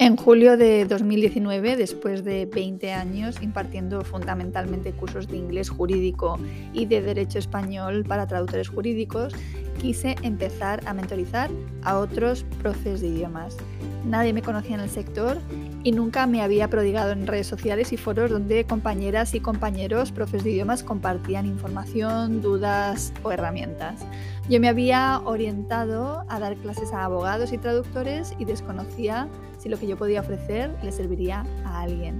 En 0.00 0.16
julio 0.16 0.56
de 0.56 0.86
2019, 0.86 1.76
después 1.76 2.24
de 2.24 2.46
20 2.46 2.90
años 2.94 3.42
impartiendo 3.42 4.00
fundamentalmente 4.00 4.92
cursos 4.92 5.28
de 5.28 5.36
inglés 5.36 5.68
jurídico 5.68 6.38
y 6.72 6.86
de 6.86 7.02
derecho 7.02 7.38
español 7.38 8.06
para 8.08 8.26
traductores 8.26 8.70
jurídicos, 8.70 9.34
quise 9.78 10.16
empezar 10.22 10.80
a 10.86 10.94
mentorizar 10.94 11.50
a 11.82 11.98
otros 11.98 12.46
profes 12.62 13.02
de 13.02 13.08
idiomas. 13.08 13.58
Nadie 14.06 14.32
me 14.32 14.40
conocía 14.40 14.76
en 14.76 14.80
el 14.80 14.88
sector 14.88 15.36
y 15.82 15.92
nunca 15.92 16.26
me 16.26 16.40
había 16.40 16.68
prodigado 16.68 17.12
en 17.12 17.26
redes 17.26 17.46
sociales 17.46 17.92
y 17.92 17.98
foros 17.98 18.30
donde 18.30 18.64
compañeras 18.64 19.34
y 19.34 19.40
compañeros 19.40 20.12
profes 20.12 20.44
de 20.44 20.52
idiomas 20.52 20.82
compartían 20.82 21.44
información, 21.44 22.40
dudas 22.40 23.12
o 23.22 23.32
herramientas. 23.32 24.00
Yo 24.48 24.60
me 24.60 24.68
había 24.68 25.20
orientado 25.26 26.24
a 26.30 26.40
dar 26.40 26.56
clases 26.56 26.94
a 26.94 27.04
abogados 27.04 27.52
y 27.52 27.58
traductores 27.58 28.34
y 28.38 28.46
desconocía 28.46 29.28
si 29.60 29.68
lo 29.68 29.78
que 29.78 29.86
yo 29.86 29.96
podía 29.96 30.20
ofrecer 30.20 30.74
le 30.82 30.90
serviría 30.90 31.44
a 31.64 31.82
alguien. 31.82 32.18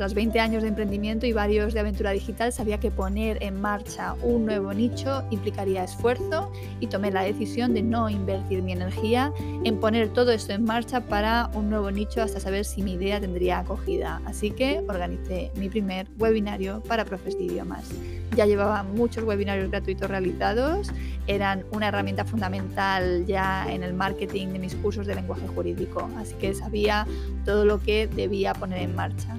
Tras 0.00 0.14
20 0.14 0.40
años 0.40 0.62
de 0.62 0.70
emprendimiento 0.70 1.26
y 1.26 1.34
varios 1.34 1.74
de 1.74 1.80
aventura 1.80 2.12
digital, 2.12 2.54
sabía 2.54 2.80
que 2.80 2.90
poner 2.90 3.36
en 3.42 3.60
marcha 3.60 4.14
un 4.22 4.46
nuevo 4.46 4.72
nicho 4.72 5.22
implicaría 5.30 5.84
esfuerzo 5.84 6.50
y 6.80 6.86
tomé 6.86 7.10
la 7.10 7.20
decisión 7.20 7.74
de 7.74 7.82
no 7.82 8.08
invertir 8.08 8.62
mi 8.62 8.72
energía 8.72 9.30
en 9.62 9.78
poner 9.78 10.08
todo 10.08 10.32
esto 10.32 10.54
en 10.54 10.64
marcha 10.64 11.02
para 11.02 11.50
un 11.52 11.68
nuevo 11.68 11.90
nicho 11.90 12.22
hasta 12.22 12.40
saber 12.40 12.64
si 12.64 12.82
mi 12.82 12.94
idea 12.94 13.20
tendría 13.20 13.58
acogida. 13.58 14.22
Así 14.24 14.52
que 14.52 14.82
organicé 14.88 15.52
mi 15.56 15.68
primer 15.68 16.06
webinario 16.18 16.82
para 16.88 17.04
profes 17.04 17.36
de 17.36 17.44
idiomas. 17.44 17.90
Ya 18.34 18.46
llevaba 18.46 18.82
muchos 18.82 19.24
webinarios 19.24 19.70
gratuitos 19.70 20.08
realizados, 20.08 20.90
eran 21.26 21.66
una 21.72 21.88
herramienta 21.88 22.24
fundamental 22.24 23.26
ya 23.26 23.70
en 23.70 23.82
el 23.82 23.92
marketing 23.92 24.48
de 24.54 24.60
mis 24.60 24.74
cursos 24.76 25.06
de 25.06 25.14
lenguaje 25.14 25.46
jurídico, 25.48 26.08
así 26.16 26.34
que 26.36 26.54
sabía 26.54 27.06
todo 27.44 27.66
lo 27.66 27.82
que 27.82 28.06
debía 28.06 28.54
poner 28.54 28.80
en 28.80 28.96
marcha. 28.96 29.36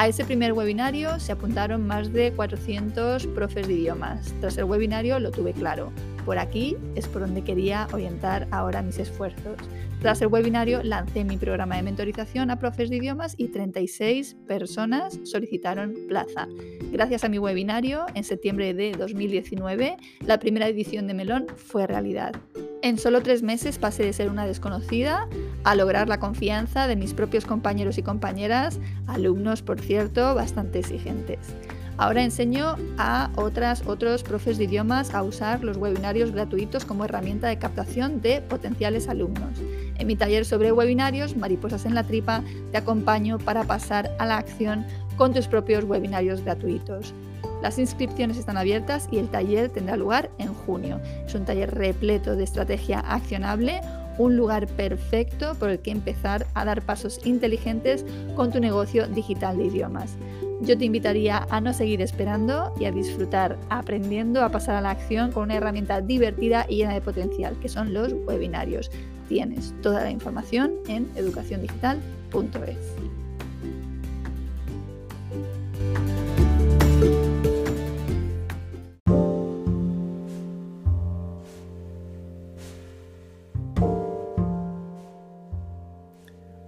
A 0.00 0.06
ese 0.06 0.24
primer 0.24 0.52
webinario 0.52 1.18
se 1.18 1.32
apuntaron 1.32 1.84
más 1.84 2.12
de 2.12 2.30
400 2.30 3.26
profes 3.26 3.66
de 3.66 3.74
idiomas. 3.74 4.32
Tras 4.40 4.56
el 4.56 4.62
webinario 4.62 5.18
lo 5.18 5.32
tuve 5.32 5.52
claro. 5.52 5.90
Por 6.24 6.38
aquí 6.38 6.76
es 6.94 7.08
por 7.08 7.22
donde 7.22 7.42
quería 7.42 7.88
orientar 7.92 8.46
ahora 8.52 8.80
mis 8.80 9.00
esfuerzos. 9.00 9.56
Tras 10.00 10.22
el 10.22 10.28
webinario 10.28 10.84
lancé 10.84 11.24
mi 11.24 11.36
programa 11.36 11.74
de 11.74 11.82
mentorización 11.82 12.52
a 12.52 12.60
profes 12.60 12.90
de 12.90 12.96
idiomas 12.98 13.34
y 13.36 13.48
36 13.48 14.36
personas 14.46 15.18
solicitaron 15.24 15.96
plaza. 16.06 16.46
Gracias 16.92 17.24
a 17.24 17.28
mi 17.28 17.40
webinario, 17.40 18.06
en 18.14 18.22
septiembre 18.22 18.74
de 18.74 18.92
2019, 18.92 19.96
la 20.24 20.38
primera 20.38 20.68
edición 20.68 21.08
de 21.08 21.14
Melón 21.14 21.46
fue 21.56 21.88
realidad. 21.88 22.36
En 22.82 22.96
solo 22.96 23.20
tres 23.20 23.42
meses 23.42 23.76
pasé 23.78 24.04
de 24.04 24.12
ser 24.12 24.30
una 24.30 24.46
desconocida 24.46 25.28
a 25.64 25.74
lograr 25.74 26.08
la 26.08 26.20
confianza 26.20 26.86
de 26.86 26.96
mis 26.96 27.14
propios 27.14 27.44
compañeros 27.44 27.98
y 27.98 28.02
compañeras, 28.02 28.78
alumnos, 29.06 29.62
por 29.62 29.80
cierto, 29.80 30.34
bastante 30.34 30.78
exigentes. 30.78 31.38
Ahora 31.98 32.22
enseño 32.22 32.76
a 32.96 33.30
otras, 33.34 33.82
otros 33.84 34.22
profes 34.22 34.56
de 34.56 34.64
idiomas 34.64 35.14
a 35.14 35.24
usar 35.24 35.64
los 35.64 35.76
webinarios 35.76 36.30
gratuitos 36.30 36.84
como 36.84 37.04
herramienta 37.04 37.48
de 37.48 37.58
captación 37.58 38.22
de 38.22 38.40
potenciales 38.40 39.08
alumnos. 39.08 39.58
En 39.98 40.06
mi 40.06 40.14
taller 40.14 40.44
sobre 40.44 40.70
webinarios, 40.70 41.36
Mariposas 41.36 41.86
en 41.86 41.96
la 41.96 42.04
Tripa, 42.04 42.44
te 42.70 42.78
acompaño 42.78 43.38
para 43.38 43.64
pasar 43.64 44.14
a 44.20 44.26
la 44.26 44.36
acción 44.36 44.86
con 45.16 45.34
tus 45.34 45.48
propios 45.48 45.82
webinarios 45.82 46.40
gratuitos. 46.44 47.12
Las 47.62 47.80
inscripciones 47.80 48.36
están 48.36 48.56
abiertas 48.56 49.08
y 49.10 49.18
el 49.18 49.28
taller 49.28 49.68
tendrá 49.68 49.96
lugar 49.96 50.30
en 50.38 50.54
junio. 50.54 51.00
Es 51.26 51.34
un 51.34 51.44
taller 51.44 51.74
repleto 51.74 52.36
de 52.36 52.44
estrategia 52.44 53.00
accionable, 53.00 53.80
un 54.18 54.36
lugar 54.36 54.66
perfecto 54.66 55.54
por 55.54 55.70
el 55.70 55.78
que 55.78 55.90
empezar 55.90 56.46
a 56.54 56.64
dar 56.64 56.82
pasos 56.82 57.20
inteligentes 57.24 58.04
con 58.36 58.52
tu 58.52 58.60
negocio 58.60 59.06
digital 59.08 59.56
de 59.56 59.66
idiomas. 59.66 60.16
Yo 60.60 60.76
te 60.76 60.84
invitaría 60.84 61.46
a 61.50 61.60
no 61.60 61.72
seguir 61.72 62.02
esperando 62.02 62.74
y 62.80 62.86
a 62.86 62.92
disfrutar 62.92 63.56
aprendiendo 63.70 64.42
a 64.42 64.50
pasar 64.50 64.74
a 64.74 64.80
la 64.80 64.90
acción 64.90 65.30
con 65.30 65.44
una 65.44 65.54
herramienta 65.54 66.00
divertida 66.00 66.66
y 66.68 66.78
llena 66.78 66.94
de 66.94 67.00
potencial, 67.00 67.56
que 67.60 67.68
son 67.68 67.94
los 67.94 68.12
webinarios. 68.26 68.90
Tienes 69.28 69.72
toda 69.82 70.02
la 70.02 70.10
información 70.10 70.72
en 70.88 71.08
educaciondigital.es. 71.14 73.17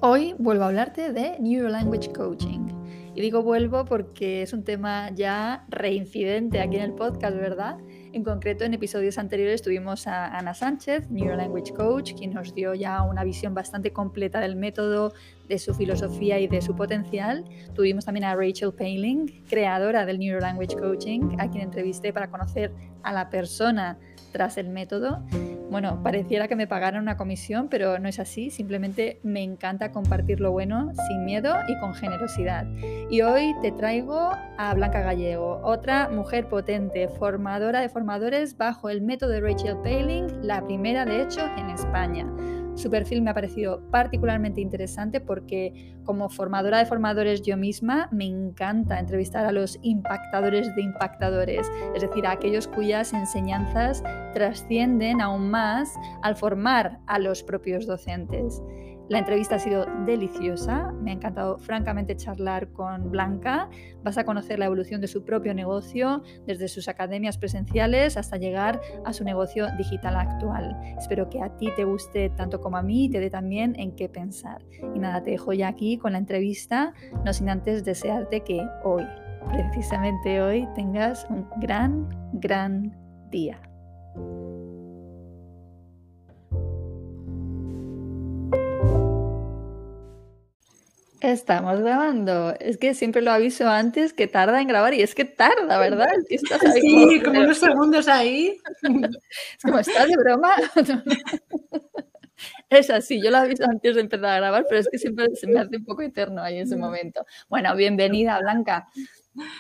Hoy 0.03 0.35
vuelvo 0.39 0.65
a 0.65 0.69
hablarte 0.69 1.13
de 1.13 1.39
Neuro 1.41 1.69
Language 1.69 2.11
Coaching. 2.15 2.69
Y 3.15 3.21
digo 3.21 3.43
vuelvo 3.43 3.85
porque 3.85 4.41
es 4.41 4.55
un 4.55 4.65
tema 4.65 5.11
ya 5.11 5.67
reincidente 5.69 6.59
aquí 6.59 6.77
en 6.77 6.83
el 6.85 6.95
podcast, 6.95 7.37
¿verdad? 7.37 7.77
En 8.15 8.25
concreto, 8.25 8.65
en 8.65 8.73
episodios 8.73 9.19
anteriores 9.19 9.61
tuvimos 9.61 10.07
a 10.07 10.39
Ana 10.39 10.55
Sánchez, 10.55 11.11
Neuro 11.11 11.37
Language 11.37 11.75
Coach, 11.75 12.15
quien 12.15 12.33
nos 12.33 12.55
dio 12.55 12.73
ya 12.73 13.03
una 13.03 13.25
visión 13.25 13.53
bastante 13.53 13.93
completa 13.93 14.41
del 14.41 14.57
método, 14.57 15.13
de 15.49 15.59
su 15.59 15.75
filosofía 15.75 16.41
y 16.41 16.49
de 16.49 16.63
su 16.63 16.75
potencial. 16.75 17.45
Tuvimos 17.75 18.07
también 18.07 18.25
a 18.25 18.35
Rachel 18.35 18.73
Paling, 18.73 19.45
creadora 19.51 20.07
del 20.07 20.19
Neuro 20.19 20.41
Language 20.41 20.77
Coaching, 20.77 21.37
a 21.39 21.51
quien 21.51 21.65
entrevisté 21.65 22.11
para 22.15 22.31
conocer 22.31 22.73
a 23.03 23.13
la 23.13 23.29
persona 23.29 23.99
tras 24.33 24.57
el 24.59 24.69
método. 24.69 25.23
Bueno, 25.71 26.03
pareciera 26.03 26.49
que 26.49 26.57
me 26.57 26.67
pagaran 26.67 27.01
una 27.01 27.17
comisión, 27.17 27.69
pero 27.69 27.99
no 28.01 28.09
es 28.09 28.19
así, 28.19 28.51
simplemente 28.51 29.21
me 29.23 29.43
encanta 29.43 29.93
compartir 29.93 30.41
lo 30.41 30.51
bueno 30.51 30.93
sin 31.07 31.25
miedo 31.25 31.55
y 31.69 31.79
con 31.79 31.95
generosidad. 31.95 32.67
Y 33.09 33.23
hoy 33.23 33.55
te 33.63 33.71
traigo 33.71 34.33
a 34.59 34.75
Blanca 34.75 35.01
Gallego, 35.01 35.61
otra 35.63 36.09
mujer 36.09 36.49
potente, 36.49 37.09
formadora 37.09 37.81
de 37.81 37.89
formadores 37.89 38.57
bajo 38.57 38.91
el 38.91 39.01
método 39.01 39.31
de 39.31 39.41
Rachel 39.41 39.77
Paling, 39.83 40.27
la 40.43 40.65
primera 40.65 41.05
de 41.05 41.23
hecho 41.23 41.41
en 41.57 41.71
España. 41.71 42.27
Su 42.75 42.91
perfil 42.91 43.23
me 43.23 43.31
ha 43.31 43.35
parecido 43.35 43.83
particularmente 43.91 44.61
interesante 44.61 45.21
porque 45.21 45.95
como 46.05 46.29
formadora 46.29 46.79
de 46.79 46.87
formadores 46.87 47.43
yo 47.43 47.57
misma 47.57 48.09
me 48.11 48.25
encanta 48.25 48.99
entrevistar 48.99 49.47
a 49.47 49.53
los 49.53 49.79
impactadores 49.83 50.75
de 50.75 50.83
impactadores, 50.83 51.71
es 51.95 52.03
decir, 52.03 52.27
a 52.27 52.33
aquellos 52.33 52.69
cuyas 52.69 53.13
enseñanzas 53.13 54.03
trascienden 54.35 55.21
aún 55.21 55.51
más 55.51 55.95
al 56.23 56.37
formar 56.37 57.01
a 57.07 57.19
los 57.19 57.43
propios 57.43 57.87
docentes. 57.87 58.63
La 59.11 59.19
entrevista 59.19 59.57
ha 59.57 59.59
sido 59.59 59.87
deliciosa, 60.07 60.93
me 61.03 61.11
ha 61.11 61.15
encantado 61.15 61.59
francamente 61.59 62.15
charlar 62.15 62.69
con 62.69 63.11
Blanca. 63.11 63.69
Vas 64.05 64.17
a 64.19 64.25
conocer 64.25 64.61
la 64.61 64.67
evolución 64.67 65.01
de 65.01 65.09
su 65.09 65.25
propio 65.25 65.53
negocio, 65.53 66.23
desde 66.47 66.69
sus 66.69 66.87
academias 66.87 67.37
presenciales 67.37 68.17
hasta 68.17 68.37
llegar 68.37 68.81
a 69.05 69.13
su 69.13 69.25
negocio 69.25 69.67
digital 69.77 70.15
actual. 70.15 70.77
Espero 70.97 71.29
que 71.29 71.43
a 71.43 71.57
ti 71.57 71.71
te 71.75 71.83
guste 71.83 72.31
tanto 72.31 72.61
como 72.61 72.77
a 72.77 72.83
mí 72.83 73.07
y 73.07 73.11
te 73.11 73.19
dé 73.19 73.31
también 73.31 73.75
en 73.81 73.97
qué 73.97 74.09
pensar. 74.09 74.65
Y 74.95 75.01
nada, 75.01 75.25
te 75.25 75.33
dejo 75.33 75.53
ya 75.55 75.67
aquí 75.67 75.99
con 75.99 76.13
la 76.13 76.19
entrevista, 76.19 76.95
no 77.25 77.33
sin 77.33 77.49
antes 77.49 77.85
desearte 77.85 78.43
que 78.43 78.65
hoy, 78.85 79.05
precisamente 79.51 80.41
hoy, 80.41 80.69
tengas 80.77 81.27
un 81.31 81.49
gran, 81.61 82.09
gran 82.35 82.97
día. 83.33 83.61
Estamos 91.21 91.81
grabando. 91.81 92.55
Es 92.61 92.79
que 92.79 92.95
siempre 92.95 93.21
lo 93.21 93.31
aviso 93.31 93.69
antes 93.69 94.15
que 94.15 94.27
tarda 94.27 94.61
en 94.61 94.69
grabar 94.69 94.95
y 94.95 95.03
es 95.03 95.15
que 95.15 95.27
tarda, 95.27 95.79
¿verdad? 95.79 96.09
sí, 96.29 97.21
como 97.23 97.41
unos 97.41 97.59
segundos 97.59 98.09
ahí. 98.09 98.59
Es 99.57 99.63
como, 99.63 99.79
¿estás 99.79 100.09
de 100.09 100.17
broma? 100.17 100.57
Es 102.71 102.89
así, 102.89 103.21
yo 103.23 103.31
lo 103.31 103.39
aviso 103.39 103.65
antes 103.65 103.97
de 103.97 104.01
empezar 104.01 104.27
a 104.27 104.37
grabar, 104.37 104.65
pero 104.67 104.81
es 104.81 104.89
que 104.89 104.97
siempre 104.97 105.27
se 105.35 105.47
me 105.47 105.61
hace 105.61 105.77
un 105.77 105.85
poco 105.85 106.01
eterno 106.01 106.41
ahí 106.41 106.59
ese 106.59 106.77
momento. 106.77 107.27
Bueno, 107.49 107.75
bienvenida, 107.77 108.39
Blanca. 108.41 108.89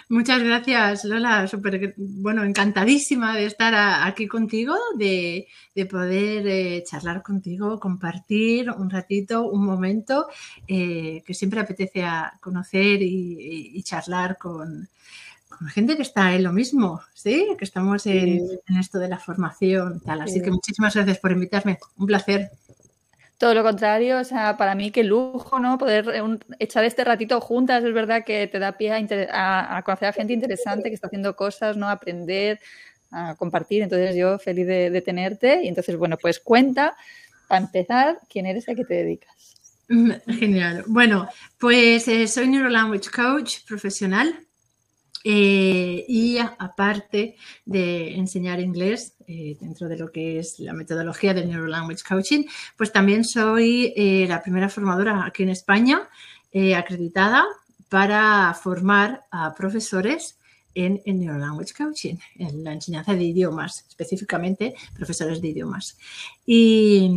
Muchas 0.08 0.42
gracias, 0.42 1.04
Lola. 1.04 1.46
Súper, 1.46 1.94
bueno, 1.96 2.42
encantadísima 2.42 3.36
de 3.36 3.46
estar 3.46 3.74
aquí 4.04 4.26
contigo, 4.26 4.74
de, 4.96 5.46
poder 5.88 6.46
eh, 6.46 6.84
charlar 6.84 7.22
contigo, 7.22 7.78
compartir 7.78 8.70
un 8.70 8.90
ratito, 8.90 9.48
un 9.48 9.64
momento 9.64 10.26
eh, 10.66 11.22
que 11.24 11.34
siempre 11.34 11.60
apetece 11.60 12.02
a 12.02 12.36
conocer 12.40 13.00
y, 13.02 13.82
charlar 13.82 14.36
con, 14.38 14.88
gente 15.68 15.96
que 15.96 16.02
está 16.02 16.34
en 16.34 16.44
lo 16.44 16.52
mismo, 16.52 17.00
¿sí? 17.14 17.54
Que 17.58 17.64
estamos 17.64 18.06
en, 18.06 18.40
esto 18.78 18.98
de 18.98 19.08
la 19.08 19.18
formación, 19.18 20.00
tal. 20.00 20.22
Así 20.22 20.42
que 20.42 20.50
muchísimas 20.50 20.94
gracias 20.94 21.18
por 21.18 21.32
invitarme. 21.32 21.78
Un 21.96 22.06
placer. 22.06 22.50
Todo 23.40 23.54
lo 23.54 23.62
contrario, 23.62 24.18
o 24.18 24.24
sea, 24.24 24.58
para 24.58 24.74
mí 24.74 24.90
qué 24.90 25.02
lujo, 25.02 25.58
¿no? 25.58 25.78
Poder 25.78 26.06
eh, 26.12 26.22
echar 26.58 26.84
este 26.84 27.04
ratito 27.04 27.40
juntas, 27.40 27.82
es 27.82 27.94
verdad 27.94 28.22
que 28.22 28.46
te 28.46 28.58
da 28.58 28.76
pie 28.76 28.92
a, 28.92 29.82
conocer 29.82 30.08
a 30.08 30.12
gente 30.12 30.34
interesante 30.34 30.90
que 30.90 30.94
está 30.94 31.06
haciendo 31.06 31.34
cosas, 31.34 31.74
¿no? 31.74 31.88
Aprender, 31.88 32.60
a 33.10 33.36
compartir. 33.36 33.82
Entonces 33.82 34.14
yo 34.14 34.38
feliz 34.38 34.66
de, 34.66 35.00
tenerte 35.00 35.62
y 35.64 35.68
entonces, 35.68 35.96
bueno, 35.96 36.18
pues 36.18 36.38
cuenta, 36.38 36.94
para 37.48 37.64
empezar, 37.64 38.18
quién 38.28 38.44
eres 38.44 38.68
y 38.68 38.72
a 38.72 38.74
qué 38.74 38.84
te 38.84 38.92
dedicas. 38.92 39.56
Genial. 39.88 40.84
Bueno, 40.86 41.26
pues 41.56 42.08
eh, 42.08 42.28
soy 42.28 42.46
Neuro 42.46 42.68
Language 42.68 43.08
Coach 43.08 43.60
profesional. 43.66 44.38
Eh, 45.22 46.04
y 46.08 46.38
aparte 46.38 47.36
de 47.66 48.14
enseñar 48.14 48.58
inglés 48.58 49.16
eh, 49.26 49.56
dentro 49.60 49.86
de 49.86 49.98
lo 49.98 50.10
que 50.10 50.38
es 50.38 50.58
la 50.58 50.72
metodología 50.72 51.34
del 51.34 51.50
Neuro 51.50 51.66
Language 51.66 52.02
Coaching, 52.08 52.44
pues 52.76 52.90
también 52.90 53.24
soy 53.24 53.92
eh, 53.96 54.26
la 54.28 54.42
primera 54.42 54.68
formadora 54.68 55.26
aquí 55.26 55.42
en 55.42 55.50
España 55.50 56.08
acreditada 56.76 57.44
para 57.88 58.52
formar 58.60 59.24
a 59.30 59.54
profesores 59.54 60.39
en, 60.74 61.00
en 61.04 61.20
Neurolanguage 61.20 61.74
Coaching, 61.74 62.16
en 62.36 62.64
la 62.64 62.72
enseñanza 62.72 63.14
de 63.14 63.24
idiomas, 63.24 63.84
específicamente 63.88 64.74
profesores 64.94 65.40
de 65.40 65.48
idiomas. 65.48 65.96
Y, 66.46 67.10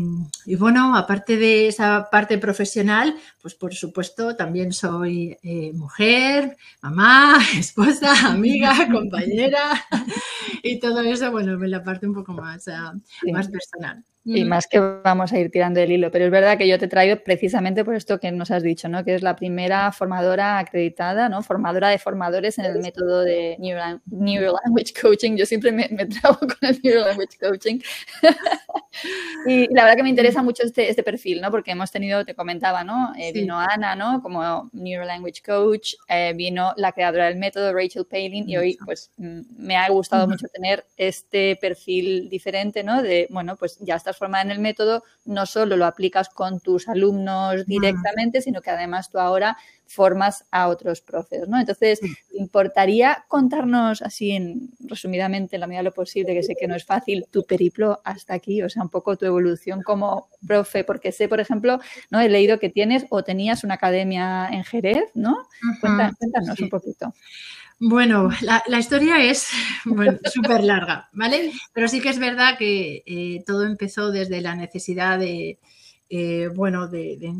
bueno, 0.59 0.95
aparte 0.95 1.38
de 1.38 1.67
esa 1.67 2.09
parte 2.11 2.38
profesional, 2.38 3.15
pues 3.41 3.55
por 3.55 3.73
supuesto 3.73 4.35
también 4.35 4.71
soy 4.73 5.38
eh, 5.41 5.71
mujer, 5.73 6.57
mamá, 6.81 7.38
esposa, 7.57 8.29
amiga, 8.29 8.88
compañera 8.91 9.85
y 10.61 10.79
todo 10.79 11.01
eso, 11.01 11.31
bueno, 11.31 11.53
en 11.53 11.71
la 11.71 11.83
parte 11.83 12.07
un 12.07 12.13
poco 12.13 12.33
más, 12.33 12.67
ah, 12.67 12.94
más 13.31 13.47
personal. 13.50 14.03
Y 14.25 14.46
más 14.46 14.68
que 14.68 14.80
vamos 14.80 15.34
a 15.34 15.40
ir 15.40 15.52
tirando 15.52 15.81
el 15.81 15.92
hilo, 15.92 16.10
pero 16.10 16.25
es 16.25 16.31
verdad 16.31 16.58
que 16.58 16.66
yo 16.66 16.80
te 16.80 16.88
traigo 16.88 17.22
precisamente 17.24 17.84
por 17.84 17.94
esto 17.94 18.20
que 18.20 18.31
nos 18.31 18.52
has 18.52 18.64
dicho, 18.64 18.88
¿no? 18.88 19.04
Que 19.04 19.16
es 19.16 19.22
la 19.22 19.36
primera 19.36 19.92
formadora 19.92 20.60
acreditada, 20.60 21.28
¿no? 21.28 21.44
Formadora 21.44 21.90
de 21.90 22.00
formadores 22.00 22.58
en 22.58 22.66
el 22.66 22.80
método 22.80 23.22
de 23.22 23.58
Neuro, 23.60 24.56
Language 24.64 24.94
Coaching. 25.02 25.36
Yo 25.36 25.46
siempre 25.46 25.74
me, 25.74 25.90
me 25.92 26.06
trago 26.06 26.38
con 26.40 26.58
el 26.62 26.80
Neuro 26.81 27.02
Language 27.02 27.38
Coaching. 27.38 27.80
y 29.46 29.74
la 29.74 29.84
verdad 29.84 29.98
que 29.98 30.04
me 30.04 30.10
interesa 30.10 30.42
mucho 30.42 30.64
este, 30.64 30.90
este 30.90 31.04
perfil, 31.04 31.42
¿no? 31.42 31.52
Porque 31.52 31.72
hemos 31.72 31.92
tenido, 31.92 32.24
te 32.24 32.34
comentaba, 32.34 32.86
¿no? 32.86 33.12
Eh, 33.18 33.34
vino 33.34 33.60
Ana, 33.60 33.94
¿no? 33.96 34.22
Como 34.22 34.70
Neuro 34.72 35.04
Language 35.04 35.42
Coach, 35.46 35.96
eh, 36.08 36.31
vino 36.34 36.74
la 36.78 36.94
creadora 36.94 37.25
del 37.25 37.36
método, 37.36 37.74
Rachel 37.74 38.06
Palin, 38.06 38.50
y 38.50 38.56
hoy, 38.56 38.78
pues, 38.86 39.12
mm, 39.18 39.42
me 39.58 39.75
ha 39.75 39.90
gustado 39.90 40.30
mucho 40.30 40.48
tener 40.48 40.86
este 40.96 41.58
perfil 41.58 42.30
diferente, 42.30 42.84
¿no? 42.84 43.02
De, 43.02 43.28
bueno, 43.30 43.58
pues 43.58 43.78
ya 43.81 43.96
está 43.96 44.12
formada 44.13 44.44
en 44.44 44.51
el 44.51 44.60
método, 44.60 45.04
no 45.25 45.45
solo 45.45 45.77
lo 45.77 45.86
aplicas 45.86 46.30
con 46.30 46.60
tus 46.60 46.88
alumnos 46.88 47.65
directamente, 47.65 48.42
sino 48.42 48.62
que 48.62 48.69
además 48.69 49.10
tú 49.10 49.19
ahora 49.19 49.57
formas 49.86 50.45
a 50.51 50.69
otros 50.69 51.01
profes, 51.01 51.48
¿no? 51.48 51.60
Entonces, 51.60 52.00
¿te 52.00 52.38
importaría 52.38 53.25
contarnos 53.27 54.01
así 54.01 54.31
en 54.31 54.69
resumidamente, 54.80 55.56
en 55.56 55.60
la 55.60 55.68
medida 55.68 55.81
de 55.81 55.86
lo 55.86 55.94
posible, 55.94 56.33
que 56.33 56.44
sé 56.44 56.56
que 56.60 56.68
no 56.68 56.75
es 56.75 56.86
fácil, 56.86 57.25
tu 57.30 57.44
periplo 57.45 58.01
hasta 58.04 58.33
aquí, 58.33 58.62
o 58.63 58.69
sea, 58.69 58.81
un 58.81 58.89
poco 58.89 59.18
tu 59.18 59.25
evolución 59.25 59.83
como 59.83 60.30
profe, 60.45 60.83
porque 60.83 61.12
sé, 61.12 61.27
por 61.27 61.39
ejemplo, 61.39 61.80
¿no? 62.10 62.19
He 62.19 62.30
leído 62.30 62.60
que 62.60 62.69
tienes 62.69 63.06
o 63.10 63.24
tenías 63.24 63.63
una 63.63 63.75
academia 63.75 64.50
en 64.51 64.63
Jerez, 64.63 65.06
¿no? 65.13 65.48
Cuéntanos, 65.80 66.60
un 66.60 66.69
poquito. 66.69 67.13
Bueno, 67.85 68.30
la, 68.41 68.80
historia 68.80 69.21
es 69.21 69.45
súper 70.33 70.63
larga, 70.63 71.09
¿vale? 71.12 71.51
Pero 71.74 71.89
sí 71.89 72.00
que 72.00 72.07
es 72.09 72.18
verdad 72.18 72.57
que 72.57 73.03
eh, 73.06 73.44
todo 73.45 73.65
empezó 73.65 74.09
desde 74.09 74.39
la 74.39 74.56
necesidad 74.56 75.19
de, 75.19 75.59
eh, 76.09 76.50
bueno, 76.56 76.88
de, 76.88 77.35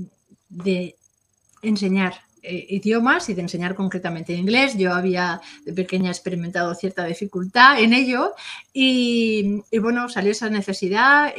enseñar 1.62 2.16
eh, 2.42 2.66
idiomas 2.72 3.30
y 3.30 3.36
de 3.36 3.42
enseñar 3.44 3.74
concretamente 3.74 4.34
inglés. 4.34 4.78
Yo 4.78 4.94
había 4.94 5.40
de 5.64 5.72
pequeña 5.72 6.12
experimentado 6.12 6.76
cierta 6.76 7.06
dificultad 7.06 7.80
en 7.80 7.94
ello 7.94 8.34
y 8.74 9.62
bueno, 9.80 10.10
salió 10.10 10.34
esa 10.34 10.50
necesidad 10.50 11.34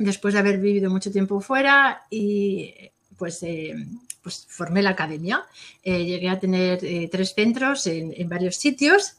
después 0.00 0.34
de 0.34 0.40
haber 0.40 0.58
vivido 0.58 0.90
mucho 0.90 1.12
tiempo 1.12 1.40
fuera 1.40 2.02
y 2.10 2.74
pues 3.16 3.44
pues 4.22 4.46
formé 4.48 4.82
la 4.82 4.90
academia. 4.90 5.44
Eh, 5.82 6.04
llegué 6.04 6.28
a 6.28 6.38
tener 6.38 6.84
eh, 6.84 7.08
tres 7.10 7.34
centros 7.34 7.86
en, 7.86 8.28
varios 8.28 8.56
sitios 8.56 9.14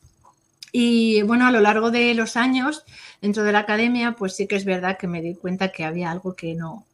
y 0.72 1.22
bueno, 1.24 1.48
a 1.48 1.52
lo 1.52 1.60
largo 1.60 1.92
de 1.92 2.14
los 2.14 2.38
años 2.38 2.84
dentro 3.22 3.44
de 3.44 3.52
la 3.52 3.60
academia, 3.60 4.14
pues 4.14 4.36
sí 4.36 4.48
que 4.48 4.56
es 4.56 4.66
verdad 4.66 4.98
que 4.98 5.08
me 5.08 5.22
di 5.22 5.36
cuenta 5.36 5.72
que 5.72 5.84
había 5.84 6.12
algo 6.12 6.34
que 6.34 6.54
no, 6.54 6.86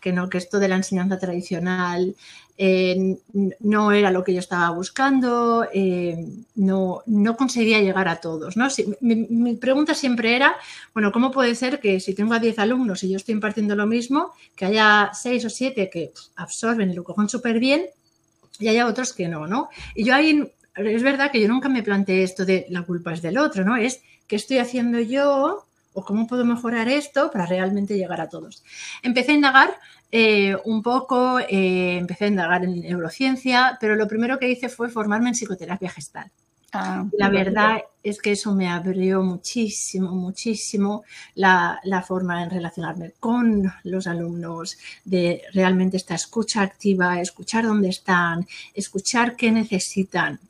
que 0.00 0.12
no, 0.12 0.28
que 0.28 0.38
esto 0.38 0.58
de 0.58 0.68
la 0.68 0.76
enseñanza 0.76 1.18
tradicional 1.18 2.14
eh, 2.58 3.16
no 3.60 3.92
era 3.92 4.10
lo 4.10 4.22
que 4.22 4.34
yo 4.34 4.40
estaba 4.40 4.70
buscando, 4.70 5.66
eh, 5.72 6.26
no, 6.54 7.02
no, 7.06 7.36
conseguía 7.36 7.80
llegar 7.80 8.08
a 8.08 8.20
todos. 8.20 8.56
¿no? 8.56 8.68
mi, 9.00 9.56
pregunta 9.56 9.94
siempre 9.94 10.36
era, 10.36 10.54
bueno, 10.92 11.12
¿cómo 11.12 11.30
puede 11.30 11.54
ser 11.54 11.80
que 11.80 11.98
si 11.98 12.14
tengo 12.14 12.34
a 12.34 12.38
10 12.38 12.58
alumnos 12.58 13.02
y 13.02 13.10
yo 13.10 13.16
estoy 13.16 13.34
impartiendo 13.34 13.74
lo 13.74 13.86
mismo, 13.86 14.32
que 14.54 14.66
haya 14.66 15.10
6 15.12 15.46
o 15.46 15.50
7 15.50 15.90
que 15.90 16.12
absorben 16.36 16.90
y 16.90 16.94
lo 16.94 17.04
cogen 17.04 17.28
súper 17.28 17.58
bien 17.58 17.86
y 18.58 18.68
haya 18.68 18.86
otros 18.86 19.12
que 19.12 19.28
no, 19.28 19.46
¿no? 19.46 19.68
Y 19.94 20.04
yo 20.04 20.14
ahí, 20.14 20.52
es 20.76 21.02
verdad 21.02 21.32
que 21.32 21.40
yo 21.40 21.48
nunca 21.48 21.68
me 21.68 21.82
planteé 21.82 22.22
esto 22.22 22.44
de 22.44 22.66
la 22.68 22.82
culpa 22.82 23.12
es 23.12 23.22
del 23.22 23.38
otro, 23.38 23.64
¿no? 23.64 23.76
Es 23.76 24.02
qué 24.26 24.36
estoy 24.36 24.58
haciendo 24.58 25.00
yo 25.00 25.66
o 25.94 26.04
cómo 26.04 26.26
puedo 26.26 26.44
mejorar 26.44 26.88
esto 26.88 27.30
para 27.30 27.46
realmente 27.46 27.96
llegar 27.96 28.20
a 28.20 28.28
todos. 28.28 28.62
Empecé 29.02 29.32
a 29.32 29.34
indagar 29.34 29.70
eh, 30.10 30.56
un 30.64 30.82
poco, 30.82 31.38
eh, 31.40 31.96
empecé 31.98 32.26
a 32.26 32.28
indagar 32.28 32.64
en 32.64 32.80
neurociencia, 32.80 33.78
pero 33.80 33.96
lo 33.96 34.06
primero 34.06 34.38
que 34.38 34.50
hice 34.50 34.68
fue 34.68 34.90
formarme 34.90 35.30
en 35.30 35.34
psicoterapia 35.34 35.90
gestal. 35.90 36.30
Ah, 36.74 37.04
la 37.18 37.28
verdad 37.28 37.82
es 38.02 38.20
que 38.20 38.32
eso 38.32 38.54
me 38.54 38.66
abrió 38.66 39.22
muchísimo, 39.22 40.12
muchísimo 40.12 41.04
la, 41.34 41.78
forma 42.06 42.42
de 42.42 42.48
relacionarme 42.48 43.12
con 43.20 43.70
los 43.84 44.06
alumnos, 44.06 44.78
de 45.04 45.42
realmente 45.52 45.98
esta 45.98 46.14
escucha 46.14 46.62
activa, 46.62 47.20
escuchar 47.20 47.64
dónde 47.64 47.90
están, 47.90 48.46
escuchar 48.72 49.36
qué 49.36 49.52
necesitan, 49.52 50.40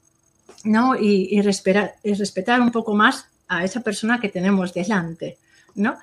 ¿no? 0.63 0.95
Y, 0.97 1.41
respetar, 1.43 1.97
respetar 2.05 2.61
un 2.61 2.71
poco 2.71 2.95
más 2.95 3.27
a 3.49 3.65
esa 3.65 3.81
persona 3.81 4.21
que 4.21 4.29
tenemos 4.29 4.73
delante, 4.73 5.39
¿no? 5.75 5.99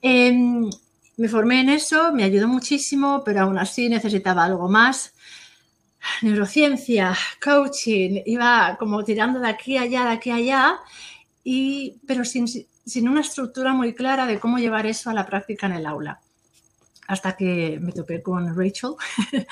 Em, 0.00 0.68
me 1.16 1.28
formé 1.28 1.60
en 1.60 1.70
eso, 1.70 2.12
me 2.12 2.24
ayudó 2.24 2.48
muchísimo, 2.48 3.22
pero 3.24 3.42
aún 3.42 3.58
así 3.58 3.88
necesitaba 3.88 4.44
algo 4.44 4.68
más. 4.68 5.14
Neurociencia, 6.22 7.16
coaching, 7.42 8.22
iba 8.26 8.76
como 8.78 9.04
tirando 9.04 9.38
de 9.38 9.48
aquí 9.48 9.76
a 9.76 9.82
allá, 9.82 10.04
de 10.04 10.10
aquí 10.10 10.30
a 10.30 10.36
allá, 10.36 10.78
y, 11.44 12.00
pero 12.06 12.24
sin, 12.24 12.46
sin 12.48 13.08
una 13.08 13.20
estructura 13.20 13.72
muy 13.72 13.94
clara 13.94 14.26
de 14.26 14.40
cómo 14.40 14.58
llevar 14.58 14.86
eso 14.86 15.10
a 15.10 15.14
la 15.14 15.26
práctica 15.26 15.66
en 15.66 15.72
el 15.72 15.86
aula 15.86 16.20
hasta 17.08 17.36
que 17.36 17.78
me 17.80 17.92
topé 17.92 18.22
con 18.22 18.56
Rachel, 18.56 18.92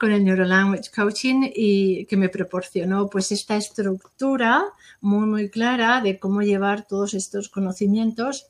con 0.00 0.12
el 0.12 0.24
Neuro 0.24 0.44
Language 0.44 0.90
Coaching 0.94 1.50
y 1.54 2.06
que 2.06 2.16
me 2.16 2.28
proporcionó 2.28 3.08
pues 3.08 3.32
esta 3.32 3.56
estructura 3.56 4.64
muy 5.00 5.26
muy 5.26 5.48
clara 5.48 6.00
de 6.00 6.18
cómo 6.18 6.42
llevar 6.42 6.86
todos 6.86 7.14
estos 7.14 7.48
conocimientos 7.48 8.46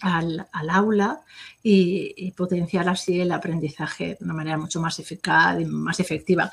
al, 0.00 0.46
aula 0.52 1.20
y, 1.62 2.30
potenciar 2.32 2.88
así 2.88 3.20
el 3.20 3.32
aprendizaje 3.32 4.16
de 4.18 4.24
una 4.24 4.34
manera 4.34 4.58
mucho 4.58 4.80
más 4.80 4.98
eficaz 4.98 5.60
y 5.60 5.64
más 5.64 6.00
efectiva. 6.00 6.50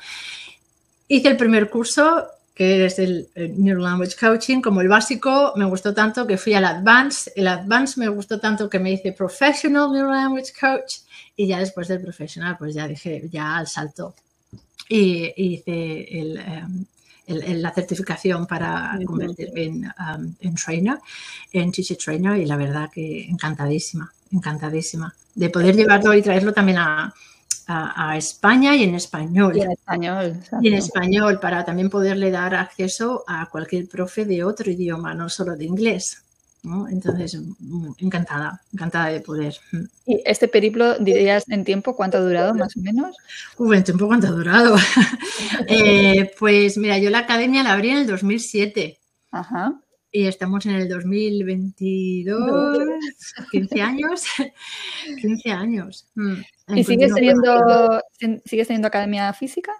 Hice 1.08 1.28
el 1.28 1.36
primer 1.36 1.70
curso 1.70 2.26
que 2.54 2.86
es 2.86 2.98
el, 3.00 3.28
Neuro 3.34 3.82
Language 3.82 4.16
Coaching, 4.18 4.60
como 4.60 4.80
el 4.80 4.88
básico. 4.88 5.52
Me 5.56 5.64
gustó 5.64 5.92
tanto 5.92 6.26
que 6.26 6.38
fui 6.38 6.54
al 6.54 6.64
Advanced, 6.64 7.32
el 7.34 7.48
Advanced 7.48 7.98
me 7.98 8.08
gustó 8.08 8.38
tanto 8.38 8.70
que 8.70 8.78
me 8.78 8.92
hice 8.92 9.12
Professional 9.12 9.92
Neuro 9.92 10.12
Language 10.12 10.52
Coach 10.58 10.98
y 11.36 11.46
ya 11.46 11.58
después 11.58 11.88
del 11.88 12.00
Professional 12.00 12.56
pues 12.58 12.74
ya 12.74 12.86
dije, 12.88 13.28
ya 13.30 13.56
al 13.56 13.66
salto 13.66 14.14
y, 14.88 15.32
hice 15.36 16.06
em, 16.18 16.84
la 17.26 17.72
certificación 17.72 18.46
para 18.46 18.98
convertirme 19.06 19.62
en, 19.64 19.84
um, 19.86 20.34
en 20.40 20.54
trainer, 20.54 20.98
en 21.52 21.72
teacher 21.72 21.96
trainer 21.96 22.36
y 22.36 22.44
la 22.44 22.56
verdad 22.56 22.90
que 22.92 23.24
encantadísima, 23.26 24.12
encantadísima 24.30 25.14
de 25.34 25.50
poder 25.50 25.74
llevarlo 25.74 26.14
y 26.14 26.22
traerlo 26.22 26.52
también 26.52 26.78
a, 26.78 27.14
a, 27.66 28.16
España 28.16 28.76
y 28.76 28.84
en 28.84 28.94
español. 28.94 29.56
Y 29.56 29.62
en 29.62 29.72
español. 29.72 30.40
Y 30.60 30.68
en 30.68 30.74
español, 30.74 31.40
para 31.40 31.64
también 31.64 31.90
poderle 31.90 32.30
dar 32.30 32.54
acceso 32.54 33.24
a 33.26 33.46
cualquier 33.46 33.88
profe 33.88 34.24
de 34.24 34.44
otro 34.44 34.70
idioma, 34.70 35.14
no 35.14 35.28
solo 35.28 35.56
de 35.56 35.64
inglés. 35.64 36.23
Entonces, 36.90 37.38
mm, 37.58 37.92
encantada, 37.98 38.60
encantada 38.72 39.08
de 39.08 39.20
poder. 39.20 39.54
Mm. 39.72 39.84
¿Y 40.06 40.22
este 40.24 40.48
periplo, 40.48 40.98
dirías 40.98 41.44
en 41.48 41.64
tiempo, 41.64 41.94
cuánto 41.94 42.16
ha 42.18 42.22
durado 42.22 42.54
más 42.54 42.74
o 42.76 42.80
menos? 42.80 43.16
Uf, 43.58 43.74
en 43.74 43.84
tiempo, 43.84 44.06
¿cuánto 44.06 44.28
ha 44.28 44.30
durado? 44.30 44.76
Eh, 45.68 46.32
pues 46.38 46.76
mira, 46.78 46.98
yo 46.98 47.10
la 47.10 47.18
academia 47.20 47.62
la 47.62 47.72
abrí 47.72 47.90
en 47.90 47.98
el 47.98 48.06
2007. 48.06 48.98
Ajá. 49.30 49.80
Y 50.10 50.26
estamos 50.26 50.64
en 50.66 50.76
el 50.76 50.88
2022, 50.88 52.78
15 53.50 53.82
años. 53.82 54.24
15 55.20 55.50
años. 55.50 56.06
Mm, 56.14 56.34
¿Y 56.76 56.84
sigues 56.84 57.12
teniendo, 57.12 58.00
sigues 58.44 58.68
teniendo 58.68 58.88
academia 58.88 59.32
física? 59.32 59.72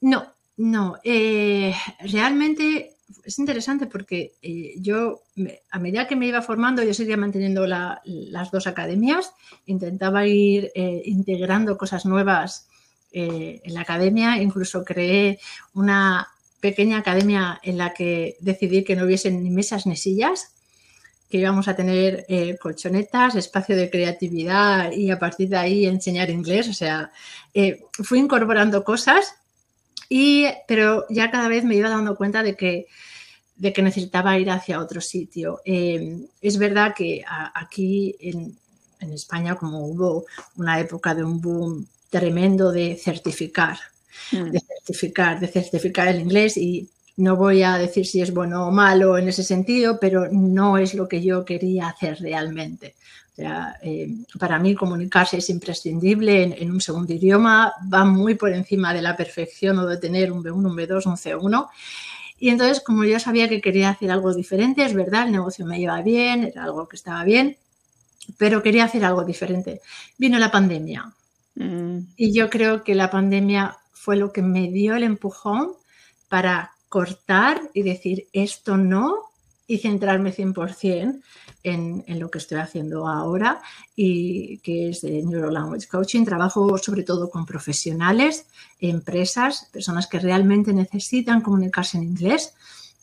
No, 0.00 0.34
no. 0.56 0.96
Eh, 1.04 1.74
realmente 2.00 2.95
es 3.24 3.38
interesante 3.38 3.86
porque 3.86 4.34
eh, 4.42 4.74
yo, 4.78 5.22
a 5.70 5.78
medida 5.78 6.06
que 6.06 6.16
me 6.16 6.26
iba 6.26 6.42
formando, 6.42 6.82
yo 6.82 6.94
seguía 6.94 7.16
manteniendo 7.16 7.66
las 7.66 8.50
dos 8.50 8.66
academias, 8.66 9.32
intentaba 9.66 10.26
ir 10.26 10.70
eh, 10.74 11.02
integrando 11.04 11.76
cosas 11.76 12.06
nuevas 12.06 12.68
en 13.12 13.72
la 13.72 13.80
academia, 13.80 14.42
incluso 14.42 14.84
creé 14.84 15.38
una 15.72 16.28
pequeña 16.60 16.98
academia 16.98 17.58
en 17.62 17.78
la 17.78 17.94
que 17.94 18.36
decidí 18.40 18.84
que 18.84 18.96
no 18.96 19.04
hubiesen 19.04 19.42
ni 19.42 19.50
mesas 19.50 19.86
ni 19.86 19.96
sillas, 19.96 20.52
que 21.28 21.38
íbamos 21.38 21.68
a 21.68 21.74
tener 21.74 22.24
eh, 22.28 22.56
colchonetas, 22.60 23.34
espacio 23.34 23.76
de 23.76 23.90
creatividad 23.90 24.92
y 24.92 25.10
a 25.10 25.18
partir 25.18 25.48
de 25.48 25.56
ahí 25.56 25.86
enseñar 25.86 26.30
inglés. 26.30 26.68
O 26.68 26.72
sea, 26.72 27.10
eh, 27.52 27.82
fui 28.02 28.18
incorporando 28.18 28.84
cosas, 28.84 29.34
y, 30.08 30.46
pero 30.68 31.06
ya 31.10 31.30
cada 31.30 31.48
vez 31.48 31.64
me 31.64 31.76
iba 31.76 31.88
dando 31.90 32.16
cuenta 32.16 32.42
de 32.42 32.56
que, 32.56 32.86
de 33.56 33.72
que 33.72 33.82
necesitaba 33.82 34.38
ir 34.38 34.50
hacia 34.50 34.80
otro 34.80 35.00
sitio. 35.00 35.60
Eh, 35.64 36.18
es 36.40 36.58
verdad 36.58 36.94
que 36.94 37.24
aquí 37.54 38.16
en, 38.20 38.56
en 39.00 39.12
España, 39.12 39.56
como 39.56 39.86
hubo 39.86 40.26
una 40.56 40.78
época 40.80 41.14
de 41.14 41.24
un 41.24 41.40
boom 41.40 41.86
tremendo 42.10 42.72
de 42.72 42.96
certificar, 42.96 43.78
Mm. 44.32 44.50
de 44.50 44.60
certificar, 44.60 45.40
de 45.40 45.48
certificar 45.48 46.08
el 46.08 46.20
inglés 46.20 46.56
y 46.56 46.88
no 47.16 47.36
voy 47.36 47.62
a 47.62 47.78
decir 47.78 48.06
si 48.06 48.20
es 48.20 48.32
bueno 48.32 48.66
o 48.66 48.70
malo 48.70 49.16
en 49.16 49.28
ese 49.28 49.42
sentido, 49.42 49.98
pero 50.00 50.28
no 50.30 50.78
es 50.78 50.94
lo 50.94 51.08
que 51.08 51.22
yo 51.22 51.44
quería 51.44 51.88
hacer 51.88 52.18
realmente. 52.20 52.94
Eh, 53.38 54.08
para 54.38 54.58
mí 54.58 54.74
comunicarse 54.74 55.38
es 55.38 55.50
imprescindible 55.50 56.56
en, 56.58 56.70
un 56.70 56.80
segundo 56.80 57.12
idioma, 57.12 57.72
va 57.92 58.04
muy 58.04 58.34
por 58.34 58.52
encima 58.52 58.94
de 58.94 59.02
la 59.02 59.16
perfección 59.16 59.78
o 59.78 59.86
de 59.86 59.98
tener 59.98 60.32
un 60.32 60.42
B1, 60.42 60.54
un 60.54 60.76
B2, 60.76 61.06
un 61.06 61.16
C1. 61.16 61.68
Y 62.38 62.48
entonces, 62.48 62.82
como 62.82 63.04
yo 63.04 63.18
sabía 63.20 63.48
que 63.48 63.60
quería 63.60 63.90
hacer 63.90 64.10
algo 64.10 64.34
diferente, 64.34 64.84
es 64.84 64.94
verdad, 64.94 65.26
el 65.26 65.32
negocio 65.32 65.66
me 65.66 65.80
iba 65.80 66.00
bien, 66.02 66.44
era 66.44 66.64
algo 66.64 66.88
que 66.88 66.96
estaba 66.96 67.24
bien, 67.24 67.56
pero 68.38 68.62
quería 68.62 68.84
hacer 68.84 69.04
algo 69.04 69.24
diferente. 69.24 69.80
Vino 70.18 70.38
la 70.38 70.50
pandemia. 70.50 71.12
Mm. 71.54 71.98
Y 72.16 72.32
yo 72.32 72.48
creo 72.50 72.84
que 72.84 72.94
la 72.94 73.10
pandemia 73.10 73.76
fue 73.92 74.16
lo 74.16 74.32
que 74.32 74.42
me 74.42 74.70
dio 74.70 74.94
el 74.96 75.02
empujón 75.02 75.72
para 76.28 76.72
cortar 76.88 77.60
y 77.74 77.82
decir 77.82 78.28
esto 78.32 78.76
no 78.76 79.16
y 79.66 79.78
centrarme 79.78 80.32
100% 80.32 81.20
en, 81.66 82.04
en 82.06 82.20
lo 82.20 82.30
que 82.30 82.38
estoy 82.38 82.58
haciendo 82.58 83.08
ahora 83.08 83.60
y 83.96 84.58
que 84.58 84.90
es 84.90 85.00
de 85.02 85.22
Neuro 85.22 85.50
Language 85.50 85.88
Coaching. 85.88 86.24
Trabajo 86.24 86.78
sobre 86.78 87.02
todo 87.02 87.28
con 87.28 87.44
profesionales, 87.44 88.46
empresas, 88.80 89.68
personas 89.72 90.06
que 90.06 90.20
realmente 90.20 90.72
necesitan 90.72 91.40
comunicarse 91.40 91.98
en 91.98 92.04
inglés. 92.04 92.54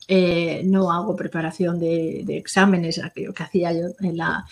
Eh, 0.07 0.61
no 0.65 0.91
hago 0.91 1.15
preparación 1.15 1.79
de, 1.79 2.23
de 2.25 2.37
exámenes, 2.37 2.99
aquello 2.99 3.33
que 3.33 3.43
hacía 3.43 3.73
yo 3.73 3.87
en 3.99 4.17
la, 4.17 4.45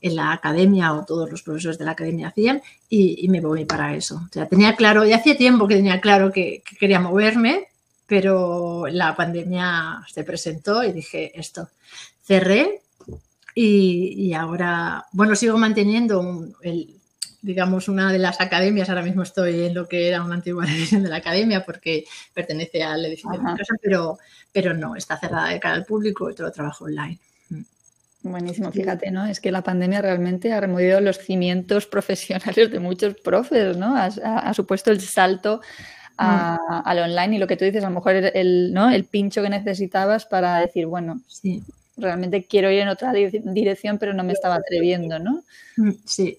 en 0.00 0.16
la 0.16 0.32
academia 0.32 0.92
o 0.94 1.04
todos 1.04 1.30
los 1.30 1.42
profesores 1.42 1.78
de 1.78 1.84
la 1.84 1.92
academia 1.92 2.28
hacían 2.28 2.62
y, 2.88 3.28
me 3.28 3.40
voy 3.40 3.66
para 3.66 3.94
eso. 3.94 4.22
O 4.28 4.32
sea, 4.32 4.46
tenía 4.46 4.76
claro, 4.76 5.04
ya 5.04 5.16
hacía 5.16 5.36
tiempo 5.36 5.68
que 5.68 5.76
tenía 5.76 6.00
claro 6.00 6.32
que, 6.32 6.62
quería 6.78 7.00
moverme, 7.00 7.66
pero 8.06 8.86
la 8.86 9.14
pandemia 9.14 10.02
se 10.10 10.24
presentó 10.24 10.82
y 10.84 10.92
dije 10.92 11.38
esto. 11.38 11.68
Cerré 12.24 12.80
y, 13.60 14.32
ahora, 14.34 15.06
bueno, 15.10 15.34
sigo 15.34 15.58
manteniendo 15.58 16.46
el, 16.62 16.94
digamos, 17.42 17.88
una 17.88 18.12
de 18.12 18.20
las 18.20 18.40
academias, 18.40 18.88
ahora 18.88 19.02
mismo 19.02 19.24
estoy 19.24 19.66
en 19.66 19.74
lo 19.74 19.88
que 19.88 20.06
era 20.06 20.22
una 20.22 20.36
antigua 20.36 20.64
división 20.66 21.02
de 21.02 21.08
la 21.08 21.16
academia 21.16 21.64
porque 21.64 22.04
pertenece 22.32 22.84
al 22.84 23.04
edificio 23.04 23.32
de 23.32 23.38
mi 23.38 23.56
casa, 23.56 23.74
pero, 23.82 24.18
pero 24.52 24.74
no, 24.74 24.94
está 24.94 25.18
cerrada 25.18 25.48
de 25.48 25.58
cara 25.58 25.74
al 25.74 25.84
público 25.84 26.30
y 26.30 26.36
todo 26.36 26.52
trabajo 26.52 26.84
online. 26.84 27.18
Buenísimo, 28.22 28.70
fíjate, 28.70 29.10
¿no? 29.10 29.26
Es 29.26 29.40
que 29.40 29.50
la 29.50 29.62
pandemia 29.62 30.02
realmente 30.02 30.52
ha 30.52 30.60
removido 30.60 31.00
los 31.00 31.18
cimientos 31.18 31.86
profesionales 31.88 32.70
de 32.70 32.78
muchos 32.78 33.14
profes, 33.14 33.76
¿no? 33.76 33.96
Ha, 33.96 34.54
supuesto 34.54 34.92
el 34.92 35.00
salto 35.00 35.62
mm. 36.16 36.54
al 36.84 36.98
online 36.98 37.36
y 37.36 37.38
lo 37.38 37.48
que 37.48 37.56
tú 37.56 37.64
dices, 37.64 37.82
a 37.82 37.88
lo 37.88 37.94
mejor 37.96 38.14
el, 38.14 38.72
¿no? 38.72 38.88
el 38.88 39.04
pincho 39.04 39.42
que 39.42 39.48
necesitabas 39.48 40.26
para 40.26 40.60
decir, 40.60 40.86
bueno, 40.86 41.22
sí. 41.26 41.64
Realmente 41.98 42.44
quiero 42.44 42.70
ir 42.70 42.80
en 42.80 42.88
otra 42.88 43.12
dirección, 43.12 43.98
pero 43.98 44.14
no 44.14 44.24
me 44.24 44.32
estaba 44.32 44.56
atreviendo, 44.56 45.18
¿no? 45.18 45.44
Mm, 45.76 45.92
sí. 46.04 46.38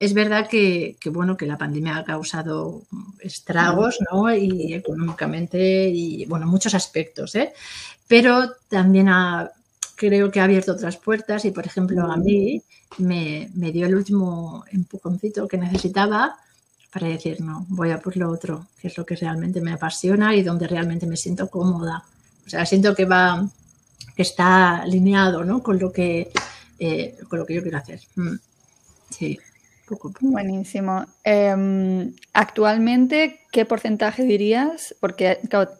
Es 0.00 0.14
verdad 0.14 0.48
que, 0.48 0.96
bueno, 1.06 1.36
que 1.36 1.46
la 1.46 1.58
pandemia 1.58 1.98
ha 1.98 2.04
causado 2.04 2.82
estragos, 3.20 3.98
¿no? 4.10 4.34
Y 4.34 4.74
económicamente 4.74 5.88
y, 5.88 6.24
bueno, 6.26 6.46
muchos 6.46 6.74
aspectos, 6.74 7.34
¿eh? 7.36 7.52
Pero 8.08 8.52
también 8.68 9.08
ha 9.08 9.52
creo 10.00 10.30
que 10.30 10.40
ha 10.40 10.44
abierto 10.44 10.72
otras 10.72 10.96
puertas 10.96 11.44
y, 11.44 11.50
por 11.50 11.66
ejemplo, 11.66 12.10
a 12.10 12.16
mí 12.16 12.62
me, 12.96 13.50
dio 13.54 13.86
el 13.86 13.94
último 13.94 14.64
empujoncito 14.72 15.46
que 15.46 15.58
necesitaba 15.58 16.36
para 16.90 17.06
decir, 17.06 17.42
no, 17.42 17.66
voy 17.68 17.90
a 17.90 18.00
por 18.00 18.16
lo 18.16 18.30
otro, 18.30 18.66
que 18.80 18.88
es 18.88 18.96
lo 18.96 19.04
que 19.04 19.14
realmente 19.14 19.60
me 19.60 19.74
apasiona 19.74 20.34
y 20.34 20.42
donde 20.42 20.66
realmente 20.66 21.06
me 21.06 21.18
siento 21.18 21.50
cómoda. 21.50 22.02
O 22.46 22.48
sea, 22.48 22.64
siento 22.64 22.94
que 22.94 23.04
va, 23.04 23.46
que 24.20 24.24
está 24.24 24.82
alineado 24.82 25.44
¿no? 25.46 25.62
con, 25.62 25.78
lo 25.78 25.90
que, 25.90 26.30
eh, 26.78 27.16
con 27.26 27.38
lo 27.38 27.46
que 27.46 27.54
yo 27.54 27.62
quiero 27.62 27.78
hacer. 27.78 28.00
Mm. 28.16 28.34
Sí. 29.08 29.38
Buenísimo. 30.20 31.06
Em, 31.24 32.14
actualmente, 32.34 33.40
¿qué 33.50 33.64
porcentaje 33.64 34.24
dirías? 34.24 34.94
Porque 35.00 35.38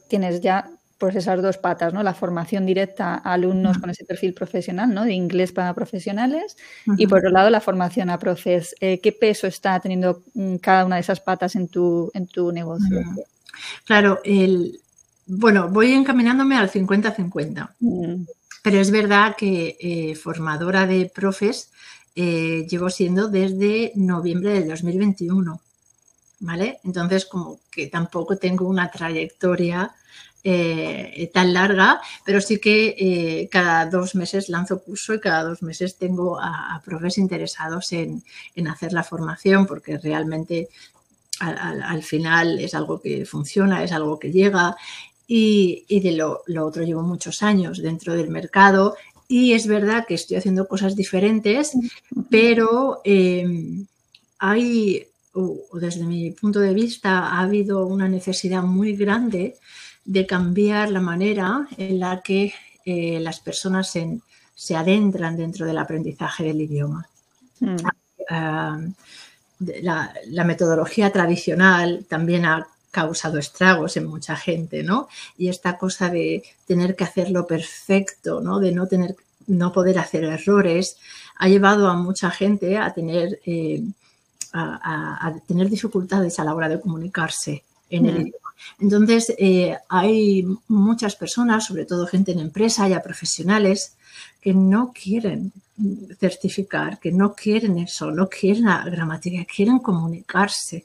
tienes 0.08 0.40
ya 0.40 0.70
pues 0.96 1.16
esas 1.16 1.42
dos 1.42 1.58
patas, 1.58 1.92
¿no? 1.92 2.02
La 2.02 2.14
formación 2.14 2.64
directa 2.64 3.20
a 3.22 3.34
alumnos 3.34 3.76
con 3.76 3.90
ese 3.90 4.06
perfil 4.06 4.32
profesional, 4.32 4.94
¿no? 4.94 5.04
De 5.04 5.12
inglés 5.12 5.52
para 5.52 5.74
profesionales 5.74 6.56
y 6.96 7.06
por 7.08 7.18
otro 7.18 7.28
lado 7.28 7.50
la 7.50 7.60
formación 7.60 8.08
a 8.08 8.18
profes. 8.18 8.74
Eh, 8.80 9.00
¿Qué 9.00 9.12
peso 9.12 9.46
está 9.46 9.78
teniendo 9.80 10.22
mm, 10.32 10.56
cada 10.56 10.86
una 10.86 10.96
de 10.96 11.02
esas 11.02 11.20
patas 11.20 11.56
en 11.56 11.68
tu, 11.68 12.10
en 12.14 12.26
tu 12.26 12.52
negocio? 12.52 13.02
Claro, 13.84 14.18
el, 14.24 14.80
bueno, 15.32 15.68
voy 15.68 15.92
encaminándome 15.92 16.56
al 16.56 16.70
50-50, 16.70 17.70
mm. 17.78 18.24
pero 18.62 18.80
es 18.80 18.90
verdad 18.90 19.36
que 19.36 19.76
eh, 19.78 20.16
formadora 20.16 20.88
de 20.88 21.06
profes 21.06 21.70
eh, 22.16 22.66
llevo 22.68 22.90
siendo 22.90 23.28
desde 23.28 23.92
noviembre 23.94 24.54
del 24.54 24.68
2021, 24.68 25.60
¿vale? 26.40 26.80
Entonces, 26.82 27.26
como 27.26 27.60
que 27.70 27.86
tampoco 27.86 28.38
tengo 28.38 28.66
una 28.66 28.90
trayectoria 28.90 29.92
eh, 30.42 31.30
tan 31.32 31.52
larga, 31.52 32.00
pero 32.24 32.40
sí 32.40 32.58
que 32.58 33.48
cada 33.52 33.86
dos 33.86 34.16
meses 34.16 34.48
lanzo 34.48 34.82
curso 34.82 35.14
y 35.14 35.20
cada 35.20 35.44
dos 35.44 35.62
meses 35.62 35.96
tengo 35.96 36.40
a, 36.40 36.82
profes 36.84 37.18
interesados 37.18 37.92
en, 37.92 38.24
hacer 38.66 38.92
la 38.92 39.04
formación 39.04 39.66
porque 39.66 39.96
realmente 39.96 40.68
al, 41.38 42.02
final 42.02 42.58
es 42.58 42.74
algo 42.74 43.00
que 43.00 43.24
funciona, 43.24 43.84
es 43.84 43.92
algo 43.92 44.18
que 44.18 44.32
llega 44.32 44.76
y, 45.32 46.00
de 46.00 46.10
lo, 46.10 46.42
otro 46.66 46.82
llevo 46.82 47.02
muchos 47.02 47.44
años 47.44 47.80
dentro 47.80 48.14
del 48.14 48.30
mercado 48.30 48.96
y 49.28 49.52
es 49.52 49.68
verdad 49.68 50.04
que 50.04 50.14
estoy 50.14 50.38
haciendo 50.38 50.66
cosas 50.66 50.96
diferentes, 50.96 51.70
pero 52.28 53.00
eh, 53.04 53.46
hay, 54.40 55.06
o 55.34 55.78
desde 55.78 56.04
mi 56.04 56.32
punto 56.32 56.58
de 56.58 56.74
vista, 56.74 57.28
ha 57.28 57.42
habido 57.42 57.86
una 57.86 58.08
necesidad 58.08 58.64
muy 58.64 58.96
grande 58.96 59.54
de 60.04 60.26
cambiar 60.26 60.90
la 60.90 61.00
manera 61.00 61.68
en 61.76 62.00
la 62.00 62.22
que 62.22 62.52
eh, 62.84 63.20
las 63.20 63.38
personas 63.38 63.88
se, 63.88 64.76
adentran 64.76 65.36
dentro 65.36 65.64
del 65.64 65.78
aprendizaje 65.78 66.42
del 66.42 66.62
idioma. 66.62 67.08
Mm. 67.60 67.76
Ah, 68.30 68.80
la, 69.80 70.44
metodología 70.44 71.12
tradicional 71.12 72.04
también 72.08 72.46
ha 72.46 72.66
causado 72.90 73.38
estragos 73.38 73.96
en 73.96 74.06
mucha 74.06 74.36
gente, 74.36 74.82
¿no? 74.82 75.08
Y 75.38 75.48
esta 75.48 75.78
cosa 75.78 76.10
de 76.10 76.42
tener 76.66 76.96
que 76.96 77.04
hacerlo 77.04 77.46
perfecto, 77.46 78.40
¿no? 78.40 78.58
De 78.58 78.72
no 78.72 78.86
tener, 78.86 79.16
no 79.46 79.72
poder 79.72 79.98
hacer 79.98 80.24
errores, 80.24 80.96
ha 81.36 81.48
llevado 81.48 81.88
a 81.88 81.94
mucha 81.94 82.30
gente 82.30 82.76
a 82.78 82.92
tener 82.92 83.40
eh, 83.46 83.82
a, 84.52 85.32
tener 85.46 85.68
dificultades 85.68 86.38
a 86.38 86.44
la 86.44 86.54
hora 86.54 86.68
de 86.68 86.80
comunicarse 86.80 87.62
en 87.88 88.06
el 88.06 88.14
idioma. 88.16 88.50
Entonces, 88.78 89.34
eh, 89.38 89.76
hay 89.88 90.46
muchas 90.68 91.16
personas, 91.16 91.66
sobre 91.66 91.86
todo 91.86 92.06
gente 92.06 92.32
en 92.32 92.40
empresa, 92.40 92.88
ya 92.88 93.02
profesionales, 93.02 93.94
que 94.40 94.52
no 94.52 94.92
quieren 94.92 95.52
certificar, 96.18 96.98
que 96.98 97.12
no 97.12 97.34
quieren 97.34 97.78
eso, 97.78 98.10
no 98.10 98.28
quieren 98.28 98.64
la 98.64 98.84
gramática, 98.84 99.44
quieren 99.44 99.78
comunicarse. 99.78 100.84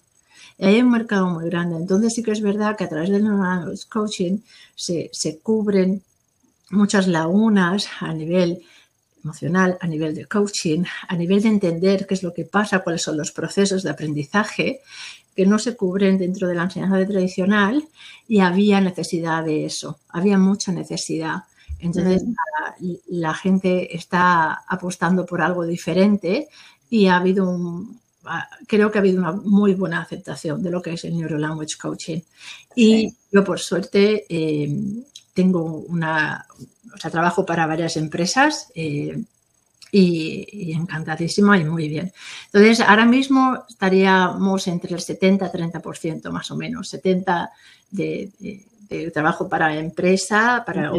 Y 0.57 0.65
hay 0.65 0.81
un 0.81 0.91
mercado 0.91 1.27
muy 1.27 1.49
grande. 1.49 1.75
Entonces 1.75 2.13
sí 2.13 2.23
que 2.23 2.31
es 2.31 2.41
verdad 2.41 2.77
que 2.77 2.85
a 2.85 2.89
través 2.89 3.09
del 3.09 3.25
coaching 3.89 4.39
se, 4.75 5.09
se 5.11 5.39
cubren 5.39 6.01
muchas 6.69 7.07
lagunas 7.07 7.87
a 7.99 8.13
nivel 8.13 8.63
emocional, 9.23 9.77
a 9.81 9.87
nivel 9.87 10.13
de 10.13 10.25
coaching, 10.25 10.83
a 11.07 11.15
nivel 11.15 11.41
de 11.41 11.49
entender 11.49 12.05
qué 12.05 12.13
es 12.13 12.23
lo 12.23 12.33
que 12.33 12.45
pasa, 12.45 12.79
cuáles 12.79 13.01
son 13.01 13.17
los 13.17 13.31
procesos 13.31 13.83
de 13.83 13.89
aprendizaje 13.89 14.81
que 15.35 15.45
no 15.45 15.59
se 15.59 15.75
cubren 15.75 16.17
dentro 16.17 16.47
de 16.47 16.55
la 16.55 16.63
enseñanza 16.63 17.05
tradicional 17.05 17.83
y 18.27 18.39
había 18.39 18.79
necesidad 18.79 19.43
de 19.43 19.65
eso, 19.65 19.99
había 20.09 20.37
mucha 20.37 20.71
necesidad. 20.71 21.43
Entonces 21.79 22.23
la, 23.07 23.33
gente 23.33 23.95
está 23.95 24.63
apostando 24.67 25.25
por 25.25 25.41
algo 25.41 25.65
diferente 25.65 26.47
y 26.89 27.07
ha 27.07 27.17
habido 27.17 27.49
un, 27.49 27.99
creo 28.67 28.91
que 28.91 28.97
ha 28.97 29.01
habido 29.01 29.19
una 29.19 29.31
muy 29.31 29.73
buena 29.73 30.01
aceptación 30.01 30.61
de 30.63 30.71
lo 30.71 30.81
que 30.81 30.93
es 30.93 31.03
el 31.05 31.17
Neuro 31.17 31.37
Language 31.37 31.77
Coaching. 31.79 32.21
Y 32.75 33.13
yo 33.31 33.43
por 33.43 33.59
suerte 33.59 34.25
eh, 34.29 34.69
tengo 35.33 35.63
una, 35.63 36.45
o 36.93 36.97
sea, 36.97 37.11
trabajo 37.11 37.45
para 37.45 37.67
varias 37.67 37.97
empresas 37.97 38.71
eh, 38.75 39.21
y, 39.91 40.73
encantadísima 40.73 41.57
y 41.57 41.63
muy 41.63 41.87
bien. 41.87 42.11
Entonces, 42.47 42.81
ahora 42.81 43.05
mismo 43.05 43.65
estaríamos 43.69 44.67
entre 44.67 44.93
el 44.93 45.01
70-30% 45.01 46.29
más 46.31 46.51
o 46.51 46.55
menos, 46.55 46.93
70% 46.93 47.49
de, 47.91 49.11
trabajo 49.13 49.49
para 49.49 49.77
empresa, 49.77 50.63
para, 50.65 50.91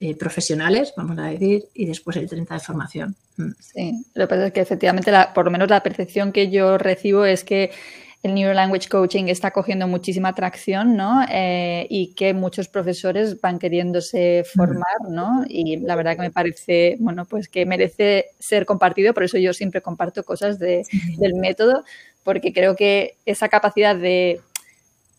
eh, 0.00 0.14
profesionales, 0.14 0.92
vamos 0.96 1.18
a 1.18 1.24
decir, 1.24 1.64
y 1.74 1.86
después 1.86 2.16
el 2.16 2.28
30% 2.28 2.48
de 2.48 2.60
formación. 2.60 3.16
Mm. 3.36 3.50
Sí, 3.58 4.04
lo 4.14 4.24
que 4.24 4.28
pasa 4.28 4.46
es 4.46 4.52
que 4.52 4.60
efectivamente, 4.60 5.12
por 5.34 5.44
lo 5.44 5.50
menos 5.50 5.70
la 5.70 5.82
percepción 5.82 6.32
que 6.32 6.50
yo 6.50 6.78
recibo 6.78 7.24
es 7.24 7.44
que 7.44 7.70
el 8.22 8.34
Neuro 8.34 8.54
Language 8.54 8.88
Coaching 8.88 9.26
está 9.26 9.52
cogiendo 9.52 9.86
muchísima 9.86 10.30
atracción, 10.30 10.96
¿no? 10.96 11.24
Eh, 11.30 11.86
y 11.88 12.14
que 12.14 12.34
muchos 12.34 12.68
profesores 12.68 13.40
van 13.40 13.58
queriéndose 13.58 14.44
formar, 14.52 15.08
¿no? 15.08 15.44
Y 15.48 15.76
la 15.76 15.96
verdad 15.96 16.16
que 16.16 16.22
me 16.22 16.30
parece, 16.30 16.96
bueno, 16.98 17.24
pues 17.24 17.48
que 17.48 17.66
merece 17.66 18.26
ser 18.38 18.66
compartido, 18.66 19.14
por 19.14 19.22
eso 19.22 19.38
yo 19.38 19.52
siempre 19.52 19.80
comparto 19.80 20.24
cosas 20.24 20.58
del 20.58 20.84
método, 21.34 21.84
porque 22.24 22.52
creo 22.52 22.74
que 22.74 23.16
esa 23.26 23.48
capacidad 23.48 23.94
de, 23.94 24.40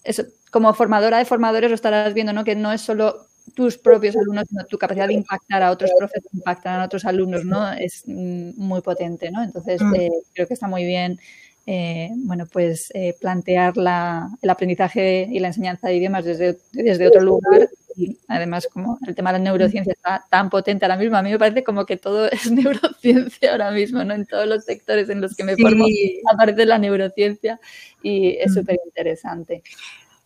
eso, 0.03 0.24
como 0.51 0.74
formadora 0.74 1.17
de 1.17 1.25
formadores 1.25 1.69
lo 1.69 1.75
estarás 1.75 2.13
viendo, 2.13 2.34
¿no? 2.34 2.43
Que 2.43 2.55
no 2.55 2.72
es 2.72 2.81
solo 2.81 3.26
tus 3.54 3.77
propios 3.77 4.16
alumnos, 4.16 4.46
sino 4.50 4.66
tu 4.66 4.77
capacidad 4.77 5.08
de 5.08 5.13
impactar 5.13 5.63
a 5.63 5.72
otros 5.72 5.92
profesores, 5.98 6.34
impactar 6.34 6.80
a 6.80 6.86
otros 6.86 7.06
alumnos, 7.06 7.46
¿no? 7.46 7.72
Es 7.74 8.04
mm, 8.06 8.51
muy 8.58 8.82
potente, 8.82 9.32
¿no? 9.32 9.44
Entonces, 9.44 9.82
mm. 9.82 9.96
eh, 9.96 10.10
creo 10.34 10.48
que 10.48 10.54
está 10.54 10.68
muy 10.68 10.86
bien 10.86 11.20
eh, 11.70 12.12
bueno, 12.16 12.46
pues 12.46 12.89
eh, 12.94 13.13
plantear 13.20 13.74
el 13.77 14.50
aprendizaje 14.50 15.27
y 15.30 15.39
la 15.39 15.48
enseñanza 15.48 15.89
de 15.89 15.98
idiomas 15.98 16.24
desde, 16.24 16.58
desde 16.72 17.08
otro 17.08 17.20
lugar. 17.22 17.68
Y 17.98 18.18
además, 18.30 18.70
como 18.72 18.98
el 19.06 19.13
tema 19.16 19.34
de 19.34 19.39
la 19.39 19.44
neurociencia 19.44 19.92
está 19.92 20.25
tan 20.30 20.50
potente 20.50 20.86
ahora 20.86 20.96
mismo, 20.96 21.18
a 21.18 21.22
mí 21.22 21.30
me 21.30 21.38
parece 21.38 21.66
como 21.66 21.86
que 21.86 21.98
todo 21.98 22.27
es 22.32 22.50
neurociencia 22.50 23.51
ahora 23.51 23.72
mismo, 23.72 24.01
¿no? 24.06 24.13
En 24.13 24.25
todos 24.25 24.48
los 24.48 24.63
sectores 24.63 25.10
en 25.10 25.20
los 25.20 25.36
que 25.36 25.44
me 25.44 25.58
formo 25.58 25.86
aparece 26.32 26.66
la 26.66 26.80
neurociencia 26.80 27.60
y 28.01 28.38
es 28.38 28.54
súper 28.54 28.77
interesante. 28.86 29.62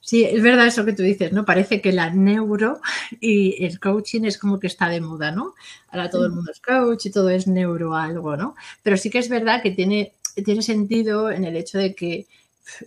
Sí, 0.01 0.23
es 0.23 0.41
verdad 0.41 0.67
eso 0.67 0.83
que 0.83 0.93
tú 0.93 1.03
dices, 1.03 1.31
¿no? 1.31 1.45
Parece 1.45 1.79
que 1.79 1.93
la 1.93 2.09
neuro 2.09 2.81
y 3.19 3.63
el 3.63 3.79
coaching 3.79 4.23
es 4.23 4.37
como 4.37 4.59
que 4.59 4.67
está 4.67 4.89
de 4.89 4.99
moda, 4.99 5.31
¿no? 5.31 5.53
Ahora 5.89 6.09
todo 6.09 6.25
el 6.25 6.31
mundo 6.31 6.51
es 6.51 6.59
coach 6.59 7.05
y 7.05 7.11
todo 7.11 7.29
es 7.29 7.47
neuro 7.47 7.95
algo, 7.95 8.35
¿no? 8.35 8.55
Pero 8.83 8.97
sí 8.97 9.09
que 9.09 9.19
es 9.19 9.29
verdad 9.29 9.61
que 9.61 9.71
tiene 9.71 10.13
tiene 10.45 10.61
sentido 10.61 11.31
en 11.31 11.43
el 11.43 11.55
hecho 11.55 11.77
de 11.77 11.95
que, 11.95 12.27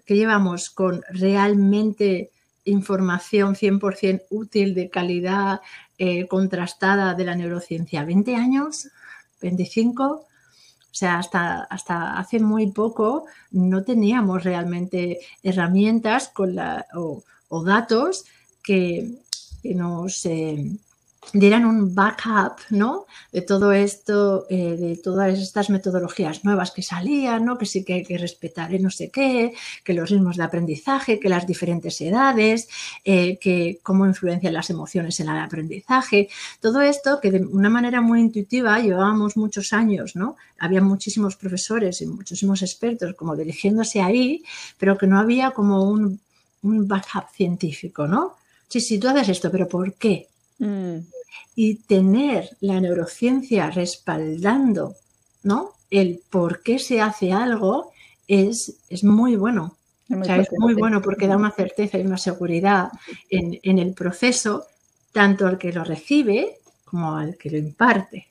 llevamos 0.06 0.70
con 0.70 1.02
realmente 1.10 2.30
información 2.64 3.54
100% 3.54 4.22
útil, 4.30 4.72
de 4.72 4.88
calidad, 4.88 5.60
eh, 5.98 6.26
contrastada 6.26 7.12
de 7.12 7.24
la 7.24 7.34
neurociencia. 7.34 8.06
¿20 8.06 8.34
años? 8.34 8.88
¿25? 9.42 10.22
O 10.94 10.96
sea, 10.96 11.18
hasta, 11.18 11.64
hasta 11.64 12.16
hace 12.16 12.38
muy 12.38 12.70
poco 12.70 13.26
no 13.50 13.82
teníamos 13.82 14.44
realmente 14.44 15.18
herramientas 15.42 16.28
con 16.28 16.54
la, 16.54 16.86
o, 16.94 17.64
datos 17.64 18.24
que, 18.62 19.10
nos, 19.64 20.24
eh, 20.26 20.70
dieran 21.32 21.64
un 21.64 21.94
backup, 21.94 22.58
¿no? 22.70 23.06
De 23.32 23.42
todo 23.42 23.72
esto, 23.72 24.46
eh, 24.50 24.76
de 24.76 24.96
todas 24.96 25.38
estas 25.38 25.70
metodologías 25.70 26.44
nuevas 26.44 26.70
que 26.70 26.82
salían, 26.82 27.44
¿no? 27.44 27.58
Que 27.58 27.66
sí 27.66 27.84
que 27.84 27.94
hay 27.94 28.04
que 28.04 28.18
respetar 28.18 28.70
no 28.80 28.90
sé 28.90 29.10
qué, 29.10 29.52
que 29.84 29.94
los 29.94 30.10
ritmos 30.10 30.36
de 30.36 30.44
aprendizaje, 30.44 31.20
que 31.20 31.28
las 31.28 31.46
diferentes 31.46 32.00
edades, 32.00 32.68
eh, 33.04 33.38
que 33.38 33.78
cómo 33.82 34.06
influencian 34.06 34.54
las 34.54 34.70
emociones 34.70 35.20
en 35.20 35.28
el 35.28 35.38
aprendizaje. 35.38 36.28
Todo 36.60 36.80
esto 36.80 37.20
que 37.20 37.30
de 37.30 37.44
una 37.44 37.70
manera 37.70 38.00
muy 38.00 38.20
intuitiva 38.20 38.78
llevábamos 38.80 39.36
muchos 39.36 39.72
años, 39.72 40.16
¿no? 40.16 40.36
Había 40.58 40.80
muchísimos 40.80 41.36
profesores 41.36 42.00
y 42.00 42.06
muchísimos 42.06 42.62
expertos 42.62 43.14
como 43.14 43.36
dirigiéndose 43.36 44.00
ahí, 44.00 44.42
pero 44.78 44.96
que 44.96 45.06
no 45.06 45.18
había 45.18 45.50
como 45.50 45.84
un, 45.84 46.20
un 46.62 46.88
backup 46.88 47.30
científico, 47.32 48.06
¿no? 48.06 48.36
Sí, 48.68 48.80
sí, 48.80 48.98
tú 48.98 49.08
haces 49.08 49.28
esto, 49.28 49.50
pero 49.50 49.68
¿por 49.68 49.94
qué? 49.94 50.28
Mm. 50.64 51.06
Y 51.56 51.76
tener 51.76 52.56
la 52.60 52.80
neurociencia 52.80 53.70
respaldando 53.70 54.96
¿no? 55.42 55.72
el 55.90 56.22
por 56.30 56.62
qué 56.62 56.78
se 56.78 57.00
hace 57.00 57.32
algo 57.32 57.92
es, 58.26 58.78
es 58.88 59.04
muy 59.04 59.36
bueno. 59.36 59.76
es 60.08 60.48
muy 60.58 60.74
bueno 60.74 61.00
porque 61.02 61.26
da 61.28 61.36
una 61.36 61.52
certeza 61.52 61.98
y 61.98 62.06
una 62.06 62.18
seguridad 62.18 62.90
en, 63.30 63.58
en, 63.62 63.78
el 63.78 63.92
proceso, 63.94 64.66
tanto 65.12 65.46
al 65.46 65.58
que 65.58 65.72
lo 65.72 65.84
recibe 65.84 66.58
como 66.84 67.16
al 67.16 67.36
que 67.36 67.50
lo 67.50 67.58
imparte. 67.58 68.26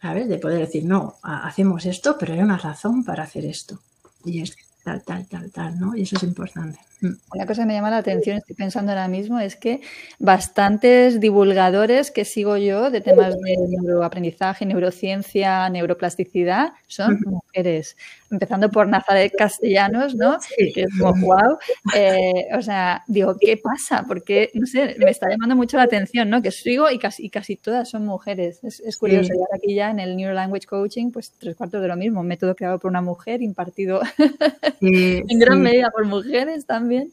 ¿Sabes? 0.00 0.28
De 0.28 0.38
poder 0.38 0.58
decir, 0.58 0.84
no, 0.84 1.16
hacemos 1.22 1.86
esto, 1.86 2.16
pero 2.18 2.34
hay 2.34 2.40
una 2.40 2.58
razón 2.58 3.04
para 3.04 3.22
hacer 3.22 3.46
esto. 3.46 3.80
Y 4.24 4.42
es 4.42 4.54
tal, 4.84 5.02
tal, 5.02 5.26
tal, 5.26 5.50
tal, 5.50 5.80
¿no? 5.80 5.96
Y 5.96 6.02
eso 6.02 6.16
es 6.16 6.22
importante. 6.22 6.78
Mm. 7.00 7.12
Una 7.34 7.46
cosa 7.46 7.62
que 7.62 7.66
me 7.66 7.74
llama 7.74 7.90
la 7.90 7.98
atención, 7.98 8.36
estoy 8.36 8.54
pensando 8.54 8.92
ahora 8.92 9.08
mismo, 9.08 9.40
es 9.40 9.56
que 9.56 9.80
bastantes 10.18 11.20
divulgadores 11.20 12.10
que 12.10 12.24
sigo 12.24 12.56
yo 12.58 12.90
de 12.90 13.00
temas 13.00 13.34
de 13.40 13.56
neuroaprendizaje, 13.82 14.66
neurociencia, 14.66 15.68
neuroplasticidad, 15.70 16.74
son 16.86 17.18
mujeres. 17.24 17.96
Empezando 18.30 18.70
por 18.70 18.88
Nazaret 18.88 19.32
Castellanos, 19.36 20.14
¿no? 20.14 20.38
Que 20.56 20.82
es 20.82 20.98
como, 20.98 21.26
wow. 21.26 21.58
Eh, 21.94 22.46
o 22.56 22.62
sea, 22.62 23.02
digo, 23.06 23.36
¿qué 23.40 23.56
pasa? 23.56 24.04
Porque, 24.06 24.50
no 24.54 24.66
sé, 24.66 24.96
me 24.98 25.10
está 25.10 25.28
llamando 25.28 25.56
mucho 25.56 25.76
la 25.76 25.84
atención, 25.84 26.28
¿no? 26.28 26.42
Que 26.42 26.50
sigo 26.50 26.90
y 26.90 26.98
casi, 26.98 27.30
casi 27.30 27.56
todas 27.56 27.88
son 27.88 28.04
mujeres. 28.04 28.62
Es, 28.64 28.96
curioso. 28.96 29.32
Y 29.32 29.38
ahora 29.38 29.56
aquí 29.56 29.74
ya 29.74 29.90
en 29.90 30.00
el 30.00 30.16
Neuro 30.16 30.34
Language 30.34 30.66
Coaching, 30.66 31.10
pues 31.10 31.32
tres 31.38 31.56
cuartos 31.56 31.80
de 31.80 31.88
lo 31.88 31.96
mismo. 31.96 32.22
método 32.22 32.54
creado 32.54 32.78
por 32.78 32.90
una 32.90 33.02
mujer, 33.02 33.42
impartido 33.42 34.00
en 34.80 35.38
gran 35.38 35.62
medida 35.62 35.90
por 35.90 36.04
mujeres 36.04 36.66
también 36.66 37.12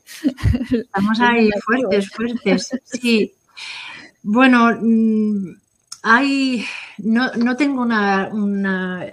Estamos 0.71 1.19
ahí 1.19 1.49
fuertes, 1.63 2.09
fuertes. 2.09 2.69
Sí. 2.83 3.33
Bueno, 4.23 4.77
mm, 4.79 5.55
hay, 6.03 6.65
no, 6.99 7.31
no 7.33 7.55
tengo 7.55 7.81
una, 7.81 8.29
una, 8.31 9.11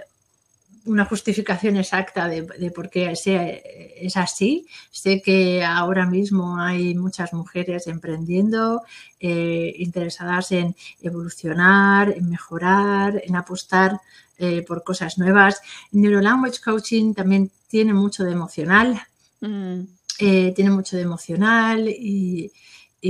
justificación 1.05 1.77
exacta 1.77 2.27
de, 2.27 2.71
por 2.71 2.89
qué 2.89 3.11
es 3.11 4.17
así. 4.17 4.67
Sé 4.91 5.21
que 5.21 5.63
ahora 5.63 6.05
mismo 6.05 6.59
hay 6.59 6.95
muchas 6.95 7.33
mujeres 7.33 7.87
emprendiendo, 7.87 8.81
eh, 9.19 9.73
interesadas 9.77 10.51
en 10.51 10.75
evolucionar, 11.01 12.11
en 12.11 12.29
mejorar, 12.29 13.21
en 13.23 13.35
apostar 13.35 13.99
eh, 14.41 14.63
por 14.65 14.85
cosas 14.85 15.17
nuevas. 15.17 15.61
Neurolanguage 15.91 16.61
Coaching 16.61 17.13
también 17.13 17.51
tiene 17.67 17.93
mucho 17.93 18.23
de 18.23 18.31
emocional. 18.31 19.01
Mm. 19.41 19.81
Eh, 20.19 20.53
tiene 20.55 20.71
mucho 20.71 20.95
de 20.95 21.03
emocional 21.03 21.89
y, 21.89 22.51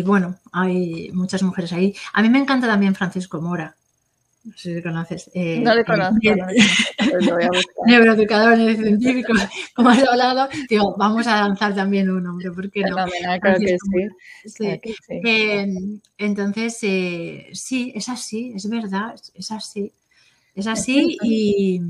bueno, 0.04 0.40
hay 0.52 1.12
muchas 1.14 1.44
mujeres 1.44 1.72
ahí. 1.74 1.96
A 2.14 2.24
mí 2.24 2.30
me 2.30 2.40
encanta 2.40 2.66
también 2.66 2.96
Francisco 2.96 3.40
Mora. 3.40 3.76
No 4.44 4.54
sé 4.58 4.76
si 4.76 4.82
conoces. 4.82 5.30
Eh, 5.36 5.60
no 5.60 5.76
le 5.76 5.86
conozco. 5.86 6.18
Neuroeducador 7.86 8.58
científico, 8.58 9.34
como 9.76 9.90
has 9.90 10.04
hablado. 10.08 10.50
Digo, 10.68 10.96
vamos 10.98 11.28
a 11.28 11.42
lanzar 11.42 11.76
también 11.76 12.10
un 12.10 12.24
nombre, 12.24 12.50
¿por 12.52 12.72
qué 12.72 12.82
no? 12.82 13.06
entonces, 16.18 16.78
sí, 17.54 17.92
es 17.94 18.10
así, 18.10 18.54
es 18.56 18.68
verdad, 18.68 19.14
es 19.36 19.52
así. 19.52 19.94
Es 20.60 20.68
así 20.68 21.18
y, 21.24 21.82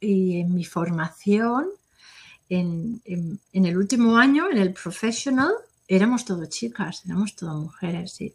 y 0.00 0.40
en 0.40 0.54
mi 0.54 0.64
formación 0.64 1.68
en, 2.48 3.00
en 3.04 3.66
el 3.66 3.76
último 3.76 4.16
año, 4.16 4.50
en 4.50 4.58
el 4.58 4.72
professional, 4.72 5.52
éramos 5.88 6.24
todo 6.24 6.44
chicas, 6.46 7.02
éramos 7.06 7.34
todo 7.34 7.58
mujeres, 7.58 8.12
sí. 8.12 8.34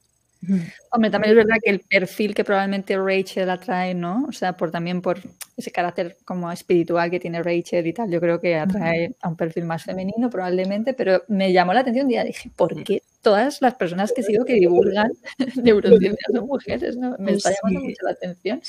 Hombre, 0.91 1.09
también 1.09 1.31
es 1.31 1.35
verdad 1.35 1.57
que 1.63 1.71
el 1.71 1.79
perfil 1.79 2.35
que 2.35 2.43
probablemente 2.43 2.95
Rachel 2.95 3.49
atrae, 3.49 3.95
¿no? 3.95 4.25
O 4.29 4.31
sea, 4.31 4.55
por 4.55 4.69
también 4.69 5.01
por 5.01 5.19
ese 5.57 5.71
carácter 5.71 6.17
como 6.25 6.51
espiritual 6.51 7.09
que 7.09 7.19
tiene 7.19 7.41
Rachel 7.41 7.85
y 7.87 7.93
tal, 7.93 8.11
yo 8.11 8.19
creo 8.19 8.39
que 8.39 8.55
atrae 8.55 9.15
a 9.21 9.29
un 9.29 9.35
perfil 9.35 9.65
más 9.65 9.83
femenino 9.83 10.29
probablemente, 10.29 10.93
pero 10.93 11.23
me 11.27 11.51
llamó 11.51 11.73
la 11.73 11.79
atención 11.81 12.05
un 12.05 12.09
día, 12.09 12.23
dije, 12.23 12.51
¿por 12.55 12.83
qué 12.83 13.01
todas 13.21 13.61
las 13.61 13.75
personas 13.75 14.13
que 14.13 14.23
sigo 14.23 14.45
que 14.45 14.53
divulgan 14.53 15.11
neurociencia 15.63 16.25
son 16.33 16.47
mujeres? 16.47 16.97
¿no? 16.97 17.15
Me 17.19 17.33
está 17.33 17.51
llamando 17.51 17.87
mucho 17.87 18.03
la 18.03 18.11
atención. 18.11 18.61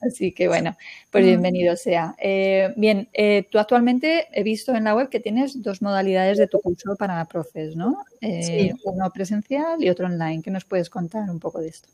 Así 0.00 0.32
que 0.32 0.48
bueno, 0.48 0.76
pues 1.10 1.24
bienvenido 1.24 1.76
sea. 1.76 2.14
Eh, 2.18 2.72
bien, 2.76 3.08
eh, 3.12 3.46
tú 3.50 3.58
actualmente 3.58 4.28
he 4.32 4.42
visto 4.42 4.74
en 4.74 4.84
la 4.84 4.94
web 4.94 5.08
que 5.08 5.20
tienes 5.20 5.62
dos 5.62 5.82
modalidades 5.82 6.38
de 6.38 6.46
tu 6.46 6.60
curso 6.60 6.96
para 6.96 7.24
profes, 7.26 7.76
¿no? 7.76 8.04
Eh, 8.20 8.72
uno 8.84 9.10
presencial 9.10 9.82
y 9.82 9.90
otro 9.90 10.06
online. 10.06 10.42
¿Qué 10.42 10.50
nos 10.50 10.64
puedes 10.64 10.90
contar 10.90 11.28
un 11.30 11.40
poco 11.40 11.60
de 11.60 11.68
esto? 11.68 11.88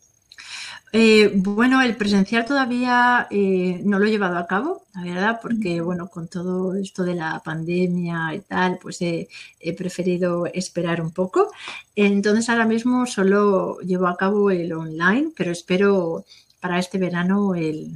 Eh, 0.93 1.33
bueno, 1.35 1.83
el 1.83 1.97
presencial 1.97 2.47
todavía 2.47 3.27
eh, 3.31 3.83
no 3.85 3.99
lo 3.99 4.07
he 4.07 4.11
llevado 4.11 4.39
a 4.39 4.47
cabo, 4.47 4.87
la 4.95 5.03
verdad, 5.03 5.39
porque 5.43 5.83
bueno, 5.83 6.09
con 6.09 6.29
todo 6.29 6.75
esto 6.77 7.05
de 7.05 7.15
la 7.15 7.43
pandemia 7.45 8.35
y 8.35 8.41
tal, 8.41 8.79
pues 8.81 9.03
he, 9.03 9.29
preferido 9.77 10.47
esperar 10.47 11.03
un 11.03 11.11
poco. 11.11 11.53
Entonces 11.95 12.49
ahora 12.49 12.65
mismo 12.67 13.07
solo 13.07 13.79
llevo 13.81 14.07
a 14.07 14.17
cabo 14.17 14.51
el 14.51 14.73
online, 14.73 15.33
pero 15.37 15.53
espero 15.53 16.25
para 16.61 16.79
este 16.79 16.99
verano 16.99 17.55
el, 17.55 17.93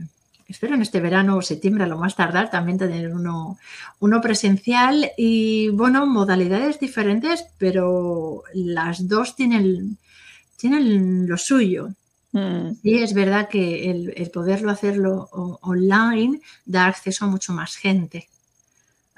espero 0.46 0.74
en 0.74 0.82
este 0.82 1.00
verano 1.00 1.38
o 1.38 1.42
septiembre 1.42 1.84
a 1.84 1.86
lo 1.86 1.98
más 1.98 2.14
tardar 2.14 2.50
también 2.50 2.78
tener 2.78 3.12
uno, 3.14 3.58
uno 4.00 4.20
presencial 4.20 5.10
y 5.16 5.70
bueno, 5.70 6.06
modalidades 6.06 6.78
diferentes, 6.78 7.46
pero 7.58 8.42
las 8.54 9.08
dos 9.08 9.34
tienen, 9.34 9.96
tienen 10.58 11.26
lo 11.26 11.38
suyo. 11.38 11.88
Mm. 12.32 12.74
Sí, 12.82 13.02
es 13.02 13.14
verdad 13.14 13.48
que 13.48 13.90
el, 13.90 14.30
poderlo 14.30 14.70
hacerlo 14.70 15.28
online 15.62 16.40
da 16.64 16.86
acceso 16.86 17.26
a 17.26 17.28
mucho 17.28 17.52
más 17.52 17.76
gente. 17.76 18.28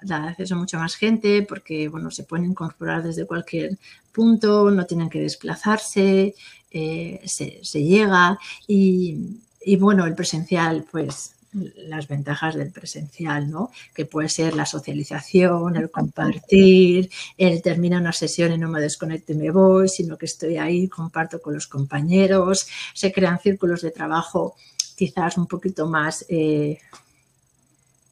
Da 0.02 0.28
acceso 0.30 0.54
a 0.54 0.58
mucha 0.58 0.78
más 0.78 0.96
gente 0.96 1.42
porque, 1.42 1.88
bueno, 1.88 2.10
se 2.10 2.24
pueden 2.24 2.46
incorporar 2.46 3.02
desde 3.02 3.26
cualquier 3.26 3.78
punto, 4.12 4.70
no 4.70 4.84
tienen 4.86 5.08
que 5.10 5.20
desplazarse, 5.20 6.34
eh, 6.70 7.20
se, 7.24 7.62
llega 7.82 8.38
y, 8.66 9.40
y, 9.64 9.76
bueno, 9.76 10.04
el 10.06 10.14
presencial, 10.14 10.84
pues 10.90 11.34
las 11.76 12.08
ventajas 12.08 12.54
del 12.54 12.70
presencial, 12.70 13.50
¿no? 13.50 13.70
Que 13.94 14.04
puede 14.04 14.28
ser 14.28 14.54
la 14.54 14.66
socialización, 14.66 15.76
el 15.76 15.90
compartir, 15.90 17.10
el 17.38 17.62
terminar 17.62 18.00
una 18.00 18.12
sesión 18.12 18.52
y 18.52 18.58
no 18.58 18.68
me 18.68 18.80
desconecto 18.80 19.32
y 19.32 19.36
me 19.36 19.50
voy, 19.50 19.88
sino 19.88 20.18
que 20.18 20.26
estoy 20.26 20.56
ahí, 20.56 20.88
comparto 20.88 21.40
con 21.40 21.54
los 21.54 21.66
compañeros, 21.66 22.66
se 22.92 23.12
crean 23.12 23.38
círculos 23.38 23.82
de 23.82 23.90
trabajo 23.90 24.56
quizás 24.96 25.36
un 25.36 25.46
poquito 25.46 25.86
más, 25.86 26.24
eh, 26.28 26.78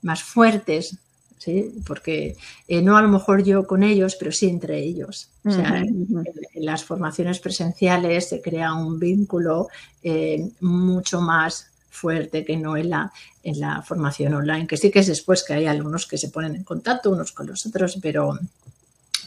más 0.03 0.23
fuertes, 0.23 0.97
¿sí? 1.39 1.75
Porque 1.87 2.37
eh, 2.69 2.83
no 2.83 2.97
a 2.97 3.03
lo 3.03 3.09
mejor 3.09 3.43
yo 3.43 3.67
con 3.67 3.83
ellos, 3.83 4.17
pero 4.17 4.33
sí 4.33 4.49
entre 4.49 4.79
ellos. 4.79 5.29
O 5.45 5.51
sea, 5.51 5.79
en, 5.79 6.07
las 6.55 6.85
formaciones 6.85 7.41
presenciales 7.41 8.29
se 8.29 8.41
crea 8.41 8.75
un 8.75 8.99
vínculo 8.99 9.69
eh, 10.03 10.49
mucho 10.61 11.21
más 11.21 11.72
fuerte 11.93 12.45
que 12.45 12.57
no 12.57 12.77
en 12.77 12.91
la, 12.91 13.13
en 13.45 13.61
la 13.61 13.83
formación 13.83 14.35
online, 14.35 14.67
que 14.67 14.77
sí 14.77 14.91
que 14.91 15.01
es 15.01 15.07
después 15.07 15.45
que 15.45 15.53
hay 15.53 15.67
algunos 15.67 16.07
que 16.07 16.19
se 16.19 16.31
ponen 16.31 16.57
en 16.57 16.65
contacto 16.65 17.11
unos 17.11 17.33
con 17.33 17.47
los 17.47 17.65
otros, 17.67 17.99
pero, 18.03 18.39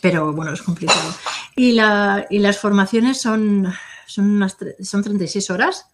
pero 0.02 0.34
bueno, 0.34 0.52
es 0.52 0.62
complicado. 0.62 1.14
Y, 1.56 1.74
la, 1.74 2.26
y 2.30 2.40
las 2.40 2.58
formaciones 2.58 3.22
son, 3.22 3.72
son, 4.08 4.32
unas, 4.32 4.58
son 4.82 5.04
36 5.04 5.50
horas. 5.52 5.86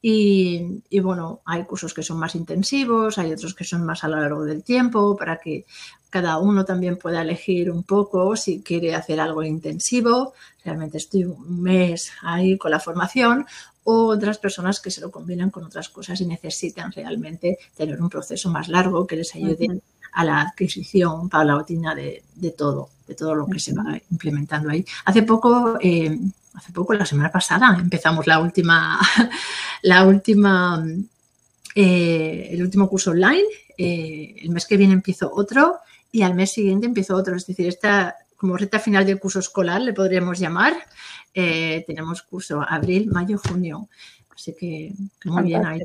Y, 0.00 0.82
y, 0.90 1.00
bueno, 1.00 1.40
hay 1.44 1.64
cursos 1.64 1.92
que 1.92 2.04
son 2.04 2.18
más 2.18 2.36
intensivos, 2.36 3.18
hay 3.18 3.32
otros 3.32 3.52
que 3.54 3.64
son 3.64 3.84
más 3.84 4.04
a 4.04 4.08
lo 4.08 4.20
largo 4.20 4.44
del 4.44 4.62
tiempo, 4.62 5.16
para 5.16 5.38
que 5.38 5.64
cada 6.08 6.38
uno 6.38 6.64
también 6.64 6.98
pueda 6.98 7.22
elegir 7.22 7.70
un 7.70 7.82
poco 7.82 8.36
si 8.36 8.60
quiere 8.62 8.94
hacer 8.94 9.18
algo 9.18 9.42
intensivo. 9.42 10.34
Realmente 10.64 10.98
estoy 10.98 11.24
un 11.24 11.62
mes 11.62 12.12
ahí 12.22 12.56
con 12.56 12.70
la 12.70 12.80
formación 12.80 13.46
o 13.90 14.04
otras 14.08 14.36
personas 14.36 14.80
que 14.80 14.90
se 14.90 15.00
lo 15.00 15.10
combinan 15.10 15.48
con 15.48 15.64
otras 15.64 15.88
cosas 15.88 16.20
y 16.20 16.26
necesitan 16.26 16.92
realmente 16.92 17.58
tener 17.74 17.98
un 18.02 18.10
proceso 18.10 18.50
más 18.50 18.68
largo 18.68 19.06
que 19.06 19.16
les 19.16 19.34
ayude 19.34 19.80
a 20.12 20.24
la 20.26 20.42
adquisición 20.42 21.30
paulatina 21.30 21.94
de, 21.94 22.22
de 22.34 22.50
todo, 22.50 22.90
de 23.06 23.14
todo 23.14 23.34
lo 23.34 23.46
que 23.46 23.58
se 23.58 23.72
va 23.72 23.98
implementando 24.10 24.68
ahí. 24.68 24.84
Hace 25.06 25.22
poco, 25.22 25.78
eh, 25.80 26.18
hace 26.52 26.70
poco, 26.70 26.92
la 26.92 27.06
semana 27.06 27.32
pasada, 27.32 27.78
empezamos 27.80 28.26
la 28.26 28.40
última, 28.40 29.00
la 29.82 30.04
última, 30.04 30.84
eh, 31.74 32.48
el 32.50 32.60
último 32.60 32.90
curso 32.90 33.12
online. 33.12 33.48
Eh, 33.78 34.34
el 34.42 34.50
mes 34.50 34.66
que 34.66 34.76
viene 34.76 34.92
empiezo 34.92 35.30
otro 35.32 35.78
y 36.12 36.20
al 36.20 36.34
mes 36.34 36.52
siguiente 36.52 36.84
empiezo 36.84 37.16
otro. 37.16 37.36
Es 37.36 37.46
decir, 37.46 37.66
esta 37.66 38.16
como 38.38 38.56
recta 38.56 38.78
final 38.78 39.04
del 39.04 39.18
curso 39.18 39.40
escolar, 39.40 39.80
le 39.80 39.92
podríamos 39.92 40.38
llamar. 40.38 40.74
Eh, 41.40 41.84
tenemos 41.86 42.22
curso 42.22 42.60
abril, 42.66 43.08
mayo, 43.12 43.38
junio. 43.38 43.88
Así 44.38 44.54
que 44.54 44.92
muy 45.24 45.42
bien 45.42 45.66
ahí. 45.66 45.80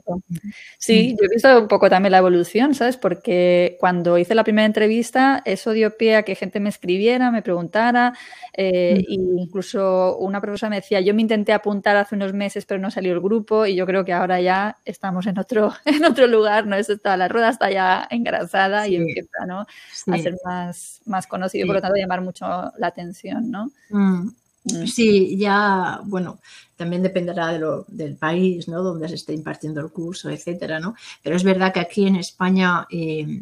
Sí, 0.78 1.16
yo 1.20 1.26
he 1.26 1.34
visto 1.34 1.60
un 1.60 1.68
poco 1.68 1.90
también 1.90 2.12
la 2.12 2.20
evolución, 2.20 2.76
¿sabes? 2.76 2.98
Porque 2.98 3.78
cuando 3.80 4.20
hice 4.20 4.36
la 4.36 4.44
primera 4.44 4.68
entrevista, 4.68 5.42
eso 5.44 5.72
dio 5.72 5.98
pie 5.98 6.18
a 6.18 6.24
que 6.24 6.36
gente 6.36 6.60
me 6.60 6.70
escribiera, 6.70 7.32
me 7.32 7.42
preguntara, 7.42 8.14
eh, 8.54 9.04
e 9.10 9.14
incluso 9.14 10.18
una 10.18 10.40
profesora 10.40 10.70
me 10.70 10.76
decía, 10.76 11.02
yo 11.02 11.16
me 11.16 11.24
intenté 11.24 11.52
apuntar 11.52 11.98
hace 11.98 12.14
unos 12.14 12.34
meses, 12.34 12.66
pero 12.68 12.80
no 12.80 12.92
salió 12.92 13.14
el 13.14 13.22
grupo, 13.22 13.66
y 13.66 13.74
yo 13.74 13.88
creo 13.88 14.06
que 14.06 14.14
ahora 14.14 14.40
ya 14.40 14.78
estamos 14.86 15.26
en 15.26 15.40
otro, 15.40 15.74
en 15.86 16.06
otro 16.06 16.28
lugar, 16.28 16.68
¿no? 16.68 16.76
Eso 16.76 16.94
está, 16.94 17.18
la 17.18 17.30
rueda 17.30 17.50
está 17.50 17.72
ya 17.72 18.08
engrasada 18.12 18.88
y 18.88 18.98
empieza, 18.98 19.48
¿no? 19.48 19.62
A 19.62 20.18
ser 20.20 20.36
más, 20.46 21.02
más 21.06 21.26
conocido, 21.26 21.66
por 21.66 21.78
lo 21.78 21.82
tanto, 21.82 21.98
llamar 21.98 22.22
mucho 22.22 22.46
la 22.78 22.86
atención, 22.86 23.50
¿no? 23.50 23.72
Mm. 23.90 24.30
Mm. 24.66 24.86
Sí, 24.86 25.38
ya, 25.38 26.00
bueno, 26.06 26.40
también 26.76 27.04
dependerá 27.04 27.48
de 27.48 27.60
lo, 27.60 27.86
del 27.88 28.16
país, 28.16 28.68
¿no? 28.68 28.82
Donde 28.82 29.10
se 29.10 29.16
esté 29.16 29.34
impartiendo 29.34 29.82
el 29.82 29.92
curso, 29.92 30.30
etcétera, 30.30 30.80
¿no? 30.80 30.96
Pero 31.22 31.36
es 31.36 31.44
verdad 31.44 31.74
que 31.74 31.80
aquí 31.80 32.08
en 32.08 32.16
España 32.16 32.88
eh, 32.90 33.42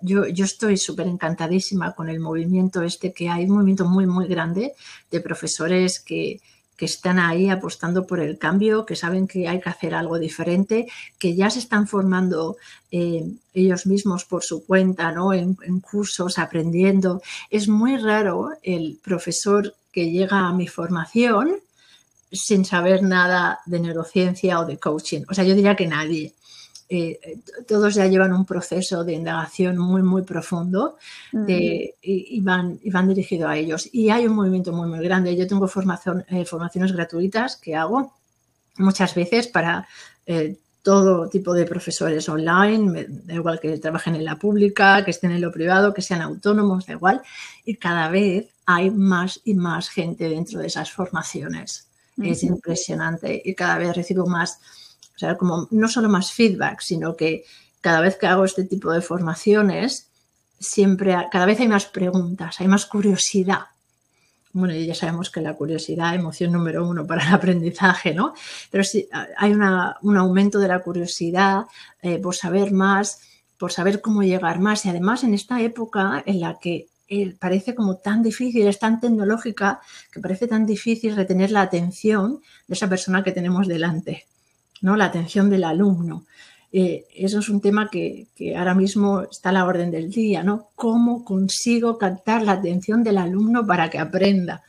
yo, 0.00 0.26
yo, 0.26 0.44
estoy 0.44 0.76
súper 0.76 1.06
encantadísima 1.06 1.92
con 1.92 2.08
el 2.08 2.20
movimiento 2.20 2.82
este 2.82 3.12
que 3.12 3.28
hay, 3.28 3.44
un 3.44 3.56
movimiento 3.56 3.86
muy, 3.86 4.06
muy 4.06 4.26
grande 4.26 4.74
de 5.10 5.20
profesores 5.20 6.00
que, 6.00 6.40
que 6.76 6.86
están 6.86 7.18
ahí 7.18 7.48
apostando 7.48 8.06
por 8.06 8.20
el 8.20 8.38
cambio, 8.38 8.84
que 8.84 8.96
saben 8.96 9.28
que 9.28 9.48
hay 9.48 9.60
que 9.60 9.70
hacer 9.70 9.94
algo 9.94 10.18
diferente, 10.18 10.86
que 11.18 11.34
ya 11.34 11.50
se 11.50 11.60
están 11.60 11.86
formando 11.86 12.56
eh, 12.90 13.24
ellos 13.52 13.86
mismos 13.86 14.24
por 14.24 14.42
su 14.42 14.64
cuenta, 14.64 15.12
¿no? 15.12 15.32
En, 15.32 15.56
en, 15.62 15.80
cursos, 15.80 16.38
aprendiendo. 16.38 17.22
Es 17.50 17.68
muy 17.68 17.96
raro 17.96 18.50
el 18.62 18.98
profesor 19.02 19.74
que 19.92 20.10
llega 20.10 20.48
a 20.48 20.52
mi 20.52 20.66
formación 20.66 21.56
sin 22.32 22.64
saber 22.64 23.02
nada 23.02 23.60
de 23.66 23.80
neurociencia 23.80 24.60
o 24.60 24.66
de 24.66 24.78
coaching. 24.78 25.22
O 25.28 25.34
sea, 25.34 25.44
yo 25.44 25.54
diría 25.54 25.76
que 25.76 25.86
nadie. 25.86 26.34
Eh, 26.96 27.40
todos 27.66 27.94
ya 27.94 28.06
llevan 28.06 28.32
un 28.32 28.44
proceso 28.44 29.04
de 29.04 29.14
indagación 29.14 29.78
muy, 29.78 30.02
muy 30.02 30.22
profundo 30.22 30.96
y, 31.48 32.40
van, 32.40 32.78
y 32.82 32.90
van 32.90 33.08
dirigidos 33.08 33.48
a 33.50 33.56
ellos. 33.56 33.88
Y 33.92 34.10
hay 34.10 34.26
un 34.26 34.34
movimiento 34.34 34.72
muy, 34.72 34.88
muy 34.88 35.04
grande. 35.04 35.36
Yo 35.36 35.46
tengo 35.46 35.66
formación, 35.66 36.24
eh, 36.28 36.44
formaciones 36.44 36.92
gratuitas 36.92 37.56
que 37.56 37.74
hago 37.74 38.14
muchas 38.76 39.14
veces 39.14 39.48
para 39.48 39.86
eh, 40.26 40.56
todo 40.82 41.28
tipo 41.28 41.54
de 41.54 41.64
profesores 41.64 42.28
online, 42.28 43.06
da 43.24 43.34
igual 43.34 43.58
que 43.58 43.78
trabajen 43.78 44.14
en 44.16 44.24
la 44.24 44.36
pública, 44.36 45.04
que 45.04 45.12
estén 45.12 45.32
en 45.32 45.40
lo 45.40 45.50
privado, 45.50 45.94
que 45.94 46.02
sean 46.02 46.20
autónomos, 46.20 46.86
da 46.86 46.92
igual. 46.92 47.22
Y 47.64 47.76
cada 47.76 48.08
vez 48.08 48.50
hay 48.66 48.90
más 48.90 49.40
y 49.44 49.54
más 49.54 49.88
gente 49.88 50.28
dentro 50.28 50.60
de 50.60 50.66
esas 50.66 50.92
formaciones. 50.92 51.88
Es 52.22 52.44
impresionante 52.44 53.42
y 53.44 53.54
cada 53.56 53.78
vez 53.78 53.96
recibo 53.96 54.26
más, 54.26 54.60
o 55.14 55.18
sea, 55.18 55.36
como 55.36 55.68
no 55.70 55.88
solo 55.88 56.08
más 56.08 56.32
feedback, 56.32 56.80
sino 56.80 57.16
que 57.16 57.44
cada 57.80 58.00
vez 58.00 58.16
que 58.16 58.26
hago 58.26 58.44
este 58.44 58.64
tipo 58.64 58.92
de 58.92 59.00
formaciones, 59.00 60.08
siempre, 60.58 61.16
cada 61.30 61.46
vez 61.46 61.60
hay 61.60 61.68
más 61.68 61.86
preguntas, 61.86 62.60
hay 62.60 62.68
más 62.68 62.86
curiosidad. 62.86 63.66
Bueno, 64.52 64.74
ya 64.74 64.94
sabemos 64.94 65.30
que 65.30 65.40
la 65.40 65.54
curiosidad, 65.54 66.14
emoción 66.14 66.52
número 66.52 66.86
uno 66.86 67.06
para 67.06 67.26
el 67.26 67.34
aprendizaje, 67.34 68.14
¿no? 68.14 68.34
Pero 68.70 68.84
sí, 68.84 69.08
hay 69.36 69.52
un 69.52 70.16
aumento 70.16 70.58
de 70.58 70.68
la 70.68 70.80
curiosidad 70.80 71.64
eh, 72.02 72.18
por 72.18 72.34
saber 72.34 72.72
más, 72.72 73.20
por 73.58 73.72
saber 73.72 74.00
cómo 74.00 74.22
llegar 74.22 74.60
más. 74.60 74.84
Y 74.86 74.90
además 74.90 75.24
en 75.24 75.34
esta 75.34 75.60
época 75.60 76.22
en 76.24 76.40
la 76.40 76.58
que 76.58 76.88
eh, 77.08 77.34
parece 77.38 77.74
como 77.74 77.96
tan 77.96 78.22
difícil, 78.22 78.66
es 78.66 78.78
tan 78.78 79.00
tecnológica, 79.00 79.80
que 80.10 80.20
parece 80.20 80.46
tan 80.46 80.66
difícil 80.66 81.14
retener 81.16 81.50
la 81.50 81.62
atención 81.62 82.40
de 82.66 82.74
esa 82.74 82.88
persona 82.88 83.22
que 83.22 83.32
tenemos 83.32 83.68
delante, 83.68 84.26
¿no? 84.84 84.96
La 84.96 85.06
atención 85.06 85.48
del 85.48 85.64
alumno. 85.64 86.26
eh, 86.72 87.06
eso 87.14 87.38
es 87.38 87.48
un 87.48 87.60
tema 87.60 87.88
que, 87.90 88.28
ahora 88.56 88.74
mismo 88.74 89.22
está 89.22 89.48
a 89.48 89.52
la 89.52 89.64
orden 89.64 89.90
del 89.90 90.10
día, 90.10 90.42
¿no? 90.42 90.68
¿Cómo 90.74 91.24
consigo 91.24 91.96
captar 91.98 92.42
la 92.42 92.52
atención 92.52 93.02
del 93.02 93.18
alumno 93.18 93.66
para 93.66 93.88
que 93.88 93.98
aprenda? 93.98 94.62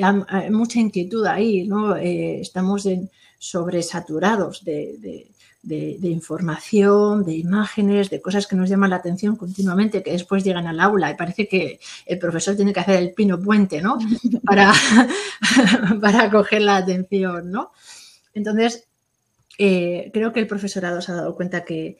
Hay, 0.00 0.50
mucha 0.50 0.78
inquietud 0.78 1.26
ahí, 1.26 1.66
¿no? 1.66 1.96
Eh, 1.96 2.40
estamos 2.40 2.86
en, 2.86 3.10
sobresaturados 3.38 4.64
de, 4.64 5.26
información, 6.02 7.24
de 7.24 7.36
imágenes, 7.36 8.10
de 8.10 8.20
cosas 8.20 8.46
que 8.46 8.54
nos 8.54 8.68
llaman 8.68 8.90
la 8.90 8.96
atención 8.96 9.34
continuamente, 9.34 10.04
que 10.04 10.12
después 10.12 10.44
llegan 10.44 10.68
al 10.68 10.78
aula 10.78 11.10
y 11.10 11.16
parece 11.16 11.48
que 11.48 11.80
el 12.06 12.18
profesor 12.20 12.54
tiene 12.54 12.72
que 12.72 12.80
hacer 12.80 13.02
el 13.02 13.12
pino 13.12 13.40
puente, 13.40 13.82
¿no? 13.82 13.98
Para, 14.44 14.72
para 16.00 16.30
coger 16.30 16.62
la 16.62 16.76
atención, 16.76 17.50
¿no? 17.50 17.72
Entonces, 18.34 18.87
eh, 19.58 20.10
creo 20.12 20.32
que 20.32 20.38
el 20.40 20.46
profesorado 20.46 21.02
se 21.02 21.10
ha 21.12 21.16
dado 21.16 21.34
cuenta 21.34 21.64
que, 21.64 21.98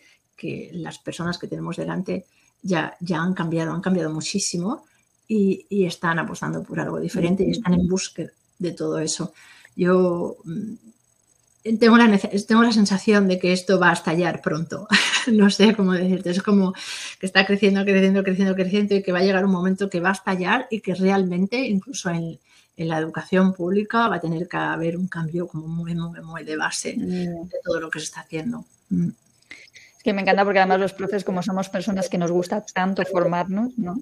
las 0.72 0.98
personas 0.98 1.36
que 1.36 1.48
tenemos 1.48 1.76
delante 1.76 2.26
ya, 2.62 2.96
ya 3.00 3.20
han 3.20 3.34
cambiado, 3.34 3.72
han 3.72 3.80
cambiado 3.80 4.10
muchísimo 4.10 4.84
y, 5.26 5.66
están 5.84 6.20
apostando 6.20 6.62
por 6.62 6.78
algo 6.78 7.00
diferente 7.00 7.44
y 7.44 7.50
están 7.50 7.74
en 7.74 7.88
búsqueda 7.88 8.30
de 8.58 8.72
todo 8.72 9.00
eso. 9.00 9.32
Yo 9.74 10.36
mm, 10.44 11.76
tengo 11.80 11.98
la, 11.98 12.16
tengo 12.46 12.62
la 12.62 12.72
sensación 12.72 13.26
de 13.26 13.40
que 13.40 13.52
esto 13.52 13.80
va 13.80 13.90
a 13.90 13.94
estallar 13.94 14.40
pronto. 14.40 14.86
no 15.32 15.50
sé 15.50 15.74
cómo 15.74 15.92
decirte. 15.92 16.30
Es 16.30 16.42
como 16.42 16.72
que 17.18 17.26
está 17.26 17.44
creciendo, 17.44 17.84
creciendo, 17.84 18.22
creciendo, 18.22 18.54
creciendo 18.54 18.94
y 18.94 19.02
que 19.02 19.12
va 19.12 19.18
a 19.18 19.24
llegar 19.24 19.44
un 19.44 19.50
momento 19.50 19.90
que 19.90 20.00
va 20.00 20.10
a 20.10 20.12
estallar 20.12 20.68
y 20.70 20.80
que 20.80 20.94
realmente, 20.94 21.58
incluso 21.66 22.10
en, 22.10 22.38
en 22.78 22.88
la 22.88 22.98
educación 22.98 23.52
pública 23.52 24.08
va 24.08 24.16
a 24.16 24.20
tener 24.20 24.48
que 24.48 24.56
haber 24.56 24.96
un 24.96 25.08
cambio 25.08 25.48
como 25.48 25.66
muy, 25.66 25.94
muy, 25.96 26.20
muy 26.20 26.44
de 26.44 26.56
base 26.56 26.94
mm. 26.96 27.48
de 27.48 27.56
todo 27.64 27.80
lo 27.80 27.90
que 27.90 27.98
se 27.98 28.06
está 28.06 28.20
haciendo. 28.20 28.64
Mm. 28.90 29.08
Es 29.08 30.02
que 30.04 30.12
me 30.12 30.22
encanta 30.22 30.44
porque 30.44 30.60
además 30.60 30.78
los 30.78 30.92
profes, 30.92 31.24
como 31.24 31.42
somos 31.42 31.68
personas 31.68 32.08
que 32.08 32.18
nos 32.18 32.30
gusta 32.30 32.64
tanto 32.72 33.04
formarnos, 33.04 33.76
¿no? 33.76 34.00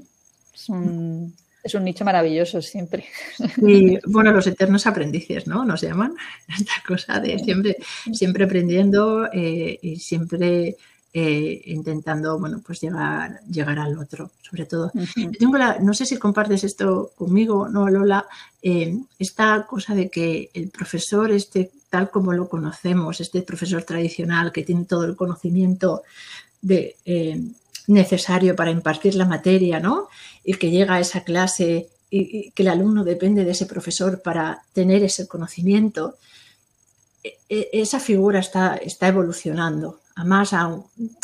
Es 0.54 0.68
un, 0.68 1.34
es 1.64 1.74
un 1.74 1.84
nicho 1.84 2.04
maravilloso 2.04 2.60
siempre. 2.60 3.06
Y 3.56 3.98
bueno, 4.06 4.30
los 4.30 4.46
eternos 4.46 4.86
aprendices, 4.86 5.46
¿no? 5.46 5.64
Nos 5.64 5.80
llaman 5.80 6.14
esta 6.48 6.74
cosa 6.86 7.18
de 7.18 7.38
siempre, 7.38 7.78
siempre 8.12 8.44
aprendiendo 8.44 9.26
eh, 9.32 9.78
y 9.80 9.96
siempre 9.96 10.76
eh, 11.18 11.62
intentando, 11.64 12.38
bueno, 12.38 12.60
pues 12.62 12.82
llegar, 12.82 13.40
llegar 13.50 13.78
al 13.78 13.96
otro, 13.96 14.32
sobre 14.42 14.66
todo. 14.66 14.92
tengo 15.38 15.56
la, 15.56 15.78
no 15.78 15.94
sé 15.94 16.04
si 16.04 16.18
compartes 16.18 16.62
esto 16.62 17.12
conmigo, 17.16 17.70
¿no, 17.70 17.88
Lola? 17.88 18.26
Eh, 18.60 18.98
esta 19.18 19.66
cosa 19.66 19.94
de 19.94 20.10
que 20.10 20.50
el 20.52 20.68
profesor, 20.68 21.30
este, 21.30 21.70
tal 21.88 22.10
como 22.10 22.34
lo 22.34 22.50
conocemos, 22.50 23.18
este 23.22 23.40
profesor 23.40 23.82
tradicional 23.84 24.52
que 24.52 24.62
tiene 24.62 24.84
todo 24.84 25.06
el 25.06 25.16
conocimiento 25.16 26.02
de, 26.60 26.96
eh, 27.06 27.40
necesario 27.86 28.54
para 28.54 28.70
impartir 28.70 29.14
la 29.14 29.24
materia, 29.24 29.80
¿no? 29.80 30.08
Y 30.44 30.52
que 30.56 30.70
llega 30.70 30.96
a 30.96 31.00
esa 31.00 31.24
clase 31.24 31.88
y, 32.10 32.50
que 32.50 32.62
el 32.62 32.68
alumno 32.68 33.04
depende 33.04 33.42
de 33.46 33.52
ese 33.52 33.64
profesor 33.64 34.20
para 34.20 34.64
tener 34.74 35.02
ese 35.02 35.26
conocimiento, 35.26 36.16
e, 37.24 37.38
e, 37.48 37.70
esa 37.72 38.00
figura 38.00 38.38
está, 38.38 38.76
está 38.76 39.08
evolucionando 39.08 39.98
a 40.16 40.24
más 40.24 40.54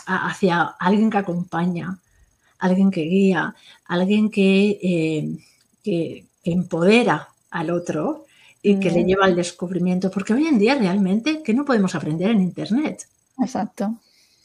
hacia 0.06 0.62
alguien 0.78 1.10
que 1.10 1.18
acompaña, 1.18 1.98
alguien 2.58 2.90
que 2.90 3.02
guía, 3.02 3.54
alguien 3.86 4.30
que, 4.30 4.78
eh, 4.82 5.38
que, 5.82 6.26
empodera 6.44 7.28
al 7.50 7.70
otro 7.70 8.26
y 8.60 8.78
que 8.80 8.90
le 8.90 9.04
mm. 9.04 9.06
lleva 9.06 9.24
al 9.24 9.36
descubrimiento. 9.36 10.10
Porque 10.10 10.34
hoy 10.34 10.46
en 10.46 10.58
día 10.58 10.74
realmente, 10.74 11.42
¿qué 11.42 11.54
no 11.54 11.64
podemos 11.64 11.94
aprender 11.94 12.30
en 12.30 12.42
Internet? 12.42 13.08
Exacto. 13.38 13.98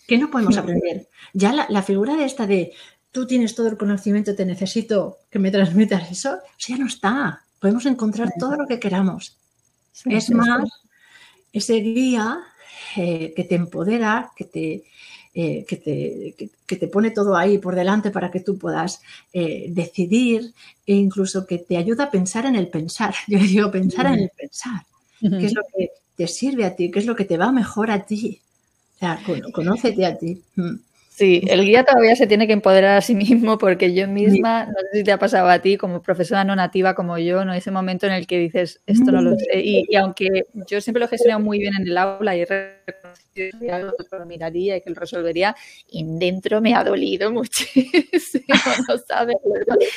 ¿Qué 0.08 0.18
no 0.18 0.32
podemos 0.32 0.58
aprender? 0.58 1.10
Ya 1.34 1.52
la, 1.68 1.84
figura 1.84 2.16
de 2.16 2.26
esta 2.26 2.48
de 2.48 2.72
tú 3.12 3.28
tienes 3.28 3.54
todo 3.54 3.68
el 3.68 3.78
conocimiento, 3.78 4.36
te 4.36 4.46
necesito 4.46 5.18
que 5.30 5.40
me 5.40 5.52
transmitas 5.52 6.10
eso, 6.10 6.38
ya 6.60 6.78
no 6.78 6.88
está. 6.88 7.42
Podemos 7.60 7.86
encontrar 7.86 8.32
todo 8.40 8.56
lo 8.56 8.68
que 8.68 8.80
queramos. 8.80 9.36
es 10.06 10.30
más, 10.30 10.70
ese 11.52 11.76
guía 11.76 12.40
eh, 12.96 13.34
que 13.36 13.44
te 13.44 13.56
empodera, 13.56 14.32
que 14.36 14.46
te, 14.46 14.84
eh, 15.34 15.66
que, 15.68 15.76
te, 15.76 16.78
te, 16.78 16.88
pone 16.88 17.12
todo 17.12 17.36
ahí 17.36 17.58
por 17.58 17.76
delante 17.76 18.12
para 18.12 18.32
que 18.32 18.40
tú 18.40 18.58
puedas 18.58 19.02
eh, 19.34 19.68
decidir 19.70 20.54
e 20.86 20.96
incluso 20.96 21.46
que 21.46 21.60
te 21.60 21.78
ayuda 21.78 22.06
a 22.06 22.12
pensar 22.12 22.46
en 22.46 22.56
el 22.56 22.70
pensar. 22.70 23.14
Yo 23.28 23.40
digo 23.40 23.70
pensar 23.72 24.08
en 24.08 24.20
el 24.20 24.32
pensar. 24.36 24.82
¿Qué 25.20 25.46
es 25.46 25.54
lo 25.54 25.64
que 25.76 25.92
te 26.16 26.28
sirve 26.28 26.66
a 26.66 26.76
ti? 26.76 26.90
¿Qué 26.92 27.00
es 27.00 27.06
lo 27.06 27.16
que 27.16 27.26
te 27.26 27.38
va 27.38 27.52
mejor 27.52 27.92
a 27.92 28.06
ti? 28.06 28.40
O 28.96 29.00
sea, 29.00 29.22
conócete 29.54 30.06
a 30.06 30.18
ti. 30.18 30.42
Mm. 31.18 31.20
Sí, 31.20 31.42
el 31.48 31.66
guía 31.66 31.84
todavía 31.84 32.16
se 32.16 32.28
tiene 32.28 32.46
que 32.46 32.54
empoderar 32.54 32.98
a 32.98 33.02
sí 33.02 33.16
mismo 33.16 33.58
porque 33.58 33.94
yo 33.94 34.08
misma, 34.08 34.66
no 34.66 34.74
sé 34.92 35.00
si 35.00 35.04
te 35.04 35.12
ha 35.12 35.18
pasado 35.18 35.50
a 35.50 35.60
ti 35.60 35.76
como 35.76 36.02
profesora 36.02 36.44
no 36.44 36.56
nativa 36.56 36.94
como 36.94 37.18
yo, 37.18 37.44
¿no? 37.44 37.54
Ese 37.54 37.72
momento 37.72 38.06
en 38.06 38.14
el 38.14 38.28
que 38.28 38.38
dices, 38.38 38.82
esto 38.86 39.12
no 39.12 39.22
lo 39.22 39.36
sé. 39.36 39.60
Y, 39.60 39.96
aunque 39.96 40.46
yo 40.68 40.80
siempre 40.80 41.00
lo 41.00 41.06
he 41.08 41.10
gestionado 41.10 41.44
muy 41.44 41.58
bien 41.58 41.74
en 41.80 41.88
el 41.88 41.98
aula 41.98 42.36
y 42.36 42.42
he 42.42 42.46
reconocido 42.46 43.60
que 43.60 43.72
algo 43.72 43.94
que 43.98 44.18
lo 44.18 44.26
miraría 44.26 44.78
y 44.78 44.82
que 44.82 44.90
lo 44.92 44.96
resolvería, 44.96 45.56
y 45.90 46.06
dentro 46.06 46.62
me 46.62 46.76
ha 46.76 46.84
dolido 46.84 47.32
muchísimo, 47.32 48.46
no 48.88 48.98
sabes. 48.98 49.38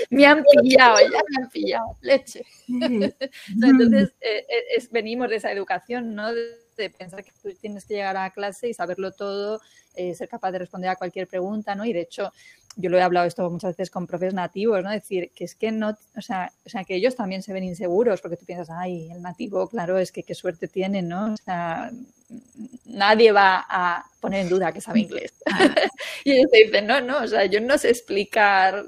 Me 0.08 0.24
han 0.26 0.42
pillado, 0.42 0.98
ya 1.00 1.20
me 1.28 1.44
han 1.44 1.50
pillado, 1.50 1.96
leche. 2.00 2.44
Entonces, 2.68 4.12
eh, 4.20 4.46
eh, 4.48 4.64
es, 4.76 4.90
venimos 4.90 5.28
de 5.28 5.36
esa 5.36 5.52
educación, 5.52 6.14
¿no? 6.14 6.32
de 6.32 6.40
pensar 6.88 7.22
que 7.22 7.32
tú 7.42 7.52
tienes 7.60 7.84
que 7.84 7.94
llegar 7.94 8.16
a 8.16 8.30
clase 8.30 8.68
y 8.68 8.74
saberlo 8.74 9.12
todo, 9.12 9.60
eh, 9.96 10.14
ser 10.14 10.28
capaz 10.28 10.52
de 10.52 10.60
responder 10.60 10.88
a 10.88 10.96
cualquier 10.96 11.26
pregunta, 11.26 11.74
¿no? 11.74 11.84
Y 11.84 11.92
de 11.92 12.00
hecho, 12.00 12.32
yo 12.76 12.88
lo 12.90 12.98
he 12.98 13.02
hablado 13.02 13.26
esto 13.26 13.50
muchas 13.50 13.76
veces 13.76 13.90
con 13.90 14.06
profes 14.06 14.32
nativos, 14.32 14.82
¿no? 14.82 14.90
Decir 14.90 15.32
que 15.34 15.44
es 15.44 15.54
que 15.54 15.72
no, 15.72 15.96
o 16.16 16.20
sea, 16.20 16.52
o 16.64 16.68
sea, 16.68 16.84
que 16.84 16.94
ellos 16.94 17.16
también 17.16 17.42
se 17.42 17.52
ven 17.52 17.64
inseguros 17.64 18.20
porque 18.20 18.36
tú 18.36 18.46
piensas, 18.46 18.70
ay, 18.70 19.10
el 19.10 19.20
nativo, 19.20 19.68
claro, 19.68 19.98
es 19.98 20.12
que 20.12 20.22
qué 20.22 20.34
suerte 20.34 20.68
tienen, 20.68 21.08
¿no? 21.08 21.34
O 21.34 21.36
sea, 21.36 21.90
nadie 22.84 23.32
va 23.32 23.66
a 23.68 24.04
poner 24.20 24.42
en 24.42 24.48
duda 24.48 24.72
que 24.72 24.80
sabe 24.80 25.00
inglés. 25.00 25.34
y 26.24 26.32
ellos 26.32 26.50
te 26.50 26.64
dicen, 26.64 26.86
no, 26.86 27.00
no, 27.00 27.22
o 27.22 27.26
sea, 27.26 27.44
yo 27.46 27.60
no 27.60 27.76
sé 27.76 27.90
explicar 27.90 28.84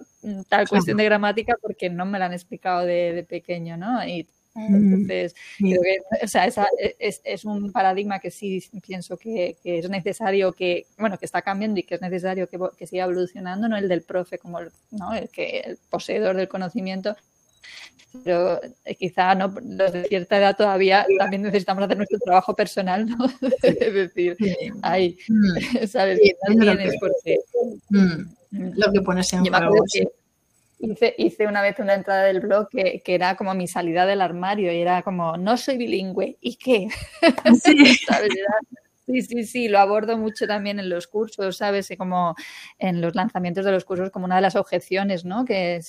tal 0.49 0.69
cuestión 0.69 0.97
de 0.97 1.05
gramática 1.05 1.57
porque 1.61 1.91
no 1.91 2.07
me 2.07 2.19
la 2.19 2.27
han 2.27 2.33
explicado 2.33 2.87
de, 2.87 3.13
de 3.13 3.25
pequeño, 3.25 3.77
¿no? 3.77 4.07
Y 4.07 4.29
entonces, 4.55 5.35
creo 5.59 5.81
que, 5.81 5.97
o 6.23 6.29
sea, 6.29 6.47
esa 6.47 6.67
e, 6.79 6.95
es, 6.99 7.21
es, 7.25 7.45
un 7.45 7.73
paradigma 7.73 8.19
que 8.19 8.31
sí 8.31 8.63
pienso 8.87 9.17
que, 9.17 9.57
que, 9.63 9.79
es 9.79 9.89
necesario 9.89 10.53
que, 10.53 10.87
bueno, 10.99 11.19
que 11.19 11.25
está 11.25 11.41
cambiando 11.41 11.81
y 11.81 11.85
que 11.85 11.95
es 11.95 12.03
necesario 12.03 12.49
que, 12.49 12.59
que 12.77 12.87
siga 12.87 13.05
evolucionando, 13.05 13.69
no 13.69 13.77
el 13.77 13.89
del 13.89 14.03
profe 14.03 14.39
como 14.39 14.59
el, 14.59 14.71
¿no? 14.91 15.15
el, 15.15 15.31
que, 15.31 15.61
el 15.61 15.79
poseedor 15.89 16.37
del 16.37 16.49
conocimiento, 16.49 17.17
pero 18.25 18.61
eh, 18.85 18.95
quizá 18.95 19.35
no, 19.35 19.55
los 19.63 19.93
de 19.93 20.05
cierta 20.05 20.37
edad 20.37 20.57
todavía 20.57 21.07
también 21.19 21.43
necesitamos 21.43 21.85
hacer 21.85 21.97
nuestro 21.97 22.19
trabajo 22.19 22.55
personal, 22.55 23.07
¿no? 23.07 23.27
es 23.63 23.95
decir, 23.95 24.37
ay, 24.83 25.17
¿sabes? 25.89 26.21
no 26.49 26.77
tienes 26.77 26.99
por 27.01 27.13
qué. 27.25 27.39
Lo 28.51 28.93
que 28.93 29.01
pones 29.01 29.33
en 29.33 29.45
juego. 29.47 29.85
Hice, 30.85 31.15
hice, 31.17 31.47
una 31.47 31.63
vez 31.63 31.79
una 31.79 31.95
entrada 31.95 32.25
del 32.25 32.41
blog 32.41 32.69
que, 32.69 33.01
que, 33.05 33.15
era 33.15 33.37
como 33.37 33.55
mi 33.55 33.69
salida 33.69 34.05
del 34.05 34.21
armario 34.21 34.73
y 34.73 34.81
era 34.81 35.03
como, 35.03 35.37
no 35.37 35.57
soy 35.57 35.77
bilingüe, 35.77 36.39
¿y 36.41 36.57
qué? 36.57 36.89
Sí, 39.05 39.21
sí, 39.21 39.45
sí, 39.45 39.69
lo 39.69 39.81
abordo 39.81 40.17
mucho 40.17 40.47
también 40.47 40.79
en 40.79 40.89
los 40.89 41.09
cursos, 41.09 41.57
¿sabes? 41.57 41.91
Y 41.91 41.97
como 41.97 42.37
en 42.79 43.01
los 43.01 43.17
lanzamientos 43.17 43.65
de 43.65 43.73
los 43.73 43.85
cursos, 43.85 44.11
como 44.11 44.27
una 44.27 44.37
de 44.37 44.43
las 44.43 44.55
objeciones, 44.55 45.25
¿no? 45.25 45.45
Que, 45.45 45.81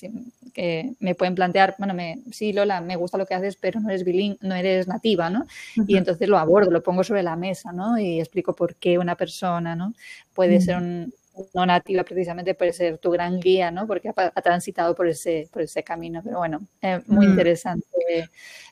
que 0.54 0.94
me 1.00 1.14
pueden 1.14 1.36
plantear, 1.36 1.76
bueno, 1.78 1.94
me, 1.94 2.24
sí, 2.32 2.54
Lola, 2.54 2.82
me 2.82 2.96
gusta 2.96 3.20
lo 3.20 3.28
que 3.28 3.36
haces, 3.36 3.56
pero 3.56 3.80
no 3.80 3.90
eres 3.90 4.04
bilingüe, 4.04 4.40
no 4.42 4.56
eres 4.56 4.88
nativa, 4.88 5.30
¿no? 5.30 5.46
Y 5.88 5.96
entonces 5.96 6.28
lo 6.28 6.40
abordo, 6.40 6.72
lo 6.72 6.82
pongo 6.82 7.04
sobre 7.04 7.22
la 7.22 7.36
mesa, 7.36 7.72
¿no? 7.72 8.00
Y 8.00 8.20
explico 8.20 8.56
por 8.56 8.76
qué 8.76 8.98
una 8.98 9.16
persona, 9.16 9.76
¿no? 9.76 9.94
Puede 10.34 10.60
ser 10.60 10.78
un, 10.78 11.14
no 11.54 11.66
nativa 11.66 12.04
precisamente 12.04 12.54
puede 12.54 12.74
ser 12.74 12.98
tu 12.98 13.12
gran 13.12 13.40
guía, 13.40 13.72
¿no? 13.72 13.88
Porque 13.88 14.12
ha, 14.16 14.42
transitado 14.42 14.96
por 14.96 15.08
ese, 15.08 15.50
por 15.52 15.62
ese 15.62 15.84
camino. 15.84 16.22
Pero 16.24 16.38
bueno, 16.38 16.62
muy 17.08 17.28
mm. 17.28 17.30
interesante. 17.30 18.30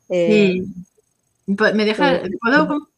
Eh, 0.09 0.61
sí. 1.47 1.55
Pues, 1.55 1.73
¿Me 1.73 1.85
deja, 1.85 2.21
¿Puedo 2.39 2.89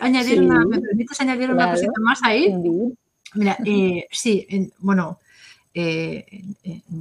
añadir 0.00 0.42
una, 0.42 0.64
me 0.64 0.80
permites 0.80 1.20
añadir 1.20 1.50
una 1.50 1.70
cosita 1.70 1.92
más 2.00 2.20
ahí? 2.24 2.54
Mira, 3.34 3.56
eh, 3.64 4.06
sí, 4.10 4.46
bueno, 4.78 5.20
eh, 5.72 6.26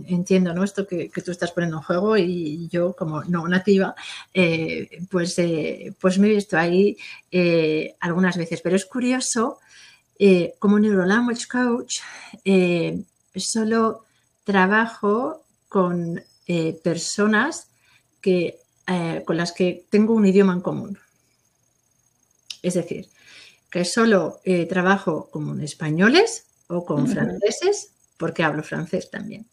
entiendo 0.07 0.53
¿no? 0.53 0.63
esto 0.63 0.88
que, 0.88 1.10
tú 1.10 1.31
estás 1.31 1.51
poniendo 1.51 1.77
en 1.77 1.84
juego 1.84 2.17
y 2.17 2.69
yo 2.69 2.95
como 2.95 3.23
no 3.23 3.47
nativa, 3.47 3.95
pues, 5.10 5.36
pues 5.99 6.19
me 6.19 6.27
he 6.27 6.36
visto 6.36 6.57
ahí 6.57 6.95
algunas 7.99 8.38
veces, 8.38 8.62
pero 8.62 8.75
es 8.75 8.86
curioso 8.86 9.60
eh, 10.19 10.54
como 10.60 10.80
Neurolanguage 10.80 11.47
Coach, 11.47 12.00
eh, 12.45 13.02
solo 13.36 14.06
trabajo 14.43 15.45
con 15.67 16.21
eh, 16.47 16.80
personas 16.84 17.67
que, 18.21 18.60
con 19.26 19.38
las 19.38 19.54
que 19.54 19.86
tengo 19.89 20.13
un 20.13 20.26
idioma 20.26 20.54
en 20.54 20.62
común. 20.62 21.00
Es 22.62 22.74
decir, 22.74 23.08
que 23.69 23.86
solo 23.86 24.41
trabajo 24.67 25.30
con 25.32 25.62
españoles 25.62 26.45
o 26.67 26.86
con 26.86 27.08
franceses, 27.08 27.91
porque 28.17 28.43
hablo 28.43 28.63
francés 28.63 29.10
también. 29.10 29.47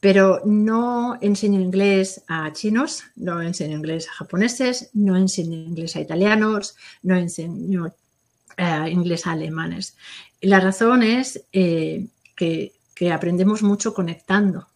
Pero 0.00 0.42
no 0.44 1.16
enseño 1.22 1.60
inglés 1.60 2.22
a 2.28 2.52
chinos, 2.52 3.04
no 3.16 3.40
enseño 3.40 3.78
inglés 3.78 4.06
a 4.08 4.12
japoneses, 4.12 4.90
no 4.92 5.16
enseño 5.16 5.56
inglés 5.56 5.96
a 5.96 6.00
italianos, 6.00 6.76
no 7.02 7.16
enseño 7.16 7.92
eh, 8.62 8.90
inglés 8.90 9.26
a 9.26 9.32
alemanes. 9.32 9.96
la 10.42 10.60
razón 10.60 11.02
es 11.02 11.46
eh, 11.50 12.08
que, 12.36 12.72
aprendemos 13.10 13.62
mucho 13.62 13.94
conectando. 13.94 14.66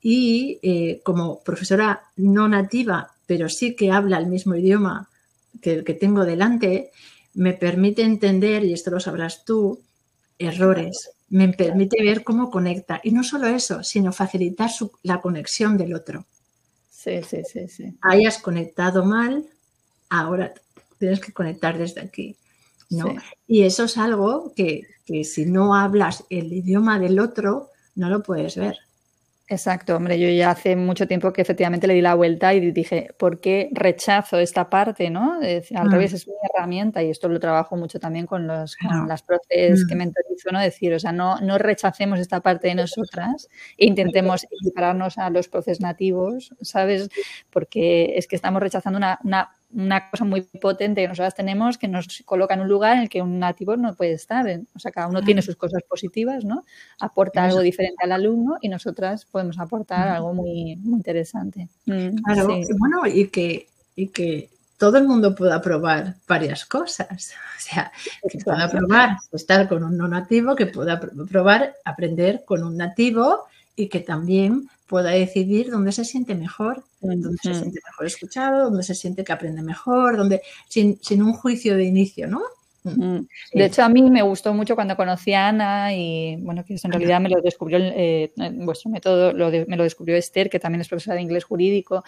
Y 0.00 0.60
eh, 0.62 1.00
como 1.02 1.42
profesora 1.42 2.02
no 2.14 2.46
nativa, 2.46 3.10
pero 3.26 3.48
sí 3.48 3.74
que 3.74 3.90
habla 3.90 4.18
el 4.18 4.28
mismo 4.28 4.54
idioma 4.54 5.08
que 5.60 5.72
el 5.72 5.84
que 5.84 5.94
tengo 5.94 6.24
delante, 6.24 6.92
me 7.34 7.54
permite 7.54 8.02
entender, 8.02 8.64
y 8.64 8.72
esto 8.72 8.92
lo 8.92 9.00
sabrás 9.00 9.44
tú, 9.44 9.80
errores, 10.38 11.10
me 11.30 11.48
permite 11.48 12.04
ver 12.04 12.22
cómo 12.22 12.52
conecta. 12.52 13.00
Y 13.02 13.10
no 13.10 13.24
solo 13.24 13.48
eso, 13.48 13.82
sino 13.82 14.12
facilitar 14.12 14.70
la 15.02 15.20
conexión 15.20 15.76
del 15.76 15.92
otro. 15.94 16.24
Sí, 16.88 17.20
sí, 17.28 17.38
sí, 17.50 17.66
sí. 17.66 17.98
Hayas 18.00 18.38
conectado 18.38 19.04
mal, 19.04 19.44
ahora 20.08 20.54
tienes 21.00 21.18
que 21.18 21.32
conectar 21.32 21.76
desde 21.76 22.00
aquí. 22.00 22.36
¿No? 22.90 23.14
Y 23.46 23.62
eso 23.62 23.84
es 23.84 23.98
algo 23.98 24.52
que, 24.54 24.82
que 25.04 25.24
si 25.24 25.46
no 25.46 25.74
hablas 25.74 26.24
el 26.30 26.52
idioma 26.52 26.98
del 26.98 27.18
otro, 27.18 27.70
no 27.94 28.08
lo 28.08 28.22
puedes 28.22 28.56
ver. 28.56 28.76
Exacto, 29.46 29.94
hombre, 29.94 30.18
yo 30.18 30.26
ya 30.30 30.50
hace 30.50 30.74
mucho 30.74 31.06
tiempo 31.06 31.30
que 31.30 31.42
efectivamente 31.42 31.86
le 31.86 31.92
di 31.92 32.00
la 32.00 32.14
vuelta 32.14 32.54
y 32.54 32.72
dije, 32.72 33.10
¿por 33.18 33.40
qué 33.40 33.68
rechazo 33.72 34.38
esta 34.38 34.70
parte? 34.70 35.10
¿no? 35.10 35.34
al 35.34 35.88
mm. 35.88 35.90
revés, 35.90 36.14
es 36.14 36.26
mi 36.26 36.32
herramienta 36.50 37.02
y 37.02 37.10
esto 37.10 37.28
lo 37.28 37.38
trabajo 37.38 37.76
mucho 37.76 38.00
también 38.00 38.26
con, 38.26 38.46
los, 38.46 38.74
las 39.06 39.22
profes 39.22 39.84
que 39.86 39.94
mm. 39.94 39.98
mentorizo, 39.98 40.50
¿no? 40.50 40.60
Decir, 40.60 40.94
o 40.94 40.98
sea, 40.98 41.12
no, 41.12 41.38
no 41.40 41.58
rechacemos 41.58 42.20
esta 42.20 42.40
parte 42.40 42.68
de 42.68 42.74
nosotras 42.74 43.48
e 43.76 43.84
intentemos 43.84 44.44
equipararnos 44.44 45.18
a 45.18 45.28
los 45.28 45.48
profes 45.48 45.78
nativos, 45.78 46.54
¿sabes? 46.62 47.10
Porque 47.50 48.16
es 48.16 48.26
que 48.26 48.36
estamos 48.36 48.62
rechazando 48.62 48.96
una, 48.96 49.18
una 49.24 49.50
una 49.74 50.08
cosa 50.08 50.24
muy 50.24 50.42
potente 50.42 51.02
que 51.02 51.08
nosotras 51.08 51.34
tenemos 51.34 51.78
que 51.78 51.88
nos 51.88 52.22
coloca 52.24 52.54
en 52.54 52.60
un 52.60 52.68
lugar 52.68 52.96
en 52.96 53.02
el 53.02 53.08
que 53.08 53.22
un 53.22 53.38
nativo 53.38 53.76
no 53.76 53.94
puede 53.94 54.12
estar. 54.12 54.46
O 54.74 54.78
sea, 54.78 54.92
cada 54.92 55.08
uno 55.08 55.22
tiene 55.22 55.42
sus 55.42 55.56
cosas 55.56 55.82
positivas, 55.88 56.44
¿no? 56.44 56.64
Aporta 57.00 57.44
algo 57.44 57.60
diferente 57.60 58.04
al 58.04 58.12
alumno 58.12 58.56
y 58.60 58.68
nosotras 58.68 59.24
podemos 59.26 59.58
aportar 59.58 60.08
algo 60.08 60.32
muy, 60.32 60.76
muy 60.76 60.96
interesante. 60.98 61.68
Mm, 61.86 62.16
bueno, 62.78 63.06
y 63.06 63.28
que, 63.28 63.68
y 63.96 64.08
que 64.08 64.50
todo 64.78 64.98
el 64.98 65.06
mundo 65.06 65.34
pueda 65.34 65.60
probar 65.60 66.14
varias 66.28 66.64
cosas. 66.64 67.34
O 67.54 67.66
sea, 67.66 67.90
que 68.28 68.38
pueda 68.44 68.70
probar 68.70 69.16
estar 69.32 69.66
con 69.66 69.82
un 69.84 69.96
no 69.96 70.06
nativo, 70.06 70.54
que 70.54 70.66
pueda 70.66 71.00
probar 71.00 71.74
aprender 71.82 72.42
con 72.44 72.62
un 72.62 72.76
nativo 72.76 73.46
y 73.76 73.88
que 73.88 74.00
también 74.00 74.68
pueda 74.86 75.10
decidir 75.10 75.70
dónde 75.70 75.92
se 75.92 76.04
siente 76.04 76.34
mejor, 76.34 76.84
dónde 77.00 77.36
se 77.42 77.54
siente 77.54 77.80
mejor 77.84 78.06
escuchado, 78.06 78.64
dónde 78.64 78.82
se 78.82 78.94
siente 78.94 79.24
que 79.24 79.32
aprende 79.32 79.62
mejor, 79.62 80.16
dónde, 80.16 80.42
sin, 80.68 80.98
sin 81.02 81.22
un 81.22 81.32
juicio 81.32 81.76
de 81.76 81.84
inicio, 81.84 82.28
¿no? 82.28 82.42
Mm. 82.84 83.26
De 83.54 83.64
hecho, 83.64 83.82
a 83.82 83.88
mí 83.88 84.02
me 84.02 84.20
gustó 84.20 84.52
mucho 84.52 84.74
cuando 84.74 84.94
conocí 84.94 85.32
a 85.32 85.48
Ana 85.48 85.94
y, 85.94 86.36
bueno, 86.36 86.64
que 86.64 86.76
en 86.82 86.92
realidad 86.92 87.18
me 87.18 87.30
lo 87.30 87.40
descubrió 87.40 87.78
eh, 87.80 88.30
vuestro 88.56 88.90
método, 88.90 89.32
me 89.66 89.76
lo 89.76 89.82
descubrió 89.84 90.16
Esther, 90.16 90.50
que 90.50 90.60
también 90.60 90.82
es 90.82 90.88
profesora 90.88 91.16
de 91.16 91.22
inglés 91.22 91.44
jurídico. 91.44 92.04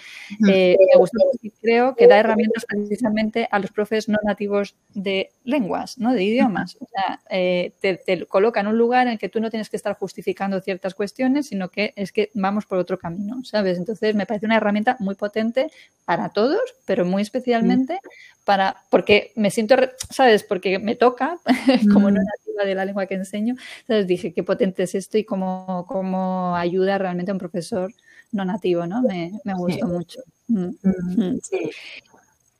Eh, 0.49 0.77
me 0.79 0.99
gustó 0.99 1.19
y 1.41 1.51
creo 1.51 1.97
que 1.97 2.07
da 2.07 2.19
herramientas 2.19 2.67
precisamente 2.67 3.49
a 3.51 3.59
los 3.59 3.71
profes 3.71 4.09
no 4.09 4.19
nativos 4.23 4.75
de 4.93 5.31
lenguas, 5.45 5.97
¿no? 5.99 6.12
de 6.12 6.23
idiomas. 6.23 6.77
O 6.81 6.87
sea, 6.87 7.21
eh, 7.31 7.73
te, 7.81 7.97
te, 7.97 8.27
coloca 8.27 8.61
en 8.61 8.67
un 8.67 8.77
lugar 8.77 9.07
en 9.07 9.15
el 9.15 9.19
que 9.19 9.31
tú 9.31 9.41
no 9.41 9.51
tienes 9.51 9.71
que 9.71 9.77
estar 9.77 9.97
justificando 9.97 10.61
ciertas 10.61 10.95
cuestiones, 10.95 11.47
sino 11.47 11.71
que 11.71 11.95
es 11.97 12.12
que 12.12 12.31
vamos 12.35 12.67
por 12.67 12.79
otro 12.79 12.99
camino, 12.99 13.43
¿sabes? 13.45 13.79
Entonces, 13.79 14.15
me 14.15 14.27
parece 14.27 14.45
una 14.45 14.57
herramienta 14.57 14.97
muy 15.01 15.15
potente 15.15 15.71
para 16.05 16.29
todos, 16.29 16.61
pero 16.85 17.07
muy 17.07 17.23
especialmente 17.23 18.01
para, 18.45 18.77
porque 18.91 19.33
me 19.35 19.51
siento, 19.51 19.75
¿sabes? 20.11 20.45
Porque 20.45 20.66
me 20.79 20.97
toca, 20.97 21.39
como 21.93 22.11
no 22.11 22.21
mm. 22.21 22.25
nativa 22.25 22.65
de 22.65 22.75
la 22.75 22.85
lengua 22.85 23.07
que 23.07 23.15
enseño, 23.15 23.57
entonces 23.81 24.07
dije, 24.07 24.33
qué 24.33 24.43
potente 24.43 24.85
es 24.85 24.95
esto 24.95 25.19
y 25.19 25.25
cómo, 25.25 25.85
cómo 25.89 26.57
ayuda 26.57 26.99
realmente 26.99 27.31
a 27.31 27.35
un 27.35 27.41
profesor 27.41 27.93
no 28.33 28.45
nativo, 28.45 28.87
¿no? 28.87 29.03
Me, 29.03 29.33
me 29.45 29.55
gustó 29.55 29.87
mucho. 29.87 30.21
Mm, 30.49 30.71
mm. 30.83 31.39
Sí. 31.43 31.71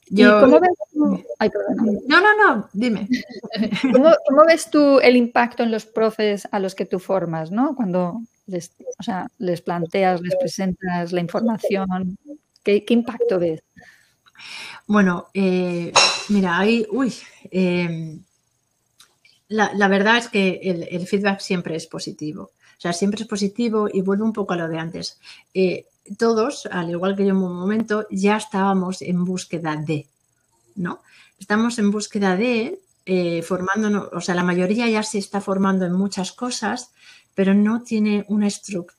Yo... 0.09 0.41
¿Cómo 0.41 0.61
ves 0.61 0.71
tú... 0.93 1.25
Ay, 1.39 1.51
no, 2.07 2.21
no, 2.21 2.37
no, 2.37 2.69
dime. 2.73 3.09
¿Cómo, 3.93 4.11
¿Cómo, 4.27 4.45
ves 4.47 4.71
tú 4.71 5.01
el 5.01 5.17
impacto 5.17 5.63
en 5.63 5.71
los 5.71 5.85
profes 5.85 6.49
a 6.53 6.61
los 6.61 6.75
que 6.75 6.87
tú 6.87 6.99
formas, 6.99 7.51
¿no? 7.51 7.75
Cuando 7.75 8.23
les, 8.47 8.73
o 8.99 9.03
sea, 9.03 9.29
les 9.39 9.61
planteas, 9.61 10.21
les 10.21 10.37
presentas 10.37 11.13
la 11.13 11.21
información, 11.21 12.17
¿qué, 12.63 12.85
qué 12.85 12.95
impacto 12.95 13.39
ves? 13.39 13.63
Bueno, 14.87 15.29
eh, 15.35 15.93
mira, 16.29 16.59
hay, 16.59 16.87
uy, 16.91 17.13
em, 17.51 18.23
la, 19.49 19.89
verdad 19.89 20.19
es 20.19 20.29
que 20.29 20.61
el, 20.91 21.07
feedback 21.07 21.41
siempre 21.41 21.77
es 21.77 21.87
positivo. 21.87 22.53
O 22.79 22.81
sea, 22.81 22.93
siempre 22.93 23.23
es 23.23 23.29
positivo 23.29 23.89
y 23.93 24.03
vuelvo 24.03 24.25
un 24.25 24.33
poco 24.33 24.53
a 24.53 24.57
lo 24.57 24.69
de 24.69 24.79
antes. 24.79 25.19
Eh, 25.55 25.87
todos, 26.19 26.67
al 26.67 26.91
igual 26.91 27.17
que 27.17 27.25
yo 27.25 27.31
en 27.31 27.37
un 27.37 27.57
momento, 27.57 28.07
ya 28.11 28.37
estábamos 28.37 29.03
en 29.03 29.25
búsqueda 29.25 29.77
de, 29.77 30.07
¿no? 30.77 31.01
Estamos 31.39 31.79
en 31.79 31.91
búsqueda 31.91 32.37
de, 32.37 32.81
eh, 33.07 33.43
formándonos, 33.43 34.09
o 34.13 34.21
sea, 34.21 34.35
la 34.35 34.45
mayoría 34.45 34.89
ya 34.89 35.03
se 35.03 35.19
está 35.19 35.41
formando 35.41 35.85
en 35.85 35.93
muchas 35.93 36.33
cosas, 36.33 36.93
pero 37.35 37.55
no 37.55 37.83
tiene 37.83 38.25
una 38.29 38.47
estructura 38.47 38.97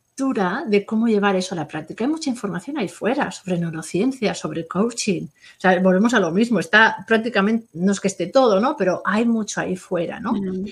de 0.66 0.84
cómo 0.84 1.08
llevar 1.08 1.36
eso 1.36 1.54
a 1.54 1.58
la 1.58 1.68
práctica. 1.68 2.04
Hay 2.04 2.10
mucha 2.10 2.32
información 2.32 2.78
ahí 2.78 2.88
fuera 2.88 3.30
sobre 3.32 3.60
neurociencia, 3.60 4.34
sobre 4.34 4.68
coaching. 4.68 5.24
O 5.24 5.62
sea, 5.62 5.80
volvemos 5.80 6.14
a 6.16 6.20
lo 6.20 6.32
mismo, 6.32 6.60
está 6.60 7.06
prácticamente, 7.08 7.68
no 7.74 7.92
es 7.92 8.00
que 8.00 8.08
esté 8.08 8.28
todo, 8.28 8.60
¿no? 8.60 8.76
Pero 8.76 9.02
hay 9.06 9.26
mucho 9.26 9.62
ahí 9.62 9.76
fuera, 9.76 10.20
¿no? 10.20 10.34
Mm. 10.34 10.66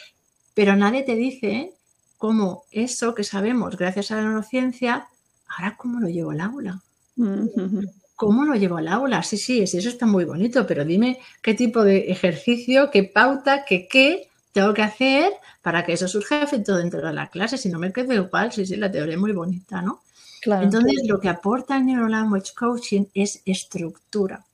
Pero 0.55 0.75
nadie 0.75 1.03
te 1.03 1.15
dice 1.15 1.73
cómo 2.17 2.63
eso 2.71 3.13
que 3.13 3.23
sabemos 3.23 3.77
gracias 3.77 4.09
a 4.09 4.15
la 4.15 4.23
neurociencia, 4.23 5.07
ahora 5.47 5.75
cómo 5.77 5.99
lo 5.99 6.07
llevo 6.07 6.31
al 6.31 6.41
aula. 6.41 6.81
Mm-hmm. 7.17 7.91
¿Cómo 8.15 8.45
lo 8.45 8.55
llevo 8.55 8.77
al 8.77 8.87
aula? 8.87 9.21
Sí, 9.21 9.37
sí, 9.37 9.67
sí, 9.67 9.77
eso 9.77 9.89
está 9.89 10.07
muy 10.07 10.25
bonito, 10.25 10.65
pero 10.65 10.83
dime 10.85 11.19
qué 11.43 11.53
tipo 11.53 11.83
de 11.83 12.09
ejercicio, 12.09 12.89
qué 12.89 13.03
pauta, 13.03 13.63
qué 13.63 13.87
qué 13.87 14.29
tengo 14.55 14.73
que 14.73 14.83
hacer 14.83 15.33
para 15.61 15.83
que 15.83 15.91
eso 15.91 16.07
surja 16.07 16.41
efecto 16.41 16.77
dentro 16.77 17.05
de 17.05 17.11
la 17.11 17.27
clase, 17.27 17.57
si 17.57 17.67
no 17.67 17.77
me 17.77 17.91
quedo 17.91 18.13
igual, 18.13 18.53
sí, 18.53 18.65
sí, 18.65 18.77
la 18.77 18.89
teoría 18.89 19.15
es 19.15 19.19
muy 19.19 19.33
bonita, 19.33 19.81
¿no? 19.81 20.01
Entonces, 20.45 21.01
lo 21.05 21.19
que 21.19 21.27
aporta 21.27 21.75
el 21.75 21.85
Neuro 21.85 22.07
Language 22.07 22.53
Coaching 22.57 23.07
es 23.13 23.41
estructura. 23.45 24.45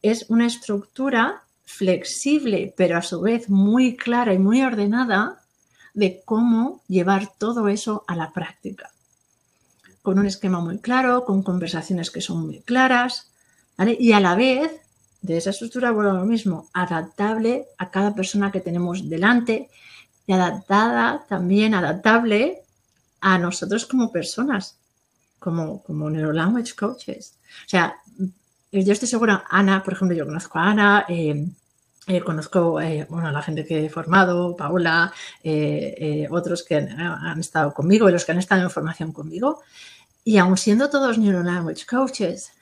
Es 0.00 0.24
una 0.30 0.46
estructura 0.46 1.42
flexible, 1.66 2.72
pero 2.74 2.96
a 2.96 3.02
su 3.02 3.20
vez 3.20 3.50
muy 3.50 3.98
clara 3.98 4.32
y 4.32 4.38
muy 4.38 4.62
ordenada 4.62 5.42
de 5.92 6.22
cómo 6.24 6.80
llevar 6.88 7.30
todo 7.36 7.68
eso 7.68 8.04
a 8.08 8.16
la 8.16 8.32
práctica. 8.32 8.90
Con 10.00 10.18
un 10.18 10.24
esquema 10.24 10.60
muy 10.60 10.78
claro, 10.78 11.26
con 11.26 11.42
conversaciones 11.42 12.10
que 12.10 12.22
son 12.22 12.46
muy 12.46 12.60
claras, 12.60 13.30
¿vale? 13.76 13.94
Y 14.00 14.12
a 14.12 14.20
la 14.20 14.36
vez 14.36 14.72
de 15.22 15.36
esa 15.36 15.50
estructura, 15.50 15.90
bueno, 15.90 16.12
lo 16.12 16.24
mismo, 16.24 16.68
adaptable 16.72 17.66
a 17.78 17.90
cada 17.90 18.14
persona 18.14 18.50
que 18.50 18.60
tenemos 18.60 19.08
delante 19.08 19.70
y 20.26 20.32
adaptada 20.32 21.24
también, 21.28 21.74
adaptable 21.74 22.62
a 23.20 23.38
nosotros 23.38 23.86
como 23.86 24.12
personas, 24.12 24.78
como, 25.38 25.82
como 25.82 26.08
neurolanguage 26.08 26.74
coaches. 26.74 27.34
O 27.66 27.68
sea, 27.68 27.96
yo 28.72 28.92
estoy 28.92 29.08
segura, 29.08 29.44
Ana, 29.50 29.82
por 29.82 29.94
ejemplo, 29.94 30.16
yo 30.16 30.24
conozco 30.24 30.58
a 30.58 30.70
Ana, 30.70 31.04
eh, 31.08 31.46
eh, 32.06 32.20
conozco 32.20 32.80
eh, 32.80 33.06
bueno, 33.10 33.28
a 33.28 33.32
la 33.32 33.42
gente 33.42 33.66
que 33.66 33.86
he 33.86 33.90
formado, 33.90 34.56
Paula, 34.56 35.12
otros 36.30 36.62
que 36.62 36.76
han, 36.76 36.98
han, 36.98 37.40
estado 37.40 37.74
conmigo 37.74 38.08
y 38.08 38.12
los 38.12 38.24
que 38.24 38.32
han 38.32 38.38
estado 38.38 38.62
en 38.62 38.70
formación 38.70 39.12
conmigo. 39.12 39.62
Y 40.24 40.38
aun 40.38 40.56
siendo 40.56 40.88
todos 40.88 41.18
neurolanguage 41.18 41.86
coaches, 41.86 42.52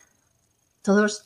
todos 0.82 1.24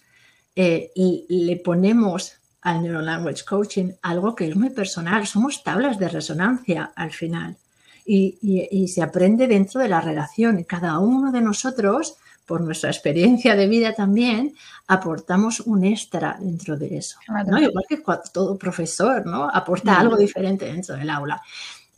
eh, 0.55 0.91
le 1.29 1.57
ponemos 1.57 2.35
al 2.63 2.83
Neurolanguage 2.83 3.45
Coaching 3.45 3.93
algo 4.03 4.35
que 4.35 4.49
es 4.49 4.57
muy 4.57 4.71
personal. 4.71 5.27
Somos 5.27 5.63
tablas 5.63 5.99
de 5.99 6.09
resonancia 6.09 6.93
al 6.95 7.11
final. 7.11 7.57
Y, 8.05 8.89
se 8.89 9.03
aprende 9.03 9.47
dentro 9.47 9.81
de 9.81 9.89
la 9.89 10.01
relación. 10.01 10.59
Y 10.59 10.65
cada 10.65 10.99
uno 10.99 11.31
de 11.31 11.41
nosotros, 11.41 12.17
por 12.47 12.61
nuestra 12.61 12.91
experiencia 12.91 13.55
de 13.55 13.69
vida 13.69 13.95
también, 13.95 14.55
aportamos 14.87 15.61
un 15.61 15.85
extra 15.85 16.37
dentro 16.41 16.77
de 16.77 16.97
eso. 16.97 17.19
¿no? 17.29 17.61
Igual 17.61 17.85
que 17.89 18.03
todo 18.33 18.59
profesor, 18.59 19.25
¿no? 19.27 19.49
Aporta 19.49 19.99
algo 19.99 20.17
diferente 20.17 20.67
dentro 20.67 20.97
del 20.97 21.11
aula. 21.11 21.41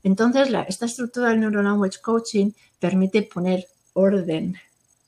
Entonces, 0.03 0.49
esta 0.69 0.87
estructura 0.87 1.31
del 1.31 1.41
Neurolanguage 1.41 2.01
Coaching 2.03 2.51
permite 2.79 3.23
poner 3.23 3.67
orden 3.95 4.57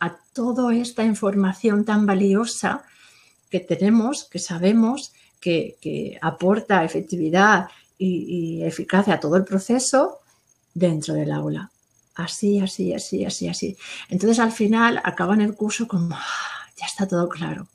a 0.00 0.16
toda 0.32 0.74
esta 0.74 1.04
información 1.04 1.84
tan 1.84 2.06
valiosa 2.06 2.84
que 3.50 3.60
tenemos, 3.60 4.24
que 4.24 4.38
sabemos 4.38 5.12
que, 5.40 6.18
aporta 6.20 6.84
efectividad 6.84 7.68
y, 7.98 8.62
eficacia 8.62 9.14
a 9.14 9.20
todo 9.20 9.36
el 9.36 9.44
proceso 9.44 10.18
dentro 10.74 11.14
del 11.14 11.32
aula. 11.32 11.70
Así, 12.14 12.60
así, 12.60 12.92
así, 12.94 13.24
así, 13.24 13.48
así. 13.48 13.76
Entonces 14.08 14.38
al 14.38 14.52
final 14.52 15.00
acaban 15.04 15.40
el 15.40 15.54
curso 15.54 15.86
como, 15.86 16.14
ah, 16.14 16.70
ya 16.76 16.86
está 16.86 17.06
todo 17.06 17.28
claro. 17.28 17.68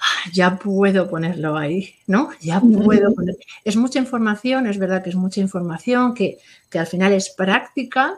Ah, 0.00 0.30
ya 0.32 0.58
puedo 0.58 1.08
ponerlo 1.08 1.56
ahí, 1.56 1.94
¿no? 2.06 2.30
Ya 2.40 2.60
puedo 2.60 3.12
poner. 3.14 3.36
Es 3.64 3.76
mucha 3.76 3.98
información, 3.98 4.66
es 4.66 4.78
verdad 4.78 5.02
que 5.02 5.10
es 5.10 5.16
mucha 5.16 5.40
información, 5.40 6.14
que, 6.14 6.38
que 6.70 6.78
al 6.78 6.86
final 6.86 7.12
es 7.12 7.30
práctica, 7.30 8.14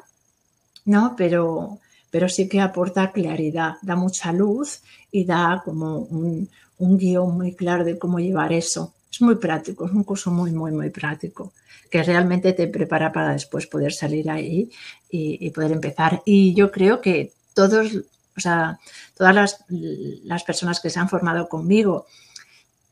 ¿no? 0.84 1.14
Pero, 1.16 1.78
pero 2.10 2.28
sí 2.28 2.48
que 2.48 2.60
aporta 2.60 3.12
claridad, 3.12 3.74
da 3.82 3.96
mucha 3.96 4.32
luz 4.32 4.82
y 5.10 5.24
da 5.24 5.62
como 5.64 5.98
un, 5.98 6.48
guion 6.78 7.36
muy 7.36 7.54
claro 7.54 7.84
de 7.84 7.98
cómo 7.98 8.18
llevar 8.18 8.52
eso. 8.52 8.94
Es 9.12 9.20
muy 9.20 9.36
práctico, 9.36 9.86
es 9.86 9.92
un 9.92 10.04
curso 10.04 10.30
muy, 10.30 10.50
muy, 10.50 10.72
muy 10.72 10.90
práctico, 10.90 11.52
que 11.90 12.02
realmente 12.02 12.52
te 12.52 12.68
prepara 12.68 13.12
para 13.12 13.32
después 13.32 13.66
poder 13.66 13.92
salir 13.92 14.30
ahí 14.30 14.70
y, 15.10 15.50
poder 15.50 15.72
empezar. 15.72 16.22
Y 16.24 16.54
yo 16.54 16.70
creo 16.70 17.00
que 17.00 17.32
todos, 17.54 17.92
o 18.36 18.40
sea, 18.40 18.78
todas 19.16 19.34
las, 19.34 19.64
las 19.68 20.42
personas 20.44 20.80
que 20.80 20.90
se 20.90 20.98
han 20.98 21.08
formado 21.08 21.48
conmigo, 21.48 22.06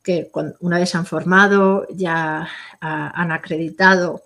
que 0.03 0.31
una 0.61 0.79
vez 0.79 0.95
han 0.95 1.07
formado, 1.07 1.87
ya 1.91 2.49
han 2.81 3.33
acreditado 3.33 4.23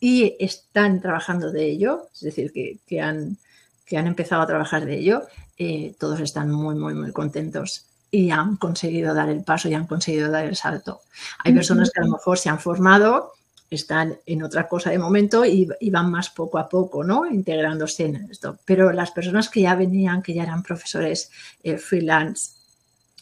y 0.00 0.36
están 0.38 1.00
trabajando 1.00 1.50
de 1.50 1.66
ello, 1.66 2.08
es 2.14 2.20
decir, 2.20 2.52
que, 2.52 2.78
que 2.86 3.00
han, 3.00 3.38
que 3.84 3.96
han 3.96 4.06
empezado 4.06 4.42
a 4.42 4.46
trabajar 4.46 4.84
de 4.84 4.98
ello, 4.98 5.22
eh, 5.58 5.94
todos 5.98 6.20
están 6.20 6.50
muy, 6.50 6.74
muy, 6.74 6.94
muy 6.94 7.12
contentos 7.12 7.86
y 8.10 8.30
han 8.30 8.56
conseguido 8.56 9.14
dar 9.14 9.28
el 9.28 9.42
paso 9.42 9.68
y 9.68 9.74
han 9.74 9.86
conseguido 9.86 10.30
dar 10.30 10.44
el 10.44 10.56
salto. 10.56 11.00
Hay 11.44 11.52
personas 11.52 11.90
que 11.90 12.00
a 12.00 12.04
lo 12.04 12.12
mejor 12.12 12.38
se 12.38 12.48
han 12.48 12.60
formado, 12.60 13.32
están 13.70 14.18
en 14.26 14.42
otra 14.42 14.68
cosa 14.68 14.90
de 14.90 14.98
momento 14.98 15.44
y, 15.44 15.68
van 15.90 16.10
más 16.10 16.30
poco 16.30 16.58
a 16.58 16.68
poco, 16.68 17.02
¿no? 17.02 17.26
Integrándose 17.26 18.04
en 18.04 18.16
esto. 18.30 18.58
Pero 18.64 18.92
las 18.92 19.10
personas 19.10 19.48
que 19.48 19.62
ya 19.62 19.74
venían, 19.74 20.22
que 20.22 20.32
ya 20.32 20.44
eran 20.44 20.62
profesores 20.62 21.30
eh, 21.62 21.76
freelance 21.76 22.52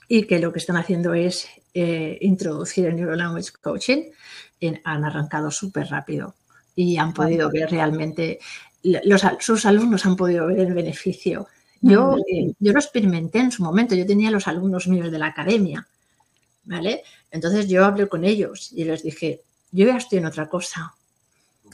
y 0.08 0.24
que 0.24 0.38
lo 0.38 0.52
que 0.52 0.58
están 0.58 0.76
haciendo 0.76 1.14
es 1.14 1.46
eh, 1.72 2.18
introducir 2.20 2.86
el 2.86 2.96
Neuro 2.96 3.16
Language 3.16 3.52
Coaching, 3.62 4.10
han 4.84 5.04
arrancado 5.04 5.50
súper 5.50 5.88
rápido 5.88 6.34
y 6.74 6.96
han 6.96 7.12
podido 7.12 7.50
ver 7.50 7.70
realmente, 7.70 8.38
los, 8.82 9.22
sus 9.40 9.66
alumnos 9.66 10.06
han 10.06 10.16
podido 10.16 10.46
ver 10.46 10.60
el 10.60 10.74
beneficio 10.74 11.46
yo, 11.82 12.16
eh, 12.28 12.54
yo 12.60 12.72
lo 12.72 12.78
experimenté 12.78 13.40
en 13.40 13.50
su 13.50 13.62
momento, 13.64 13.96
yo 13.96 14.06
tenía 14.06 14.30
los 14.30 14.46
alumnos 14.46 14.86
míos 14.86 15.10
de 15.10 15.18
la 15.18 15.26
academia, 15.26 15.88
¿vale? 16.64 17.02
Entonces 17.32 17.68
yo 17.68 17.84
hablé 17.84 18.08
con 18.08 18.24
ellos 18.24 18.70
y 18.72 18.84
les 18.84 19.02
dije, 19.02 19.42
yo 19.72 19.86
ya 19.86 19.96
estoy 19.96 20.18
en 20.18 20.26
otra 20.26 20.48
cosa, 20.48 20.94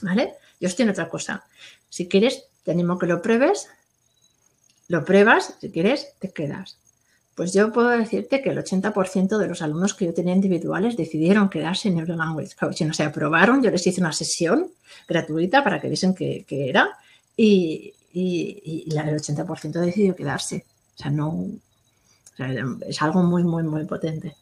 ¿vale? 0.00 0.32
Yo 0.60 0.68
estoy 0.68 0.84
en 0.84 0.90
otra 0.90 1.10
cosa. 1.10 1.44
Si 1.90 2.08
quieres, 2.08 2.46
te 2.64 2.70
animo 2.70 2.98
que 2.98 3.06
lo 3.06 3.20
pruebes, 3.20 3.68
lo 4.88 5.04
pruebas, 5.04 5.56
si 5.60 5.70
quieres, 5.70 6.14
te 6.18 6.32
quedas. 6.32 6.78
Pues 7.38 7.52
yo 7.52 7.70
puedo 7.70 7.90
decirte 7.90 8.42
que 8.42 8.50
el 8.50 8.58
80% 8.58 9.38
de 9.38 9.46
los 9.46 9.62
alumnos 9.62 9.94
que 9.94 10.06
yo 10.06 10.12
tenía 10.12 10.34
individuales 10.34 10.96
decidieron 10.96 11.48
quedarse 11.48 11.86
en 11.86 11.94
Neuro 11.94 12.16
Language 12.16 12.56
Coaching. 12.58 12.88
O 12.90 12.92
sea, 12.92 13.12
probaron, 13.12 13.62
yo 13.62 13.70
les 13.70 13.86
hice 13.86 14.00
una 14.00 14.12
sesión 14.12 14.66
gratuita 15.06 15.62
para 15.62 15.80
que 15.80 15.86
viesen 15.86 16.16
qué 16.16 16.44
era 16.50 16.88
y, 17.36 17.94
y, 18.12 18.82
y 18.88 18.90
el 18.90 19.20
80% 19.20 19.70
decidió 19.80 20.16
quedarse. 20.16 20.64
O 20.96 20.98
sea, 20.98 21.12
no. 21.12 21.46
es 22.88 23.02
algo 23.02 23.22
muy, 23.22 23.44
muy, 23.44 23.62
muy 23.62 23.84
potente. 23.84 24.34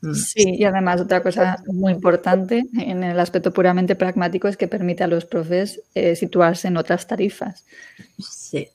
Mm. 0.00 0.14
Sí, 0.14 0.56
y 0.58 0.64
además 0.64 1.00
otra 1.02 1.22
cosa 1.22 1.62
muy 1.68 1.92
importante 1.92 2.66
en 2.76 3.04
el 3.04 3.20
aspecto 3.20 3.52
puramente 3.52 3.94
pragmático 3.94 4.48
es 4.48 4.56
que 4.56 4.66
permite 4.66 5.04
a 5.04 5.06
los 5.06 5.26
profes 5.26 5.80
eh, 5.94 6.16
situarse 6.16 6.66
en 6.66 6.76
otras 6.76 7.06
tarifas. 7.06 7.64
Sí, 8.18 8.66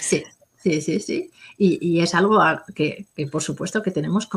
sí, 0.00 0.24
sí, 0.62 0.80
sí, 0.80 1.00
sí. 1.00 1.30
Y, 1.58 2.00
es 2.00 2.14
algo 2.14 2.38
que, 2.74 3.06
por 3.30 3.42
supuesto 3.42 3.82
que 3.82 3.90
tenemos 3.90 4.28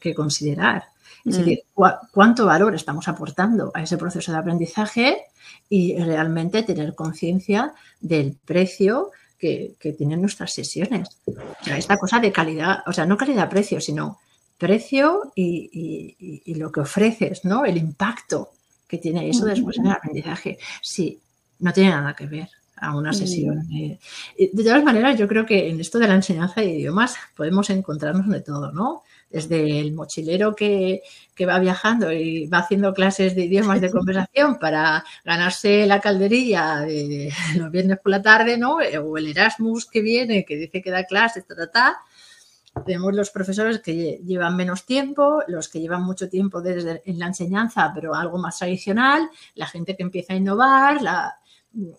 que 0.00 0.14
considerar. 0.14 0.84
Es 1.24 1.36
mm. 1.36 1.38
decir, 1.38 1.60
cuánto 2.12 2.46
valor 2.46 2.74
estamos 2.74 3.08
aportando 3.08 3.70
a 3.74 3.82
ese 3.82 3.96
proceso 3.96 4.32
de 4.32 4.38
aprendizaje 4.38 5.18
y 5.68 5.96
realmente 5.98 6.62
tener 6.62 6.94
conciencia 6.94 7.74
del 8.00 8.36
precio 8.44 9.10
que, 9.38 9.76
tienen 9.96 10.20
nuestras 10.20 10.52
sesiones. 10.52 11.08
O 11.26 11.64
sea, 11.64 11.78
esta 11.78 11.96
cosa 11.96 12.18
de 12.18 12.32
calidad, 12.32 12.82
o 12.86 12.92
sea, 12.92 13.06
no 13.06 13.16
calidad-precio, 13.16 13.80
sino 13.80 14.18
precio 14.58 15.32
y, 15.34 16.54
lo 16.54 16.72
que 16.72 16.80
ofreces, 16.80 17.44
¿no? 17.44 17.64
El 17.64 17.76
impacto 17.76 18.50
que 18.88 18.98
tiene 18.98 19.28
eso 19.28 19.44
después 19.44 19.78
en 19.78 19.86
el 19.86 19.92
aprendizaje. 19.92 20.58
Sí, 20.80 21.20
no 21.60 21.72
tiene 21.72 21.90
nada 21.90 22.14
que 22.14 22.26
ver 22.26 22.48
a 22.76 22.96
una 22.96 23.12
sesión. 23.12 23.66
Eh, 23.72 23.98
de 24.36 24.64
todas 24.64 24.84
maneras, 24.84 25.18
yo 25.18 25.26
creo 25.26 25.46
que 25.46 25.68
en 25.68 25.80
esto 25.80 25.98
de 25.98 26.08
la 26.08 26.14
enseñanza 26.14 26.60
de 26.60 26.68
idiomas 26.68 27.16
podemos 27.34 27.70
encontrarnos 27.70 28.28
de 28.28 28.40
todo, 28.40 28.72
¿no? 28.72 29.02
desde 29.30 29.80
el 29.80 29.92
mochilero 29.92 30.54
que, 30.54 31.02
va 31.46 31.58
viajando 31.58 32.12
y 32.12 32.46
va 32.46 32.58
haciendo 32.58 32.94
clases 32.94 33.34
de 33.34 33.44
idiomas 33.44 33.80
de 33.80 33.90
conversación 33.92 34.58
para 34.58 35.04
ganarse 35.24 35.86
la 35.86 36.00
calderilla 36.00 36.80
de 36.80 37.32
los 37.56 37.70
viernes 37.70 37.98
por 37.98 38.10
la 38.10 38.22
tarde, 38.22 38.56
¿no? 38.56 38.76
O 38.76 39.18
el 39.18 39.26
Erasmus 39.26 39.86
que 39.86 40.00
viene, 40.00 40.44
que 40.44 40.56
dice 40.56 40.80
que 40.80 40.90
da 40.90 41.04
clases, 41.04 41.46
ta, 41.46 41.54
ta, 41.54 41.70
ta. 41.70 41.98
Tenemos 42.84 43.14
los 43.14 43.30
profesores 43.30 43.80
que 43.80 44.20
llevan 44.24 44.56
menos 44.56 44.84
tiempo, 44.84 45.42
los 45.48 45.68
que 45.68 45.80
llevan 45.80 46.02
mucho 46.02 46.28
tiempo 46.28 46.60
desde 46.60 47.02
en 47.06 47.18
la 47.18 47.26
enseñanza, 47.26 47.90
pero 47.94 48.14
algo 48.14 48.38
más 48.38 48.58
tradicional, 48.58 49.28
la 49.54 49.66
gente 49.66 49.96
que 49.96 50.02
empieza 50.02 50.34
a 50.34 50.36
innovar, 50.36 51.00
la, 51.00 51.36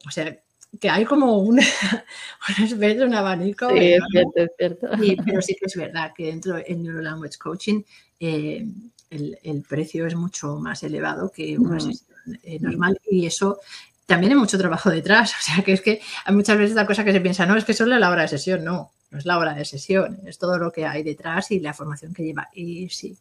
o 0.05 0.11
sea, 0.11 0.37
que 0.79 0.89
hay 0.89 1.05
como 1.05 1.37
un, 1.37 1.59
un 2.71 3.01
un 3.01 3.13
abanico. 3.13 3.69
Sí, 3.69 3.93
es 3.93 4.03
cierto, 4.11 4.31
es 4.35 4.51
cierto. 4.57 4.87
pero 5.25 5.41
sí 5.41 5.55
que 5.55 5.65
es 5.65 5.75
verdad 5.75 6.11
que 6.15 6.27
dentro 6.27 6.55
del 6.55 6.83
Neuro 6.83 7.01
Language 7.01 7.37
Coaching 7.37 7.83
eh, 8.19 8.65
el, 9.09 9.63
precio 9.67 10.05
es 10.05 10.15
mucho 10.15 10.57
más 10.57 10.83
elevado 10.83 11.31
que 11.31 11.57
una 11.57 11.77
mm. 11.77 11.81
sesión 11.81 12.39
eh, 12.43 12.59
normal 12.59 12.99
y 13.09 13.25
eso 13.25 13.59
también 14.05 14.33
hay 14.33 14.37
mucho 14.37 14.57
trabajo 14.57 14.89
detrás. 14.89 15.33
O 15.39 15.41
sea, 15.41 15.63
que 15.63 15.73
es 15.73 15.81
que 15.81 16.01
hay 16.25 16.35
muchas 16.35 16.57
veces 16.57 16.75
la 16.75 16.85
cosa 16.85 17.03
que 17.03 17.13
se 17.13 17.21
piensa, 17.21 17.45
no, 17.45 17.55
es 17.55 17.65
que 17.65 17.73
solo 17.73 17.97
la 17.97 18.09
hora 18.09 18.23
de 18.23 18.27
sesión, 18.27 18.63
no, 18.63 18.91
no 19.11 19.17
es 19.17 19.25
la 19.25 19.37
hora 19.37 19.53
de 19.53 19.65
sesión, 19.65 20.19
es 20.25 20.37
todo 20.37 20.57
lo 20.57 20.71
que 20.71 20.85
hay 20.85 21.03
detrás 21.03 21.51
y 21.51 21.59
la 21.59 21.73
formación 21.73 22.13
que 22.13 22.23
lleva. 22.23 22.49
Y 22.53 22.89
sí, 22.89 23.15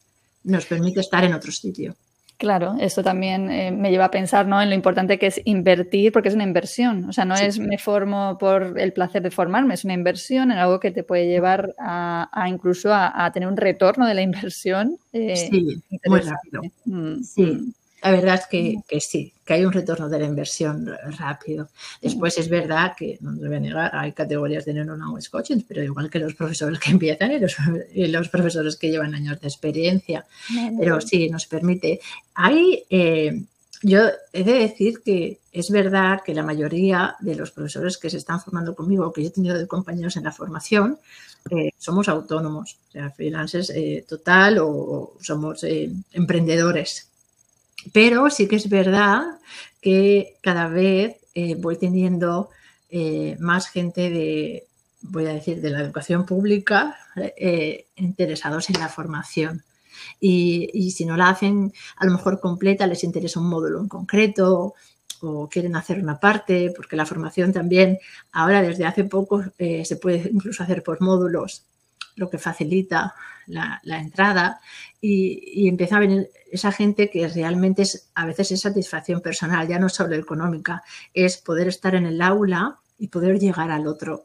nos 0.45 0.67
permite 0.67 1.01
estar 1.01 1.25
en 1.25 1.35
otro 1.35 1.53
sitio. 1.53 1.95
Claro, 2.39 2.77
esto 2.79 3.03
también 3.03 3.51
eh, 3.51 3.71
me 3.71 3.91
lleva 3.91 4.07
a 4.07 4.11
pensar 4.11 4.47
¿no? 4.47 4.61
en 4.61 4.69
lo 4.69 4.75
importante 4.75 5.19
que 5.19 5.27
es 5.27 5.41
invertir, 5.45 6.13
porque 6.13 6.29
es 6.29 6.35
una 6.35 6.45
inversión. 6.45 7.09
O 7.09 7.13
sea, 7.13 7.25
no 7.25 7.35
es 7.35 7.59
me 7.59 7.79
formo 7.79 8.37
por 8.39 8.79
el 8.79 8.93
placer 8.93 9.23
de 9.23 9.31
formarme, 9.31 9.73
es 9.73 9.85
una 9.85 9.95
inversión 9.95 10.51
en 10.51 10.59
algo 10.59 10.79
que 10.79 10.91
te 10.91 11.03
puede 11.03 11.27
llevar 11.27 11.75
a, 11.79 12.47
incluso 12.49 12.93
a, 12.93 13.31
tener 13.33 13.49
un 13.49 13.57
retorno 13.57 14.07
de 14.07 14.15
la 14.15 14.23
inversión. 14.51 14.99
Eh, 15.13 15.37
sí, 15.37 15.83
muy 16.05 16.21
rápido. 16.21 16.63
Mm, 16.85 17.23
sí. 17.23 17.75
La 18.07 18.13
verdad 18.13 18.37
es 18.37 18.47
que, 18.47 19.01
sí, 19.01 19.33
que 19.45 19.55
hay 19.55 19.65
un 19.65 19.73
retorno 19.73 20.09
de 20.09 20.21
la 20.21 20.27
inversión 20.27 20.89
rápido. 21.19 21.69
Después 22.01 22.39
es 22.39 22.49
verdad 22.49 22.93
que, 22.97 23.19
no 23.21 23.33
me 23.33 23.49
voy 23.49 23.57
a 23.57 23.61
negar, 23.61 23.97
hay 23.97 24.13
categorías 24.13 24.65
de 24.65 24.75
neurolanguage 24.75 25.29
coaching, 25.29 25.63
pero 25.67 25.83
igual 25.83 26.09
que 26.09 26.21
los 26.21 26.35
profesores 26.35 26.79
que 26.79 26.93
empiezan 26.93 27.33
y 27.33 28.07
los, 28.07 28.29
profesores 28.29 28.77
que 28.77 28.91
llevan 28.91 29.13
años 29.13 29.41
de 29.41 29.49
experiencia. 29.49 30.25
Pero 30.79 31.01
sí, 31.01 31.29
nos 31.29 31.47
permite. 31.47 31.99
Hay, 32.37 32.85
eh, 32.89 33.43
yo 33.83 34.03
he 34.33 34.45
de 34.45 34.53
decir 34.53 35.03
que 35.05 35.41
es 35.51 35.69
verdad 35.71 36.21
que 36.25 36.33
la 36.33 36.45
mayoría 36.45 37.17
de 37.19 37.35
los 37.35 37.51
profesores 37.51 37.99
que 37.99 38.09
se 38.09 38.19
están 38.19 38.41
formando 38.41 38.77
conmigo, 38.77 39.13
que 39.13 39.25
yo 39.25 39.31
he 39.31 39.33
tenido 39.33 39.59
de 39.59 39.67
compañeros 39.67 40.17
en 40.17 40.23
la 40.23 40.31
formación, 40.31 41.01
eh, 41.51 41.71
somos 41.77 42.09
autónomos, 42.09 42.77
o 42.89 42.93
sea, 42.93 43.11
freelancers 43.11 43.71
eh, 43.71 44.05
total 44.09 44.59
o, 44.61 45.15
somos 45.21 45.67
emprendedores 46.13 47.09
pero 47.93 48.31
sí 48.31 48.49
que 48.49 48.57
es 48.57 48.69
verdad 48.69 49.23
que 49.81 50.37
cada 50.43 50.69
vez 50.69 51.17
eh, 51.35 51.55
voy 51.55 51.77
teniendo 51.77 52.51
eh, 52.89 53.37
más 53.41 53.69
gente 53.69 54.11
de, 54.11 54.67
voy 55.03 55.27
a 55.27 55.35
decir, 55.35 55.61
de 55.61 55.71
la 55.71 55.81
educación 55.81 56.27
pública 56.27 56.97
eh, 57.37 57.87
interesados 57.97 58.71
en 58.71 58.81
la 58.81 58.89
formación. 58.89 59.63
Y, 60.21 60.91
si 60.91 61.07
no 61.07 61.17
la 61.17 61.31
hacen 61.31 61.73
a 61.97 62.05
lo 62.05 62.13
mejor 62.13 62.41
completa, 62.41 62.87
les 62.87 63.05
interesa 63.05 63.41
un 63.41 63.49
módulo 63.49 63.81
en 63.81 63.89
concreto 63.89 64.75
o 65.21 65.49
quieren 65.49 65.75
hacer 65.75 66.01
una 66.01 66.21
parte, 66.21 66.73
porque 66.77 66.97
la 66.97 67.07
formación 67.07 67.53
también 67.53 67.99
ahora 68.33 68.61
desde 68.61 68.85
hace 68.85 69.05
poco 69.05 69.43
se 69.59 69.97
puede 69.97 70.29
incluso 70.31 70.63
hacer 70.63 70.83
por 70.83 71.01
módulos, 71.01 71.65
lo 72.17 72.29
que 72.29 72.39
facilita 72.39 73.15
la, 73.47 73.81
entrada 73.85 74.61
y, 75.01 75.69
empieza 75.69 75.97
a 75.97 76.01
venir 76.01 76.29
esa 76.51 76.73
gente 76.73 77.11
que 77.11 77.29
realmente 77.29 77.83
es, 77.83 78.11
a 78.15 78.27
veces 78.27 78.51
es 78.53 78.61
satisfacción 78.61 79.21
personal, 79.21 79.69
ya 79.69 79.79
no 79.79 79.89
solo 79.89 80.17
económica, 80.17 80.83
es 81.15 81.37
poder 81.37 81.69
estar 81.69 81.95
en 81.95 82.07
el 82.07 82.21
aula 82.21 82.79
y 82.99 83.09
poder 83.09 83.39
llegar 83.39 83.71
al 83.71 83.87
otro, 83.87 84.25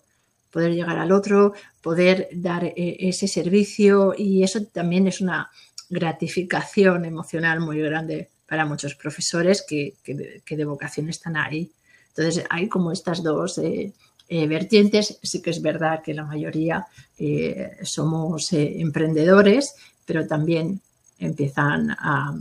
poder 0.50 0.74
llegar 0.74 0.98
al 0.98 1.12
otro, 1.12 1.54
poder 1.82 2.30
dar 2.34 2.64
eh, 2.64 2.74
ese 3.00 3.28
servicio 3.28 4.16
y 4.18 4.44
eso 4.44 4.66
también 4.66 5.08
es 5.08 5.22
una, 5.22 5.52
gratificación 5.92 7.04
emocional 7.06 7.60
muy 7.60 7.80
grande 7.80 8.30
para 8.48 8.66
muchos 8.66 8.96
profesores 8.96 9.64
que, 9.68 9.94
de 10.04 10.66
vocación 10.66 11.10
están 11.10 11.36
ahí. 11.36 11.72
Entonces 12.08 12.46
hay 12.50 12.68
como 12.68 12.92
estas 12.92 13.22
dos 13.22 13.58
eh, 13.58 13.94
eh, 14.34 14.48
vertientes. 14.48 15.20
Sí 15.22 15.42
que 15.42 15.50
es 15.50 15.62
verdad 15.62 16.02
que 16.02 16.14
la 16.14 16.24
mayoría 16.24 16.88
eh, 17.20 17.72
somos 17.84 18.54
emprendedores, 18.54 19.76
pero 20.06 20.26
también 20.26 20.80
empiezan 21.20 21.92
a, 21.92 22.34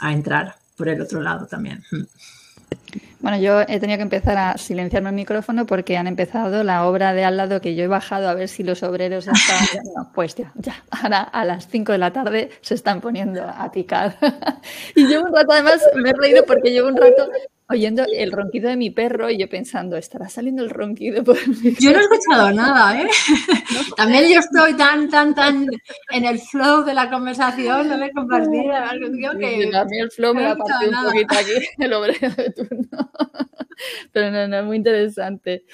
a 0.00 0.12
entrar 0.12 0.54
por 0.76 0.90
el 0.90 1.00
otro 1.00 1.22
lado 1.22 1.46
también. 1.46 1.82
Bueno, 3.20 3.38
yo 3.38 3.62
he 3.62 3.80
tenido 3.80 3.96
que 3.96 4.02
empezar 4.02 4.36
a 4.36 4.58
silenciarme 4.58 5.08
el 5.08 5.14
micrófono 5.14 5.64
porque 5.64 5.96
han 5.96 6.06
empezado 6.06 6.62
la 6.62 6.86
obra 6.86 7.14
de 7.14 7.24
al 7.24 7.38
lado 7.38 7.62
que 7.62 7.74
yo 7.74 7.84
he 7.84 7.88
bajado 7.88 8.28
a 8.28 8.34
ver 8.34 8.48
si 8.48 8.62
los 8.62 8.82
obreros. 8.82 9.26
No, 9.96 10.10
pues 10.14 10.34
ya, 10.34 10.52
ya, 10.56 10.84
ahora 10.90 11.22
a 11.22 11.44
las 11.46 11.68
5 11.68 11.92
de 11.92 11.98
la 11.98 12.12
tarde 12.12 12.50
se 12.60 12.74
están 12.74 13.00
poniendo 13.00 13.42
a 13.42 13.72
picar. 13.72 14.18
y 14.94 15.06
llevo 15.06 15.24
un 15.24 15.34
rato, 15.34 15.52
además, 15.52 15.80
me 15.94 16.10
he 16.10 16.12
reído 16.12 16.44
porque 16.44 16.70
llevo 16.70 16.88
un 16.88 16.96
rato 16.96 17.30
oyendo 17.68 18.04
el 18.04 18.30
ronquido 18.30 18.68
de 18.68 18.76
mi 18.76 18.90
perro 18.90 19.30
y 19.30 19.38
yo 19.38 19.48
pensando, 19.48 19.96
¿estará 19.96 20.28
saliendo 20.28 20.62
el 20.62 20.70
ronquido 20.70 21.24
por 21.24 21.36
Yo 21.80 21.92
no 21.92 21.98
he 21.98 22.02
escuchado 22.02 22.52
nada, 22.52 23.00
¿eh? 23.00 23.08
También 23.96 24.32
yo 24.32 24.40
estoy 24.40 24.74
tan, 24.74 25.08
tan, 25.08 25.34
tan 25.34 25.66
en 26.10 26.24
el 26.24 26.38
flow 26.38 26.84
de 26.84 26.94
la 26.94 27.08
conversación, 27.08 27.88
no 27.88 27.96
me 27.96 28.10
compartir 28.12 28.70
algo 28.70 29.06
que... 29.38 29.68
También 29.70 30.04
el 30.04 30.10
flow 30.10 30.34
me 30.34 30.44
va 30.44 30.50
a 30.52 30.56
partir 30.56 30.88
un 30.88 31.04
poquito 31.04 31.34
aquí, 31.34 31.66
el 31.78 31.92
obrero 31.92 32.30
de 32.30 32.50
turno. 32.50 33.10
Pero 34.12 34.30
no, 34.30 34.46
no, 34.46 34.62
muy 34.64 34.76
interesante. 34.76 35.64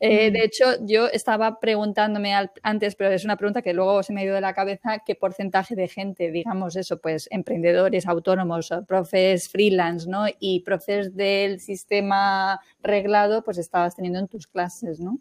Eh, 0.00 0.30
de 0.30 0.44
hecho, 0.44 0.64
yo 0.82 1.08
estaba 1.08 1.58
preguntándome 1.58 2.32
antes, 2.62 2.94
pero 2.94 3.10
es 3.10 3.24
una 3.24 3.36
pregunta 3.36 3.62
que 3.62 3.72
luego 3.72 4.02
se 4.02 4.12
me 4.12 4.20
ha 4.20 4.24
ido 4.24 4.34
de 4.34 4.40
la 4.40 4.54
cabeza, 4.54 5.02
qué 5.04 5.16
porcentaje 5.16 5.74
de 5.74 5.88
gente, 5.88 6.30
digamos 6.30 6.76
eso, 6.76 7.00
pues 7.00 7.28
emprendedores, 7.32 8.06
autónomos, 8.06 8.72
profes 8.86 9.48
freelance, 9.48 10.08
¿no? 10.08 10.26
Y 10.38 10.60
profes 10.60 11.16
del 11.16 11.60
sistema 11.60 12.60
reglado, 12.80 13.42
pues 13.42 13.58
estabas 13.58 13.96
teniendo 13.96 14.20
en 14.20 14.28
tus 14.28 14.46
clases, 14.46 15.00
¿no? 15.00 15.18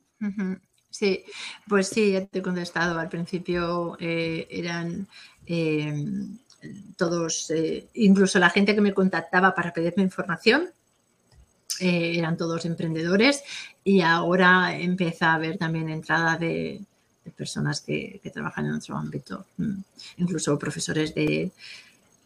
Sí, 0.89 1.23
pues 1.67 1.88
sí, 1.88 2.11
ya 2.11 2.25
te 2.25 2.39
he 2.39 2.41
contestado. 2.41 2.99
Al 2.99 3.09
principio 3.09 3.97
eh, 3.99 4.47
eran 4.49 5.07
eh, 5.47 6.05
todos, 6.95 7.51
incluso 7.93 8.38
la 8.38 8.51
gente 8.51 8.75
que 8.75 8.82
me 8.82 8.93
contactaba 8.93 9.55
para 9.55 9.73
pedirme 9.73 10.03
información, 10.03 10.69
eh, 11.80 12.17
eran 12.17 12.38
todos 12.38 12.65
emprendedores 12.65 13.43
y 13.84 14.01
ahora 14.01 14.78
empieza 14.78 15.32
a 15.32 15.36
haber 15.36 15.57
también 15.57 15.89
entrada 15.89 16.38
de, 16.38 16.82
personas 17.36 17.82
que, 17.82 18.21
trabajan 18.34 18.65
en 18.67 18.75
otro 18.75 18.95
ámbito, 18.95 19.45
mm. 19.57 19.80
incluso 20.17 20.57
profesores 20.57 21.11
eh, 21.15 21.51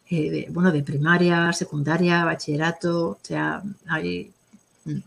de, 0.08 0.46
bueno, 0.50 0.70
de 0.70 0.82
primaria, 0.82 1.52
secundaria, 1.52 2.24
bachillerato, 2.24 3.08
o 3.08 3.18
sea, 3.20 3.62
hay, 3.88 4.32
mm, 4.84 4.98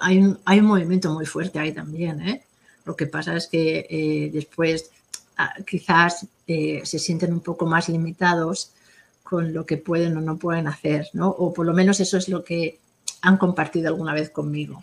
hay, 0.00 0.18
un, 0.18 0.38
hay 0.44 0.58
un 0.58 0.66
movimiento 0.66 1.12
muy 1.12 1.24
fuerte 1.24 1.58
ahí 1.58 1.72
también. 1.72 2.20
¿eh? 2.20 2.42
Lo 2.84 2.96
que 2.96 3.06
pasa 3.06 3.36
es 3.36 3.46
que 3.46 4.30
después 4.32 4.90
ah, 5.36 5.54
quizás 5.66 6.26
se 6.46 6.98
sienten 6.98 7.32
un 7.32 7.40
poco 7.40 7.64
más 7.64 7.88
limitados 7.88 8.72
con 9.22 9.54
lo 9.54 9.64
que 9.64 9.78
pueden 9.78 10.14
o 10.18 10.20
no 10.20 10.36
pueden 10.36 10.66
hacer, 10.66 11.08
¿no? 11.14 11.30
O 11.30 11.54
por 11.54 11.64
lo 11.64 11.72
menos 11.72 12.00
eso 12.00 12.18
es 12.18 12.28
lo 12.28 12.44
que 12.44 12.78
han 13.22 13.36
compartido 13.38 13.88
alguna 13.88 14.12
vez 14.12 14.30
conmigo. 14.30 14.82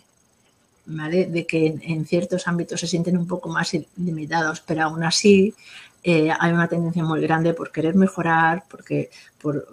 ¿vale? 0.86 1.26
De 1.26 1.46
que 1.46 1.78
en, 1.82 2.06
ciertos 2.06 2.48
ámbitos 2.48 2.80
se 2.80 2.86
sienten 2.86 3.16
un 3.16 3.26
poco 3.26 3.48
más 3.48 3.70
limitados, 3.96 4.60
pero 4.60 4.84
aún 4.84 5.04
así 5.04 5.54
eh, 6.02 6.30
hay 6.38 6.52
una 6.52 6.68
tendencia 6.68 7.04
muy 7.04 7.20
grande 7.20 7.54
por 7.54 7.70
querer 7.70 7.94
mejorar, 7.94 8.64
porque, 8.68 9.10
por, 9.40 9.66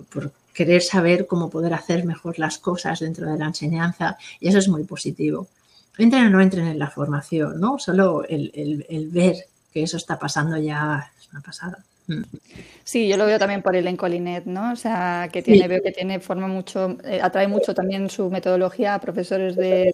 querer 0.54 0.82
saber 0.82 1.28
cómo 1.28 1.50
poder 1.50 1.74
hacer 1.74 2.04
mejor 2.06 2.40
las 2.40 2.58
cosas 2.58 3.00
dentro 3.00 3.32
de 3.32 3.38
la 3.38 3.46
enseñanza 3.46 4.18
y 4.40 4.48
eso 4.48 4.58
es 4.58 4.68
muy 4.68 4.84
positivo. 4.84 5.48
Entren 5.98 6.28
o 6.28 6.30
no 6.30 6.42
entren 6.42 6.68
en 6.68 6.80
la 6.80 6.90
formación, 6.90 7.60
¿no? 7.60 7.80
Solo 7.80 8.24
el, 8.24 8.52
el 8.88 9.10
ver 9.10 9.36
que 9.72 9.84
eso 9.84 9.98
está 9.98 10.20
pasando 10.20 10.58
ya 10.58 11.12
es 11.20 11.30
una 11.32 11.42
pasada. 11.42 11.84
Mm. 12.08 12.24
Sí, 12.84 13.08
yo 13.08 13.18
lo 13.18 13.26
veo 13.26 13.38
también 13.38 13.62
por 13.62 13.76
el 13.76 13.86
Encolinet, 13.86 14.46
¿no? 14.46 14.72
O 14.72 14.76
sea, 14.76 15.30
que 15.32 15.42
tiene, 15.42 15.68
veo 15.68 15.84
que 15.84 15.92
tiene, 15.92 16.20
forma 16.20 16.48
mucho, 16.48 16.98
eh, 17.04 17.20
atrae 17.22 17.48
mucho 17.48 17.74
también 17.74 18.10
su 18.10 18.30
metodología 18.30 18.96
a 18.96 19.02
profesores 19.02 19.56
de, 19.56 19.94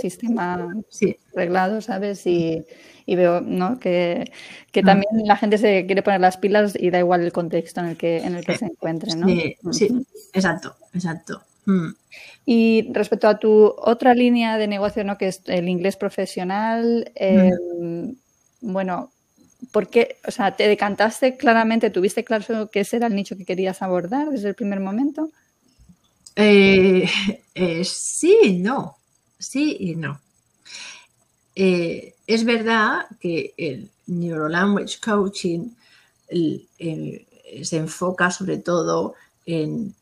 sistema 0.00 0.74
reglado, 1.34 1.80
¿sabes? 1.80 2.26
Y, 2.26 2.64
veo, 3.06 3.40
¿no? 3.40 3.78
Que, 3.78 4.30
mm. 4.74 4.84
también 4.84 5.10
la 5.24 5.36
gente 5.36 5.56
se 5.56 5.86
quiere 5.86 6.02
poner 6.02 6.20
las 6.20 6.36
pilas 6.36 6.76
y 6.78 6.90
da 6.90 6.98
igual 6.98 7.22
el 7.22 7.32
contexto 7.32 7.80
en 7.80 7.86
el 7.86 7.96
que, 7.96 8.18
en 8.18 8.34
el 8.34 8.44
que 8.44 8.58
se 8.58 8.66
encuentre, 8.66 9.14
¿no? 9.16 9.26
Sí, 9.26 9.56
sí, 9.72 10.06
exacto, 10.34 10.76
exacto. 10.92 11.42
Mm. 11.64 11.88
Y 12.44 12.92
respecto 12.92 13.28
a 13.28 13.38
tu 13.38 13.74
otra 13.78 14.14
línea 14.14 14.58
de 14.58 14.66
negocio, 14.66 15.04
¿no? 15.04 15.16
Que 15.16 15.28
es 15.28 15.42
el 15.46 15.68
inglés 15.68 15.96
profesional, 15.96 17.10
eh, 17.14 17.52
bueno, 18.60 19.10
¿por 19.72 19.88
qué? 19.88 20.16
O 20.26 20.30
sea, 20.30 20.56
¿te 20.56 20.68
decantaste 20.68 21.36
claramente, 21.36 21.90
tuviste 21.90 22.24
claro 22.24 22.70
que 22.70 22.80
ese 22.80 22.96
era 22.96 23.06
el 23.06 23.14
nicho 23.14 23.36
que 23.36 23.44
querías 23.44 23.82
abordar 23.82 24.30
desde 24.30 24.48
el 24.48 24.54
primer 24.54 24.80
momento? 24.80 25.30
Eh, 26.36 27.08
eh, 27.54 27.84
sí 27.84 28.58
no. 28.60 28.96
Sí 29.38 29.76
y 29.80 29.94
no. 29.96 30.20
Eh, 31.54 32.14
es 32.26 32.44
verdad 32.44 33.06
que 33.20 33.54
el 33.56 33.90
Neurolanguage 34.06 35.00
Coaching 35.00 35.70
se 36.28 37.76
enfoca 37.76 38.30
sobre 38.30 38.58
todo 38.58 39.14
en, 39.46 39.94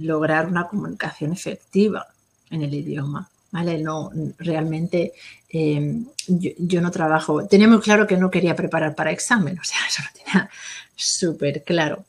lograr 0.00 0.46
una 0.46 0.68
comunicación 0.68 1.32
efectiva 1.32 2.06
en 2.50 2.62
el 2.62 2.74
idioma. 2.74 3.28
¿Vale? 3.52 3.78
No, 3.78 4.10
realmente 4.38 5.12
em, 5.48 6.06
yo, 6.26 6.80
no 6.80 6.90
trabajo, 6.90 7.46
tenía 7.46 7.68
muy 7.68 7.80
claro 7.80 8.06
que 8.06 8.16
no 8.16 8.30
quería 8.30 8.56
preparar 8.56 8.94
para 8.94 9.12
examen, 9.12 9.58
o 9.58 9.64
sea, 9.64 9.78
eso 9.88 10.02
lo 10.02 10.24
tenía 10.24 10.50
súper 10.96 11.62
claro. 11.62 12.04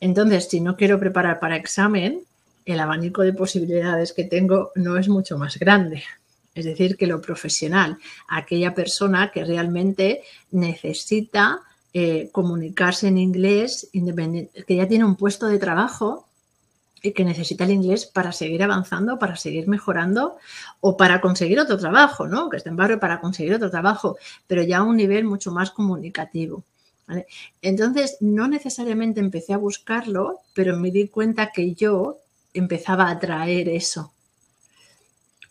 Entonces, 0.00 0.48
si 0.48 0.60
no 0.60 0.76
quiero 0.76 0.98
preparar 0.98 1.40
para 1.40 1.56
examen, 1.56 2.22
el 2.64 2.80
abanico 2.80 3.22
de 3.22 3.32
posibilidades 3.32 4.12
que 4.12 4.24
tengo 4.24 4.70
no 4.76 4.96
es 4.96 5.08
mucho 5.08 5.36
más 5.36 5.58
grande. 5.58 6.04
Es 6.54 6.64
decir, 6.64 6.96
que 6.96 7.06
lo 7.06 7.20
profesional, 7.20 7.98
aquella 8.28 8.74
persona 8.74 9.30
que 9.32 9.44
realmente 9.44 10.22
necesita 10.50 11.60
eh, 11.92 12.28
comunicarse 12.30 13.08
en 13.08 13.18
inglés, 13.18 13.88
que 13.92 14.76
ya 14.76 14.86
tiene 14.86 15.04
un 15.04 15.16
puesto 15.16 15.46
de 15.46 15.58
trabajo 15.58 16.27
y 17.02 17.12
que 17.12 17.24
necesita 17.24 17.64
el 17.64 17.70
inglés 17.70 18.06
para 18.06 18.32
seguir 18.32 18.62
avanzando, 18.62 19.18
para 19.18 19.36
seguir 19.36 19.68
mejorando 19.68 20.36
o 20.80 20.96
para 20.96 21.20
conseguir 21.20 21.60
otro 21.60 21.78
trabajo, 21.78 22.26
¿no? 22.26 22.48
Que 22.48 22.56
esté 22.56 22.70
en 22.70 22.76
barrio 22.76 22.98
para 22.98 23.20
conseguir 23.20 23.54
otro 23.54 23.70
trabajo, 23.70 24.16
pero 24.46 24.62
ya 24.62 24.78
a 24.78 24.82
un 24.82 24.96
nivel 24.96 25.24
mucho 25.24 25.52
más 25.52 25.70
comunicativo. 25.70 26.64
Entonces, 27.62 28.18
no 28.20 28.48
necesariamente 28.48 29.20
empecé 29.20 29.54
a 29.54 29.58
buscarlo, 29.58 30.40
pero 30.54 30.76
me 30.76 30.90
di 30.90 31.08
cuenta 31.08 31.52
que 31.52 31.74
yo 31.74 32.18
empezaba 32.52 33.08
a 33.08 33.18
traer 33.18 33.68
eso. 33.68 34.12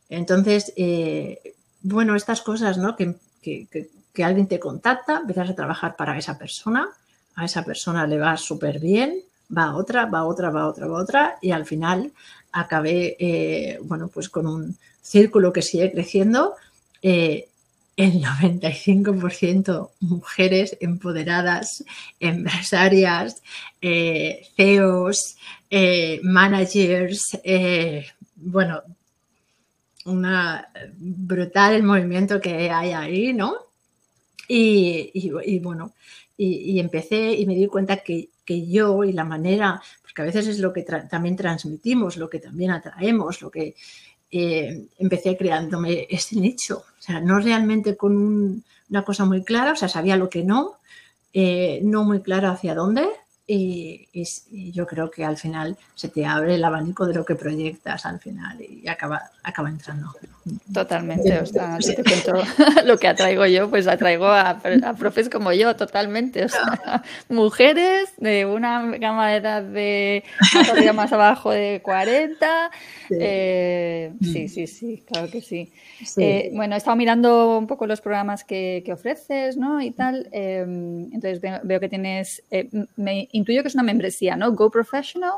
Entonces, 0.10 0.74
eh, 0.76 1.56
bueno, 1.82 2.16
estas 2.16 2.42
cosas, 2.42 2.78
¿no? 2.78 2.96
Que, 2.96 3.16
que 3.42 4.24
alguien 4.24 4.48
te 4.48 4.60
contacta, 4.60 5.20
empiezas 5.20 5.50
a 5.50 5.56
trabajar 5.56 5.96
para 5.96 6.18
esa 6.18 6.38
persona, 6.38 6.90
a 7.36 7.46
esa 7.46 7.64
persona 7.64 8.06
le 8.08 8.18
va 8.18 8.36
súper 8.36 8.80
bien, 8.80 9.24
va 9.56 9.76
otra, 9.76 10.06
va 10.06 10.26
otra, 10.26 10.50
va 10.50 10.68
otra, 10.68 10.88
va 10.88 11.02
otra 11.02 11.38
y 11.42 11.52
al 11.52 11.66
final 11.66 12.12
acabé, 12.52 13.16
eh, 13.20 13.80
bueno, 13.84 14.08
pues 14.08 14.30
con 14.30 14.48
un 14.48 14.78
círculo 15.02 15.54
que 15.54 15.62
sigue 15.62 15.92
creciendo. 15.92 16.56
Eh, 17.02 17.48
el 17.96 18.22
95% 18.22 19.90
mujeres 20.02 20.78
empoderadas, 20.80 21.84
empresarias, 22.20 23.42
eh, 23.82 24.48
CEOs, 24.56 25.38
managers, 26.22 27.40
bueno, 28.36 28.84
una 30.06 30.70
brutal 30.98 31.82
movimiento 31.84 32.40
que 32.40 32.72
hay 32.72 32.92
ahí, 32.92 33.34
¿no? 33.34 33.56
Y, 34.48 35.60
bueno, 35.60 35.94
y, 36.38 36.80
empecé 36.80 37.34
y 37.34 37.46
me 37.46 37.56
di 37.56 37.68
cuenta 37.68 37.98
que 37.98 38.30
que 38.48 38.66
yo 38.66 39.04
y 39.04 39.12
la 39.12 39.26
manera, 39.26 39.82
porque 40.02 40.22
a 40.22 40.26
veces 40.26 40.48
es 40.48 40.60
lo 40.60 40.72
que 40.72 40.84
también 40.84 41.36
transmitimos, 41.36 42.16
lo 42.16 42.30
que 42.30 42.40
también 42.40 42.72
atraemos, 42.72 43.42
lo 43.42 43.52
que 43.52 43.76
eh, 44.32 44.88
empecé 44.98 45.36
creándome 45.36 46.08
ese 46.10 46.38
nicho. 46.38 46.78
O 46.78 47.02
sea, 47.02 47.20
no 47.20 47.40
realmente 47.40 47.98
con 47.98 48.64
una 48.90 49.04
cosa 49.04 49.26
muy 49.26 49.44
clara, 49.44 49.74
o 49.74 49.76
sea, 49.76 49.90
sabía 49.90 50.16
lo 50.16 50.30
que 50.30 50.46
no, 50.46 50.80
eh, 51.34 51.82
no 51.84 52.06
muy 52.06 52.22
claro 52.22 52.48
hacia 52.48 52.74
dónde. 52.74 53.06
Y, 53.50 54.10
yo 54.74 54.86
creo 54.86 55.10
que 55.10 55.24
al 55.24 55.38
final 55.38 55.78
se 55.96 56.10
te 56.10 56.26
abre 56.26 56.56
el 56.56 56.64
abanico 56.66 57.06
de 57.08 57.14
lo 57.14 57.24
que 57.24 57.36
proyectas 57.36 58.06
al 58.06 58.20
final 58.20 58.62
y 58.62 58.86
acaba, 58.90 59.32
acaba 59.42 59.70
entrando. 59.70 60.14
Totalmente, 60.74 61.40
o 61.40 61.46
sea, 61.46 61.80
si 61.82 61.96
te 61.96 62.04
cuento 62.04 62.34
lo 62.86 62.98
que 62.98 63.08
atraigo 63.08 63.46
yo, 63.46 63.70
pues 63.70 63.88
atraigo 63.88 64.28
a, 64.28 64.60
profes 64.98 65.30
como 65.30 65.54
yo, 65.54 65.76
totalmente. 65.78 66.44
O 66.44 66.50
sea, 66.50 67.04
mujeres 67.30 68.14
de 68.18 68.46
una 68.46 68.98
gama 68.98 69.30
de 69.30 69.38
edad 69.38 69.64
de 69.64 70.24
más 70.94 71.14
abajo 71.14 71.52
de 71.52 71.82
40. 71.84 72.72
Eh, 73.12 74.14
sí, 74.22 74.48
sí, 74.48 74.68
sí, 74.68 75.04
claro 75.06 75.30
que 75.30 75.42
sí. 75.42 75.72
Eh, 76.18 76.52
bueno, 76.54 76.76
he 76.76 76.78
estado 76.78 76.96
mirando 76.96 77.58
un 77.58 77.68
poco 77.68 77.88
los 77.88 78.02
programas 78.02 78.44
que, 78.44 78.84
ofreces, 78.92 79.58
¿no? 79.58 79.82
Y 79.82 79.92
tal. 79.92 80.30
Em, 80.32 81.06
entonces 81.14 81.42
veo, 81.64 81.80
que 81.80 81.90
tienes, 81.90 82.44
eh, 82.52 82.70
me 82.96 83.28
intuyo 83.38 83.62
que 83.62 83.70
es 83.70 83.76
una 83.76 83.84
membresía, 83.84 84.36
¿no? 84.36 84.52
Go 84.54 84.70
Professional. 84.70 85.34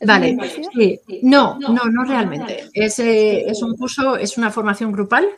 Vale, 0.00 0.36
sí. 0.74 1.00
No, 1.22 1.58
no, 1.58 1.84
no 1.84 2.04
realmente. 2.04 2.68
Es, 2.72 2.98
eh, 2.98 3.44
es 3.46 3.62
un 3.62 3.76
curso, 3.76 4.16
es 4.16 4.36
una 4.36 4.50
formación 4.50 4.92
grupal 4.92 5.28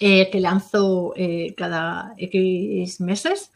eh, 0.00 0.30
que 0.30 0.40
lanzo 0.40 1.12
eh, 1.16 1.54
cada 1.56 2.14
X 2.16 3.00
meses 3.00 3.50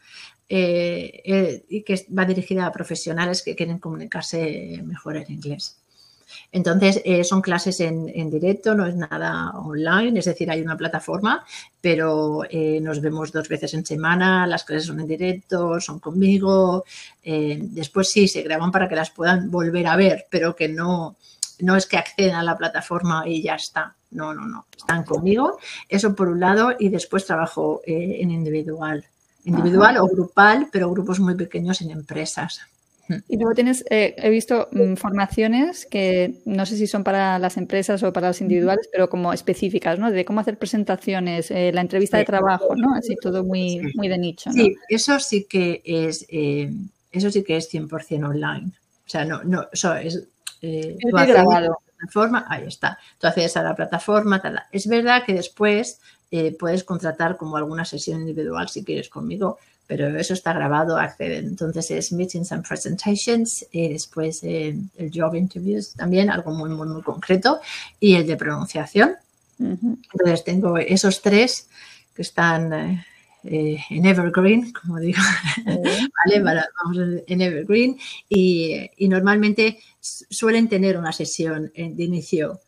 y 0.47 1.83
que 1.83 2.05
va 2.17 2.25
dirigida 2.25 2.65
a 2.65 2.71
profesionales 2.73 3.41
que 3.41 3.55
quieren 3.55 3.79
comunicarse 3.79 4.81
mejor 4.83 5.15
en 5.15 5.31
inglés. 5.31 5.80
Entonces, 6.53 7.01
eh, 7.05 7.23
son 7.23 7.41
clases 7.41 7.79
en, 7.79 8.29
directo, 8.29 8.75
no 8.75 8.85
es 8.85 8.95
nada 8.95 9.51
online, 9.51 10.19
es 10.19 10.25
decir, 10.25 10.51
hay 10.51 10.61
una 10.61 10.75
plataforma, 10.75 11.45
pero 11.79 12.43
eh, 12.49 12.79
nos 12.81 12.99
vemos 12.99 13.31
dos 13.31 13.47
veces 13.47 13.73
en 13.73 13.85
semana, 13.85 14.45
las 14.47 14.65
clases 14.65 14.87
son 14.87 14.99
en 14.99 15.07
directo, 15.07 15.79
son 15.79 15.99
conmigo. 15.99 16.83
Eh, 17.23 17.57
después 17.61 18.09
sí, 18.09 18.27
se 18.27 18.41
graban 18.41 18.69
para 18.69 18.89
que 18.89 18.95
las 18.95 19.11
puedan 19.11 19.49
volver 19.49 19.87
a 19.87 19.95
ver, 19.95 20.25
pero 20.29 20.53
que 20.53 20.67
no, 20.67 21.15
no 21.59 21.77
es 21.77 21.85
que 21.85 21.97
accedan 21.97 22.35
a 22.35 22.43
la 22.43 22.57
plataforma 22.57 23.23
y 23.25 23.41
ya 23.41 23.55
está. 23.55 23.95
No, 24.11 24.33
no, 24.33 24.45
no. 24.45 24.65
Están 24.75 25.05
conmigo. 25.05 25.57
Eso 25.87 26.13
por 26.15 26.27
un 26.27 26.41
lado 26.41 26.73
y 26.77 26.89
después 26.89 27.25
trabajo 27.25 27.81
en 27.85 28.29
individual. 28.29 29.05
Individual 29.45 29.97
o 29.97 30.07
grupal, 30.07 30.67
pero 30.69 30.91
grupos 30.91 31.21
muy 31.21 31.35
pequeños 31.35 31.79
en 31.81 31.91
empresas. 31.91 32.59
Y 33.27 33.37
luego 33.37 33.53
tienes, 33.53 33.83
eh, 33.89 34.15
he 34.17 34.29
visto 34.29 34.69
mm, 34.71 34.95
formaciones 34.95 35.85
que 35.85 36.41
no 36.45 36.65
sé 36.65 36.77
si 36.77 36.87
son 36.87 37.03
para 37.03 37.39
las 37.39 37.57
empresas 37.57 38.01
o 38.03 38.13
para 38.13 38.29
los 38.29 38.41
individuales, 38.41 38.87
pero 38.91 39.09
como 39.09 39.33
específicas, 39.33 39.99
¿no? 39.99 40.11
De 40.11 40.25
cómo 40.25 40.39
hacer 40.39 40.57
presentaciones, 40.57 41.51
eh, 41.51 41.71
la 41.73 41.81
entrevista 41.81 42.17
de 42.17 42.25
trabajo, 42.25 42.75
¿no? 42.75 42.95
Así 42.95 43.15
todo 43.21 43.43
muy, 43.43 43.81
muy 43.95 44.07
de 44.07 44.17
nicho. 44.17 44.51
Sí, 44.51 44.75
eso 44.89 45.19
sí 45.19 45.45
que 45.49 45.81
es, 45.83 46.25
eh, 46.29 46.71
eso 47.11 47.31
sí 47.31 47.43
que 47.43 47.57
es 47.57 47.69
100% 47.73 48.29
online. 48.29 48.71
O 49.05 49.09
sea, 49.09 49.25
no, 49.25 49.43
no, 49.43 49.67
eso 49.71 49.95
es... 49.95 50.23
Eh, 50.61 50.95
grabado. 50.99 51.79
Plataforma, 51.97 52.45
ahí 52.49 52.63
está. 52.67 52.97
Tú 53.19 53.27
haces 53.27 53.57
a 53.57 53.63
la 53.63 53.75
plataforma, 53.75 54.41
tal. 54.41 54.59
Es 54.71 54.87
verdad 54.87 55.23
que 55.25 55.33
después 55.33 55.99
puedes 56.57 56.83
contratar 56.83 57.37
como 57.37 57.57
alguna 57.57 57.83
sesión 57.83 58.21
individual 58.21 58.69
si 58.69 58.83
quieres 58.85 59.09
conmigo, 59.09 59.59
pero 59.91 60.17
eso 60.17 60.33
está 60.33 60.53
grabado, 60.53 60.97
acceden. 60.97 61.47
Entonces 61.47 61.91
es 61.91 62.13
meetings 62.13 62.53
and 62.53 62.65
presentations 62.65 63.67
y 63.73 63.89
después 63.89 64.41
eh, 64.41 64.73
el 64.97 65.11
job 65.13 65.35
interviews 65.35 65.91
también, 65.95 66.29
algo 66.29 66.51
muy, 66.51 66.69
muy, 66.69 66.87
muy 66.87 67.01
concreto, 67.01 67.59
y 67.99 68.15
el 68.15 68.25
de 68.25 68.37
pronunciación. 68.37 69.17
Entonces 69.59 70.45
tengo 70.45 70.77
esos 70.77 71.21
tres 71.21 71.67
que 72.15 72.21
están 72.21 72.71
eh, 72.71 73.05
eh, 73.43 73.79
en 73.89 74.05
Evergreen, 74.05 74.71
como 74.71 74.97
digo, 74.97 75.19
¿vale? 75.65 76.41
vamos 76.41 77.23
en 77.27 77.41
Evergreen 77.41 77.97
y, 78.29 78.89
y, 78.95 79.09
normalmente 79.09 79.77
suelen 79.99 80.69
tener 80.69 80.97
una 80.97 81.11
sesión 81.11 81.69
de 81.75 82.03
inicio 82.03 82.61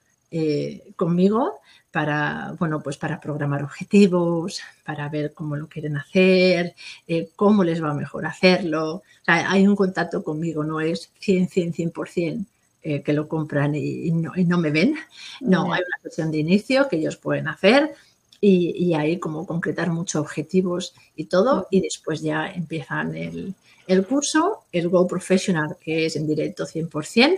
conmigo 0.98 1.62
para, 1.94 2.56
bueno, 2.58 2.82
pues 2.82 2.98
para 2.98 3.20
programar 3.20 3.62
objetivos, 3.62 4.62
para 4.84 5.08
ver 5.10 5.32
cómo 5.32 5.56
lo 5.56 5.68
quieren 5.68 5.96
hacer, 5.96 6.74
eh, 7.08 7.30
cómo 7.36 7.64
les 7.64 7.84
va 7.84 7.94
mejor 7.94 8.26
hacerlo. 8.26 9.04
hay 9.28 9.68
un 9.68 9.76
contacto 9.76 10.24
conmigo, 10.24 10.64
no 10.64 10.82
es 10.82 11.12
100, 11.20 11.50
100, 11.50 11.74
100% 11.94 12.46
eh, 12.82 13.04
que 13.04 13.14
lo 13.14 13.28
compran 13.28 13.76
y, 13.76 14.10
no, 14.12 14.58
me 14.58 14.72
ven. 14.72 14.96
No, 15.42 15.72
hay 15.72 15.82
una 15.82 16.02
sesión 16.02 16.32
de 16.32 16.40
inicio 16.40 16.90
que 16.90 16.96
ellos 16.96 17.16
pueden 17.18 17.48
hacer 17.48 17.94
y, 18.42 18.72
y 18.76 18.96
ahí 18.96 19.20
como 19.20 19.46
concretar 19.46 19.92
muchos 19.92 20.20
objetivos 20.20 20.96
y 21.16 21.26
todo 21.26 21.68
y 21.70 21.82
después 21.82 22.24
ya 22.24 22.52
empiezan 22.52 23.16
el, 23.16 23.54
el 23.86 24.04
curso, 24.08 24.64
el 24.72 24.90
Go 24.90 25.06
Professional, 25.06 25.78
que 25.80 26.08
es 26.08 26.16
en 26.16 26.26
directo 26.26 26.66
100%, 26.66 27.38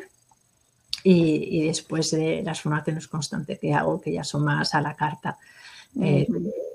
y, 1.08 1.68
después 1.68 2.10
de 2.12 2.42
las 2.44 2.62
formaciones 2.62 3.08
constantes 3.08 3.60
que 3.60 3.74
hago, 3.74 4.02
que 4.02 4.12
ya 4.12 4.24
son 4.24 4.44
más 4.44 4.74
a 4.74 4.82
la 4.82 4.96
carta. 4.96 5.38
Eh, 6.02 6.28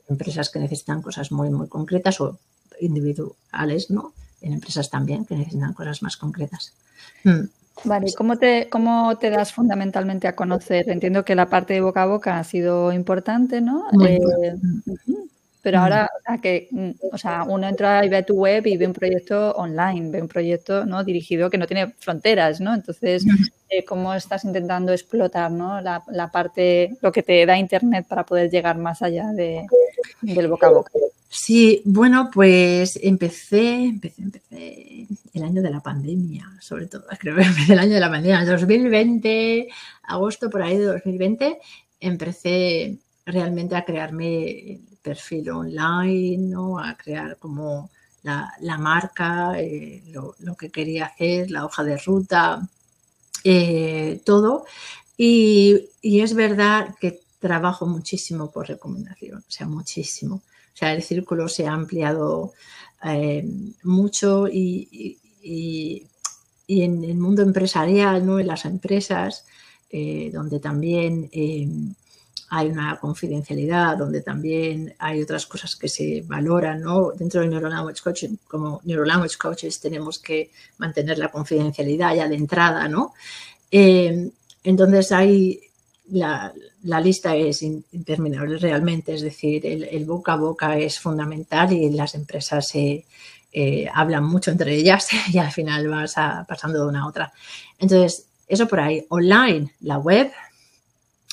empresas 0.09 0.51
que 0.51 0.61
necesitan 0.61 1.03
cosas 1.03 1.33
muy, 1.33 1.51
muy 1.51 1.69
concretas 1.69 2.21
o 2.21 2.39
individuales, 2.81 3.91
¿no? 3.91 4.13
En 4.41 4.53
empresas 4.53 4.89
también 4.89 5.25
que 5.25 5.35
necesitan 5.35 5.75
cosas 5.75 6.03
más 6.03 6.17
concretas. 6.17 6.73
Mm. 7.25 7.47
Vale, 7.85 8.13
¿cómo 8.17 8.37
te, 8.37 8.69
¿cómo 8.71 9.19
te 9.19 9.31
das 9.31 9.53
fundamentalmente 9.53 10.29
a 10.29 10.37
conocer? 10.37 10.89
Entiendo 10.89 11.25
que 11.25 11.35
la 11.35 11.49
parte 11.49 11.75
de 11.75 11.81
boca 11.81 12.03
a 12.03 12.07
boca 12.07 12.39
ha 12.39 12.45
sido 12.45 12.93
importante, 12.93 13.61
¿no? 13.61 13.87
Eh, 14.07 14.21
pero 15.63 15.81
ahora, 15.81 16.11
o 16.37 16.41
que, 16.41 16.69
mm, 16.71 16.91
o 17.13 17.19
sea, 17.19 17.45
uno 17.45 17.69
entra 17.69 18.05
y 18.05 18.09
ve 18.09 18.23
tu 18.23 18.35
web 18.35 18.67
y 18.67 18.77
ve 18.77 18.87
un 18.87 18.93
proyecto 18.93 19.53
online, 19.53 20.11
ve 20.11 20.23
un 20.23 20.29
proyecto 20.29 20.87
¿no? 20.87 21.05
dirigido 21.05 21.51
que 21.51 21.59
no 21.59 21.67
tiene 21.67 21.93
fronteras, 21.99 22.61
¿no? 22.61 22.75
Entonces, 22.75 23.25
eh, 23.69 23.85
¿cómo 23.85 24.15
estás 24.15 24.45
intentando 24.45 24.93
explotar 24.93 25.51
¿no? 25.51 25.81
la, 25.81 26.03
la, 26.09 26.31
parte, 26.31 26.97
lo 27.03 27.13
que 27.13 27.23
te 27.23 27.45
da 27.45 27.59
Internet 27.59 28.07
para 28.09 28.25
poder 28.25 28.51
llegar 28.51 28.79
más 28.79 29.03
allá 29.03 29.33
de, 29.33 29.67
del 30.23 30.49
boca 30.49 30.69
a 30.69 30.71
boca? 30.71 30.91
Sí, 31.29 31.83
bueno, 31.85 32.29
pues 32.33 32.99
empecé, 33.01 33.85
empecé, 33.85 34.23
empecé 34.23 35.07
el 35.33 35.45
año 35.45 35.63
de 35.63 35.71
la 35.71 35.81
pandemia, 35.81 36.51
sobre 36.61 36.87
todo, 36.87 37.05
creo 37.21 37.37
que 37.37 37.43
empecé 37.43 37.75
el 37.75 37.79
año 37.79 37.95
de 37.95 38.01
la 38.01 38.11
pandemia, 38.11 38.45
2020, 38.45 39.69
agosto 40.05 40.51
por 40.51 40.63
ahí 40.63 40.79
de 40.79 40.87
2020, 40.87 41.59
empecé 42.01 42.99
realmente 43.25 43.77
a 43.77 43.85
crearme 43.85 44.81
perfil 45.03 45.51
online, 45.51 46.49
¿no? 46.49 46.79
a 46.79 46.97
crear 46.97 47.37
como 47.39 47.91
la, 48.23 48.79
marca, 48.79 49.59
eh, 49.59 50.03
lo, 50.11 50.55
que 50.57 50.71
quería 50.71 51.07
hacer, 51.07 51.51
la 51.51 51.65
hoja 51.65 51.83
de 51.85 51.97
ruta, 51.97 52.69
eh, 53.45 54.21
todo. 54.25 54.65
Y, 55.17 55.89
es 56.03 56.35
verdad 56.35 56.95
que 57.01 57.21
trabajo 57.39 57.87
muchísimo 57.87 58.51
por 58.51 58.69
recomendación, 58.69 59.39
o 59.39 59.51
sea, 59.51 59.67
muchísimo. 59.67 60.37
O 60.37 60.77
sea, 60.77 60.93
el 60.93 61.03
círculo 61.03 61.49
se 61.49 61.67
ha 61.67 61.73
ampliado 61.73 62.53
eh, 63.05 63.47
mucho 63.83 64.47
y, 64.49 65.17
en 66.69 67.05
el 67.05 67.17
mundo 67.17 67.43
empresarial, 67.43 68.25
¿no? 68.25 68.39
en 68.39 68.47
las 68.47 68.65
empresas, 68.65 69.45
donde 70.33 70.61
también 70.61 71.29
hay 72.51 72.69
una 72.69 72.99
confidencialidad, 72.99 73.97
donde 73.97 74.23
también 74.23 74.95
hay 74.99 75.23
otras 75.23 75.47
cosas 75.47 75.77
que 75.77 75.89
se 75.89 76.23
valoran, 76.27 76.83
¿no? 76.83 77.13
Dentro 77.13 77.41
del 77.41 77.51
Neurolanguage 77.51 78.03
Coaching, 78.03 78.37
como 78.49 78.81
Neurolanguage 78.85 79.39
Coaches, 79.39 79.81
tenemos 79.81 80.19
que 80.19 80.51
mantener 80.79 81.19
la 81.19 81.29
confidencialidad 81.29 82.15
ya 82.15 82.29
de 82.29 82.35
entrada, 82.35 82.89
¿no? 82.89 83.15
Eh, 83.71 84.31
entonces 84.65 85.13
hay 85.13 85.61
la, 86.11 86.53
lista 86.83 87.37
es 87.37 87.63
interminable 87.63 88.59
realmente, 88.59 89.15
es 89.15 89.23
decir, 89.23 89.65
el, 89.67 90.05
boca 90.05 90.33
a 90.33 90.37
boca 90.37 90.77
es 90.77 90.99
fundamental 90.99 91.73
y 91.73 91.91
las 91.91 92.15
empresas 92.15 92.69
se 92.69 93.05
eh, 93.53 93.89
hablan 93.93 94.25
mucho 94.25 94.51
entre 94.51 94.75
ellas 94.75 95.09
y 95.33 95.39
al 95.39 95.53
final 95.53 95.89
vas 95.89 96.15
pasando 96.49 96.81
de 96.81 96.89
una 96.89 97.03
a 97.03 97.07
otra. 97.07 97.33
Entonces, 97.79 98.27
eso 98.49 98.67
por 98.67 98.81
ahí. 98.81 99.07
Online, 99.11 99.73
la 99.83 99.99
web, 99.99 100.33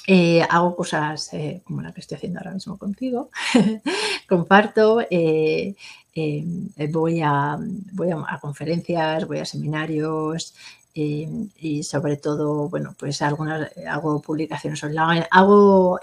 eh, 0.10 0.42
hago 0.50 0.74
cosas 0.74 1.34
eh, 1.34 1.62
como 1.66 1.82
la 1.82 1.92
que 1.92 2.00
estoy 2.00 2.16
haciendo 2.16 2.40
ahora 2.40 2.54
mismo 2.54 2.78
contigo. 2.78 3.30
Comparto, 4.30 5.02
eh, 5.10 5.76
voy, 6.90 7.22
a, 7.22 7.58
voy 7.92 8.12
a, 8.12 8.40
conferencias, 8.40 9.28
voy 9.28 9.40
a 9.40 9.46
seminarios 9.46 10.56
y 10.94 11.84
sobre 11.84 12.18
todo, 12.18 12.70
bueno, 12.70 12.96
pues 12.98 13.22
algunas, 13.22 13.70
hago 13.88 14.20
publicaciones 14.22 14.84
online, 14.84 15.28
hago 15.30 16.00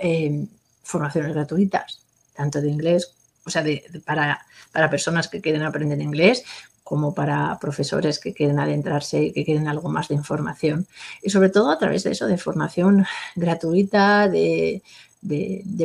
formaciones 0.83 1.35
gratuitas, 1.35 2.01
tanto 2.33 2.61
de 2.61 2.71
inglés, 2.71 3.13
o 3.45 3.51
sea, 3.51 3.65
para, 4.05 4.47
para 4.71 4.91
personas 4.91 5.27
que 5.27 5.41
quieren 5.41 5.63
aprender 5.63 6.01
inglés, 6.01 6.45
como 6.85 7.15
para 7.15 7.59
profesores 7.59 8.21
que 8.21 8.35
quieren 8.35 8.61
adentrarse 8.61 9.25
y 9.25 9.33
que 9.33 9.45
quieren 9.45 9.67
algo 9.67 9.89
más 9.89 10.09
de 10.09 10.15
información. 10.15 10.87
Y 11.23 11.31
sobre 11.31 11.49
todo 11.49 11.71
a 11.71 11.79
través 11.79 12.05
de 12.05 12.13
eso, 12.13 12.27
de 12.27 12.37
formación 12.37 13.07
gratuita, 13.35 14.29
de, 14.29 14.83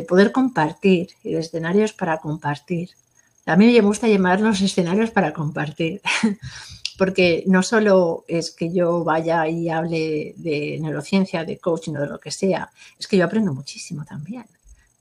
poder 0.06 0.30
compartir 0.30 1.08
y 1.24 1.32
de 1.32 1.40
escenarios 1.40 1.94
para 1.94 2.18
compartir. 2.18 2.90
A 3.46 3.56
mí 3.56 3.72
me 3.72 3.80
gusta 3.80 4.06
llamar 4.06 4.42
los 4.42 4.60
escenarios 4.60 5.10
para 5.10 5.32
compartir, 5.32 6.02
porque 6.98 7.44
no 7.46 7.62
solo 7.62 8.24
es 8.28 8.50
que 8.50 8.70
yo 8.70 9.02
vaya 9.02 9.48
y 9.48 9.70
hable 9.70 10.34
de 10.36 10.78
neurociencia, 10.80 11.46
de 11.46 11.58
coaching 11.58 11.94
o 11.94 12.00
de 12.02 12.08
lo 12.08 12.20
que 12.20 12.30
sea, 12.30 12.70
es 12.98 13.08
que 13.08 13.16
yo 13.16 13.24
aprendo 13.24 13.54
muchísimo 13.54 14.04
también 14.04 14.44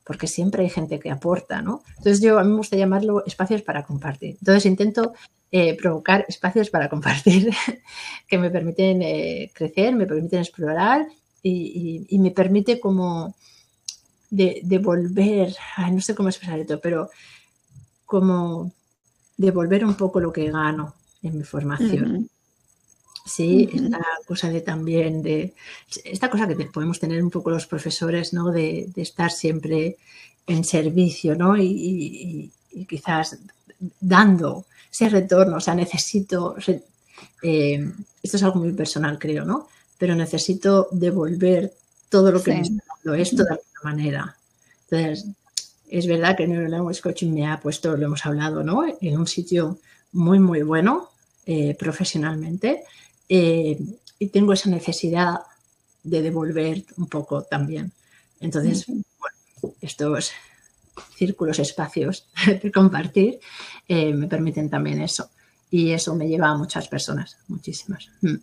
porque 0.09 0.25
siempre 0.25 0.63
hay 0.63 0.71
gente 0.71 0.99
que 0.99 1.11
aporta, 1.11 1.61
¿no? 1.61 1.83
Entonces 1.89 2.19
yo 2.19 2.39
a 2.39 2.43
mí 2.43 2.49
me 2.49 2.57
gusta 2.57 2.75
llamarlo 2.75 3.23
espacios 3.27 3.61
para 3.61 3.83
compartir. 3.83 4.37
Entonces 4.39 4.65
intento 4.65 5.13
eh, 5.51 5.77
provocar 5.77 6.25
espacios 6.27 6.71
para 6.71 6.89
compartir 6.89 7.51
que 8.27 8.37
me 8.39 8.49
permiten 8.49 9.03
eh, 9.03 9.51
crecer, 9.53 9.93
me 9.93 10.07
permiten 10.07 10.39
explorar 10.39 11.05
y, 11.43 12.07
me 12.17 12.31
permite 12.31 12.79
como 12.79 13.35
devolver, 14.31 15.55
no 15.91 16.01
sé 16.01 16.15
cómo 16.15 16.29
expresar 16.29 16.57
esto, 16.57 16.79
pero 16.79 17.11
como 18.03 18.73
devolver 19.37 19.85
un 19.85 19.93
poco 19.93 20.19
lo 20.19 20.33
que 20.33 20.49
gano 20.49 20.95
en 21.21 21.37
mi 21.37 21.43
formación. 21.43 22.31
Sí, 23.29 23.69
esta 23.71 23.99
cosa 24.25 24.49
de 24.49 24.61
también, 24.61 25.21
de 25.21 25.53
esta 26.03 26.31
cosa 26.31 26.47
que 26.47 26.55
podemos 26.65 26.99
tener 26.99 27.21
un 27.23 27.29
poco 27.29 27.51
los 27.51 27.67
profesores, 27.67 28.33
¿no? 28.33 28.51
De, 28.51 28.89
estar 28.95 29.31
siempre 29.31 29.97
en 30.47 30.63
servicio, 30.63 31.35
¿no? 31.35 31.55
Y, 31.55 32.51
quizás 32.87 33.37
dando 33.99 34.65
ese 34.91 35.09
retorno, 35.09 35.57
o 35.57 35.59
sea, 35.59 35.75
necesito, 35.75 36.55
eh, 37.43 37.91
esto 38.23 38.37
es 38.37 38.43
algo 38.43 38.61
muy 38.61 38.73
personal, 38.73 39.19
creo, 39.19 39.45
¿no? 39.45 39.67
Pero 39.99 40.15
necesito 40.15 40.87
devolver 40.91 41.71
todo 42.09 42.31
lo 42.31 42.41
que 42.41 42.51
me 42.51 42.61
está 42.61 42.83
dando 42.95 43.13
esto 43.13 43.43
de 43.43 43.51
alguna 43.51 43.81
manera. 43.83 44.37
Entonces, 44.89 45.27
es 45.87 46.07
verdad 46.07 46.35
que 46.35 46.47
Neuro 46.47 46.67
Language 46.67 47.01
Coaching 47.01 47.31
me 47.31 47.47
ha 47.47 47.59
puesto, 47.59 47.95
lo 47.95 48.07
hemos 48.07 48.25
hablado, 48.25 48.63
¿no? 48.63 48.83
En 49.01 49.19
un 49.19 49.27
sitio 49.27 49.77
muy, 50.13 50.39
muy 50.39 50.63
bueno 50.63 51.09
eh, 51.45 51.75
profesionalmente 51.77 52.83
eh, 53.29 53.77
y 54.17 54.27
tengo 54.27 54.53
esa 54.53 54.69
necesidad 54.69 55.35
de 56.03 56.21
devolver 56.21 56.83
un 56.97 57.07
poco 57.07 57.43
también. 57.43 57.91
Entonces, 58.41 58.85
bueno, 58.87 59.75
estos 59.81 60.31
círculos, 61.15 61.59
espacios 61.59 62.27
de 62.61 62.71
compartir 62.71 63.39
eh, 63.87 64.13
me 64.13 64.27
permiten 64.27 64.69
también 64.69 65.01
eso. 65.01 65.29
Y 65.71 65.91
eso 65.91 66.15
me 66.15 66.27
lleva 66.27 66.49
a 66.49 66.57
muchas 66.57 66.87
personas, 66.87 67.37
muchísimas. 67.47 68.09
Mm. 68.21 68.35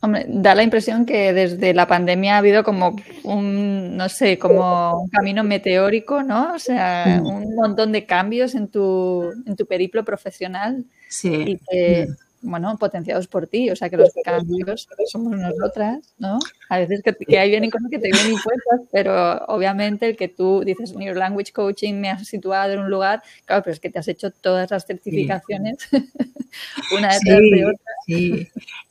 Hombre, 0.00 0.26
da 0.28 0.54
la 0.54 0.62
impresión 0.62 1.04
que 1.04 1.32
desde 1.32 1.74
la 1.74 1.86
pandemia 1.86 2.34
ha 2.34 2.38
habido 2.38 2.64
como 2.64 2.96
un, 3.24 3.96
no 3.96 4.08
sé, 4.08 4.38
como 4.38 5.02
un 5.02 5.08
camino 5.08 5.42
meteórico, 5.42 6.22
¿no? 6.22 6.54
O 6.54 6.58
sea, 6.58 7.20
mm. 7.20 7.26
un 7.26 7.54
montón 7.54 7.92
de 7.92 8.06
cambios 8.06 8.54
en 8.54 8.68
tu, 8.68 9.32
en 9.44 9.56
tu 9.56 9.66
periplo 9.66 10.04
profesional. 10.04 10.84
Sí. 11.08 11.32
Y 11.34 11.58
que, 11.58 12.06
mm 12.08 12.25
bueno, 12.46 12.76
potenciados 12.78 13.26
por 13.26 13.46
ti, 13.46 13.70
o 13.70 13.76
sea 13.76 13.90
que 13.90 13.96
los 13.96 14.10
cambios 14.24 14.88
somos 15.06 15.36
nosotras, 15.36 16.14
¿no? 16.18 16.38
A 16.68 16.78
veces 16.78 17.02
que, 17.02 17.12
que 17.14 17.46
vienen 17.46 17.70
cosas 17.70 17.88
que 17.90 17.98
te 17.98 18.10
vienen 18.10 18.32
impuestas, 18.32 18.80
pero 18.90 19.44
obviamente 19.46 20.08
el 20.08 20.16
que 20.16 20.28
tú 20.28 20.62
dices 20.64 20.94
New 20.94 21.14
Language 21.14 21.52
Coaching 21.52 21.94
me 21.94 22.10
has 22.10 22.26
situado 22.26 22.72
en 22.72 22.80
un 22.80 22.90
lugar, 22.90 23.22
claro, 23.44 23.62
pero 23.62 23.74
es 23.74 23.80
que 23.80 23.90
te 23.90 23.98
has 23.98 24.08
hecho 24.08 24.30
todas 24.30 24.70
las 24.70 24.86
certificaciones, 24.86 25.88
una 26.96 27.14
detrás 27.14 27.40
de 27.40 27.64
otra. 27.66 27.92
Sí, 28.06 28.48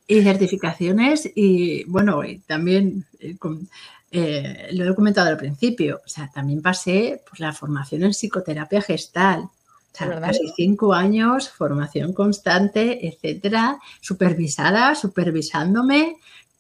y 0.08 0.22
certificaciones 0.22 1.32
y 1.34 1.84
bueno, 1.86 2.24
y 2.24 2.40
también 2.40 3.06
eh, 3.20 3.36
eh, 4.12 4.70
lo 4.74 4.92
he 4.92 4.96
comentado 4.96 5.30
al 5.30 5.38
principio, 5.38 6.02
o 6.06 6.08
sea, 6.08 6.30
también 6.34 6.62
pasé 6.62 7.22
por 7.28 7.40
la 7.40 7.54
formación 7.54 8.04
en 8.04 8.12
psicoterapia 8.12 8.82
gestal 8.82 9.50
casi 9.98 10.52
cinco 10.56 10.94
años, 10.94 11.50
formación 11.50 12.14
constante, 12.14 13.08
etcétera, 13.08 13.80
supervisada, 14.02 14.96
supervisándome 14.96 16.18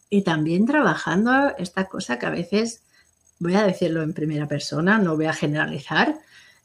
y 0.09 0.21
también 0.21 0.65
trabajando 0.65 1.55
esta 1.57 1.85
cosa 1.85 2.19
que 2.19 2.25
a 2.25 2.31
veces, 2.31 2.81
voy 3.39 3.55
a 3.55 3.63
decirlo 3.63 4.01
en 4.01 4.13
primera 4.13 4.47
persona, 4.47 4.97
no 4.97 5.15
voy 5.15 5.25
a 5.25 5.33
generalizar, 5.33 6.17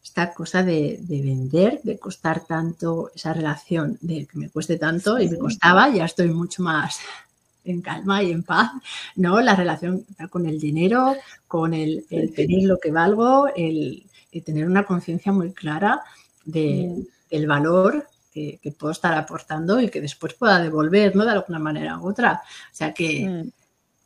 esta 0.03 0.33
cosa 0.33 0.63
de, 0.63 0.99
vender, 1.09 1.81
de 1.83 1.99
costar 1.99 2.47
tanto 2.47 3.11
esa 3.15 3.33
relación, 3.33 3.99
de 4.01 4.27
que 4.27 4.39
me 4.39 4.49
cueste 4.49 4.79
tanto 4.79 5.19
y 5.19 5.29
me 5.29 5.39
costaba, 5.39 5.89
ya 5.91 6.05
estoy 6.05 6.29
mucho 6.31 6.63
más 6.63 6.99
en 7.65 7.83
calma 7.83 8.23
y 8.23 8.33
en 8.33 8.43
paz, 8.43 8.71
¿no? 9.17 9.41
La 9.41 9.55
relación 9.55 10.05
con 10.31 10.47
el 10.47 10.59
dinero, 10.59 11.15
con 11.47 11.75
el, 11.75 12.05
pedir 12.35 12.67
lo 12.67 12.79
que 12.79 12.91
valgo, 12.91 13.49
el, 13.55 14.05
el 14.33 14.45
tener 14.45 14.67
una 14.67 14.85
conciencia 14.85 15.33
muy 15.33 15.53
clara 15.53 16.03
de, 16.45 17.05
del 17.31 17.47
valor 17.47 18.07
que, 18.33 18.59
puedo 18.79 18.93
estar 18.93 19.15
aportando 19.15 19.81
y 19.81 19.89
que 19.89 20.01
después 20.01 20.35
pueda 20.35 20.61
devolver, 20.61 21.15
¿no? 21.17 21.25
De 21.25 21.33
alguna 21.33 21.59
manera 21.59 21.99
u 21.99 22.09
otra. 22.09 22.43
O 22.45 22.75
sea 22.75 22.95
que, 22.95 23.27
mm. 23.27 23.51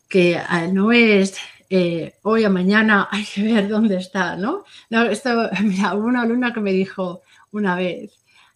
que 0.08 0.38
ah, 0.38 0.66
no 0.66 0.92
es 0.92 1.36
eh, 1.70 2.14
hoy 2.22 2.44
o 2.44 2.50
mañana 2.50 3.08
hay 3.12 3.24
que 3.24 3.42
ver 3.42 3.68
dónde 3.68 3.96
está, 3.96 4.36
¿no? 4.36 4.64
no 4.90 5.02
esto, 5.02 5.50
mira, 5.62 5.94
hubo 5.94 6.06
una 6.06 6.22
alumna 6.22 6.52
que 6.52 6.60
me 6.60 6.72
dijo 6.72 7.22
una 7.52 7.76
vez, 7.76 8.12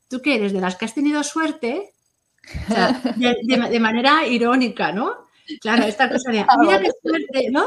¿tú 0.09 0.21
qué 0.23 0.37
eres? 0.37 0.53
¿De 0.53 0.61
las 0.61 0.77
que 0.77 0.85
has 0.85 0.95
tenido 0.95 1.23
suerte? 1.23 1.93
de, 3.17 3.81
manera 3.81 4.27
irónica, 4.27 4.91
¿no? 4.91 5.29
Claro, 5.61 5.85
esta 5.85 6.09
cosa 6.09 6.31
de, 6.31 6.47
mira 6.61 6.81
qué 6.81 6.91
suerte, 7.03 7.51
¿no? 7.51 7.65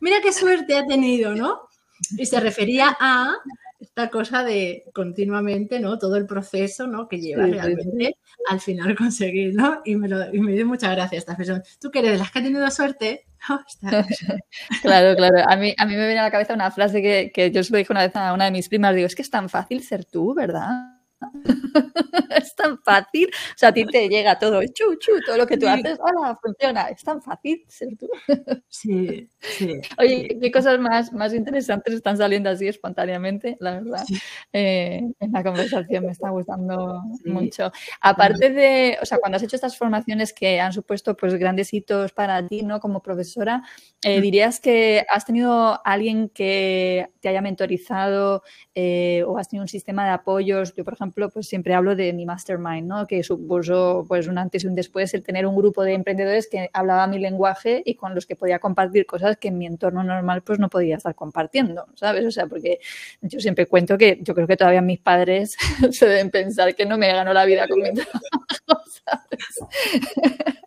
Mira 0.00 0.16
qué 0.22 0.32
suerte 0.32 0.76
ha 0.76 0.86
tenido, 0.86 1.34
¿no? 1.34 1.68
Y 2.16 2.26
se 2.26 2.40
refería 2.40 2.96
a 3.00 3.34
esta 3.82 4.10
cosa 4.10 4.44
de 4.44 4.84
continuamente, 4.94 5.80
¿no? 5.80 5.98
Todo 5.98 6.16
el 6.16 6.26
proceso, 6.26 6.86
¿no? 6.86 7.08
Que 7.08 7.20
lleva 7.20 7.46
realmente 7.46 8.16
al 8.48 8.60
final 8.60 8.94
conseguir, 8.96 9.54
¿no? 9.54 9.82
Y 9.84 9.96
me, 9.96 10.08
lo, 10.08 10.32
y 10.32 10.38
me 10.38 10.52
dio 10.52 10.66
muchas 10.66 10.92
gracias 10.92 11.20
esta 11.20 11.36
persona. 11.36 11.62
Tú 11.80 11.90
que 11.90 11.98
eres 11.98 12.12
de 12.12 12.18
las 12.18 12.30
que 12.30 12.38
ha 12.38 12.42
tenido 12.42 12.70
suerte, 12.70 13.26
claro, 14.82 15.16
claro. 15.16 15.44
A 15.48 15.56
mí, 15.56 15.74
a 15.76 15.86
mí 15.86 15.96
me 15.96 16.06
viene 16.06 16.20
a 16.20 16.24
la 16.24 16.30
cabeza 16.30 16.54
una 16.54 16.70
frase 16.70 17.02
que, 17.02 17.32
que 17.34 17.50
yo 17.50 17.64
se 17.64 17.72
lo 17.72 17.78
dije 17.78 17.92
una 17.92 18.02
vez 18.02 18.14
a 18.14 18.32
una 18.32 18.44
de 18.44 18.52
mis 18.52 18.68
primas, 18.68 18.94
digo, 18.94 19.06
es 19.06 19.16
que 19.16 19.22
es 19.22 19.30
tan 19.30 19.48
fácil 19.48 19.82
ser 19.82 20.04
tú, 20.04 20.32
¿verdad? 20.32 20.91
es 22.36 22.54
tan 22.54 22.78
fácil. 22.82 23.28
O 23.28 23.58
sea, 23.58 23.70
a 23.70 23.72
ti 23.72 23.84
te 23.86 24.08
llega 24.08 24.38
todo, 24.38 24.62
chu, 24.62 24.96
chu, 24.98 25.12
todo 25.26 25.36
lo 25.36 25.46
que 25.46 25.56
tú 25.56 25.68
haces, 25.68 25.98
¡hola! 26.00 26.38
Funciona. 26.42 26.88
Es 26.88 27.02
tan 27.02 27.22
fácil 27.22 27.64
ser 27.68 27.96
tú. 27.98 28.08
sí, 28.68 29.28
sí. 29.40 29.80
Oye, 29.98 30.38
qué 30.40 30.50
cosas 30.50 30.78
más, 30.78 31.12
más 31.12 31.34
interesantes 31.34 31.94
están 31.94 32.16
saliendo 32.16 32.50
así 32.50 32.68
espontáneamente, 32.68 33.56
la 33.60 33.80
verdad. 33.80 34.04
Eh, 34.52 35.02
en 35.18 35.32
la 35.32 35.42
conversación 35.42 36.06
me 36.06 36.12
está 36.12 36.30
gustando 36.30 37.02
mucho. 37.24 37.72
Aparte 38.00 38.50
de, 38.50 38.98
o 39.02 39.06
sea, 39.06 39.18
cuando 39.18 39.36
has 39.36 39.42
hecho 39.42 39.56
estas 39.56 39.76
formaciones 39.76 40.32
que 40.32 40.60
han 40.60 40.72
supuesto 40.72 41.16
pues 41.16 41.34
grandes 41.34 41.72
hitos 41.72 42.12
para 42.12 42.46
ti, 42.46 42.62
¿no? 42.62 42.80
Como 42.80 43.02
profesora, 43.02 43.62
eh, 44.02 44.20
¿dirías 44.20 44.60
que 44.60 45.04
has 45.08 45.24
tenido 45.24 45.80
alguien 45.84 46.28
que 46.28 47.10
te 47.20 47.28
haya 47.28 47.42
mentorizado 47.42 48.42
eh, 48.74 49.24
o 49.26 49.38
has 49.38 49.48
tenido 49.48 49.62
un 49.64 49.68
sistema 49.68 50.04
de 50.04 50.10
apoyos? 50.10 50.74
Yo, 50.74 50.84
por 50.84 50.94
ejemplo, 50.94 51.11
pues 51.12 51.46
siempre 51.46 51.74
hablo 51.74 51.94
de 51.96 52.12
mi 52.12 52.26
mastermind, 52.26 52.86
¿no? 52.86 53.06
Que 53.06 53.22
supuso 53.22 54.04
pues 54.08 54.26
un 54.26 54.38
antes 54.38 54.64
y 54.64 54.66
un 54.66 54.74
después 54.74 55.14
el 55.14 55.22
tener 55.22 55.46
un 55.46 55.56
grupo 55.56 55.82
de 55.82 55.94
emprendedores 55.94 56.48
que 56.48 56.70
hablaba 56.72 57.06
mi 57.06 57.18
lenguaje 57.18 57.82
y 57.84 57.94
con 57.94 58.14
los 58.14 58.26
que 58.26 58.36
podía 58.36 58.58
compartir 58.58 59.06
cosas 59.06 59.36
que 59.36 59.48
en 59.48 59.58
mi 59.58 59.66
entorno 59.66 60.02
normal 60.02 60.42
pues 60.42 60.58
no 60.58 60.68
podía 60.68 60.96
estar 60.96 61.14
compartiendo, 61.14 61.86
¿sabes? 61.94 62.26
O 62.26 62.30
sea, 62.30 62.46
porque 62.46 62.80
yo 63.20 63.40
siempre 63.40 63.66
cuento 63.66 63.96
que 63.98 64.18
yo 64.22 64.34
creo 64.34 64.46
que 64.46 64.56
todavía 64.56 64.82
mis 64.82 65.00
padres 65.00 65.56
se 65.90 66.06
deben 66.06 66.30
pensar 66.30 66.74
que 66.74 66.86
no 66.86 66.98
me 66.98 67.12
ganó 67.12 67.32
la 67.32 67.44
vida 67.44 67.68
con 67.68 67.80
mi 67.80 67.92
trabajo, 67.92 68.81
¿sabes? 69.04 69.58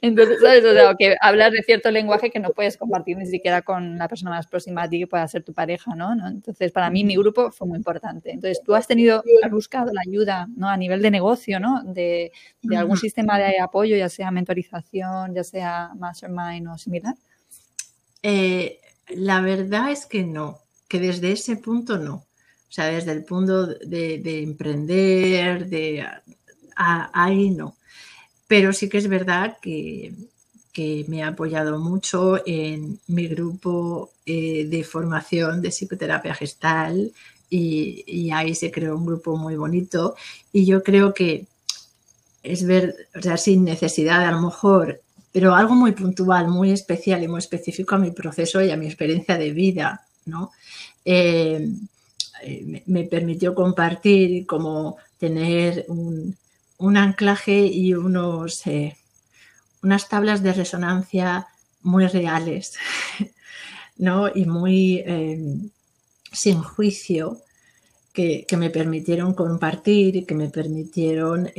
Entonces, 0.00 0.38
¿sabes? 0.40 0.64
O 0.64 0.72
sea, 0.72 0.94
que 0.98 1.16
hablas 1.20 1.52
de 1.52 1.62
cierto 1.62 1.90
lenguaje 1.90 2.30
que 2.30 2.40
no 2.40 2.50
puedes 2.50 2.76
compartir 2.76 3.16
ni 3.16 3.26
siquiera 3.26 3.62
con 3.62 3.98
la 3.98 4.08
persona 4.08 4.30
más 4.30 4.46
próxima 4.46 4.82
a 4.82 4.88
ti 4.88 4.98
que 4.98 5.06
pueda 5.06 5.26
ser 5.28 5.42
tu 5.42 5.52
pareja, 5.52 5.94
¿no? 5.94 6.12
Entonces, 6.26 6.72
para 6.72 6.90
mí 6.90 7.04
mi 7.04 7.16
grupo 7.16 7.50
fue 7.50 7.68
muy 7.68 7.76
importante. 7.76 8.30
Entonces, 8.30 8.62
tú 8.64 8.74
has 8.74 8.86
tenido, 8.86 9.22
has 9.42 9.50
buscado 9.50 9.92
la 9.92 10.00
ayuda, 10.06 10.48
¿no? 10.56 10.68
A 10.68 10.76
nivel 10.76 11.02
de 11.02 11.10
negocio, 11.10 11.60
¿no? 11.60 11.82
De, 11.84 12.32
algún 12.76 12.96
sistema 12.96 13.38
de 13.38 13.60
apoyo, 13.60 13.96
ya 13.96 14.08
sea 14.08 14.30
mentorización, 14.30 15.34
ya 15.34 15.44
sea 15.44 15.90
mastermind 15.96 16.68
o 16.68 16.78
similar. 16.78 17.14
Eh, 18.22 18.80
la 19.08 19.40
verdad 19.40 19.90
es 19.90 20.06
que 20.06 20.24
no, 20.24 20.60
que 20.88 20.98
desde 21.00 21.32
ese 21.32 21.56
punto 21.56 21.98
no. 21.98 22.14
O 22.72 22.74
sea, 22.74 22.86
desde 22.86 23.12
el 23.12 23.22
punto 23.24 23.66
de, 23.66 24.42
emprender, 24.42 25.68
de 25.68 26.06
ahí 27.12 27.50
no. 27.50 27.76
Pero 28.46 28.72
sí 28.72 28.88
que 28.88 28.98
es 28.98 29.08
verdad 29.08 29.58
que, 29.60 30.12
me 31.08 31.22
ha 31.22 31.28
apoyado 31.28 31.78
mucho 31.78 32.40
en 32.46 32.98
mi 33.06 33.28
grupo 33.28 34.10
eh, 34.24 34.66
de 34.66 34.84
formación 34.84 35.60
de 35.60 35.70
psicoterapia 35.70 36.34
gestal 36.34 37.12
y, 37.50 38.30
ahí 38.30 38.54
se 38.54 38.70
creó 38.70 38.96
un 38.96 39.04
grupo 39.04 39.36
muy 39.36 39.56
bonito 39.56 40.16
y 40.52 40.64
yo 40.64 40.82
creo 40.82 41.12
que 41.12 41.46
es 42.42 42.64
ver, 42.66 42.94
o 43.14 43.20
sea, 43.20 43.36
sin 43.36 43.64
necesidad 43.64 44.24
a 44.26 44.32
lo 44.32 44.40
mejor, 44.40 45.00
pero 45.30 45.54
algo 45.54 45.74
muy 45.74 45.92
puntual, 45.92 46.48
muy 46.48 46.70
especial 46.72 47.22
y 47.22 47.28
muy 47.28 47.38
específico 47.38 47.94
a 47.94 47.98
mi 47.98 48.10
proceso 48.10 48.62
y 48.62 48.70
a 48.70 48.76
mi 48.76 48.86
experiencia 48.86 49.36
de 49.36 49.50
vida, 49.52 50.06
¿no? 50.24 50.50
Eh, 51.04 51.68
me, 52.66 52.82
me, 52.86 53.04
permitió 53.04 53.54
compartir 53.54 54.46
como 54.46 54.96
tener 55.18 55.84
un, 55.88 56.34
un 56.82 56.96
anclaje 56.96 57.66
y 57.66 57.94
unos, 57.94 58.66
eh, 58.66 58.96
unas 59.82 60.08
tablas 60.08 60.42
de 60.42 60.52
resonancia 60.52 61.46
muy 61.82 62.06
reales, 62.06 62.74
¿no? 63.96 64.28
Y 64.34 64.46
muy 64.46 65.04
sin 66.32 66.62
juicio 66.62 67.38
que, 68.12 68.46
me 68.56 68.70
permitieron 68.70 69.34
compartir 69.34 70.16
y 70.16 70.24
que 70.24 70.34
me 70.34 70.48
permitieron 70.48 71.50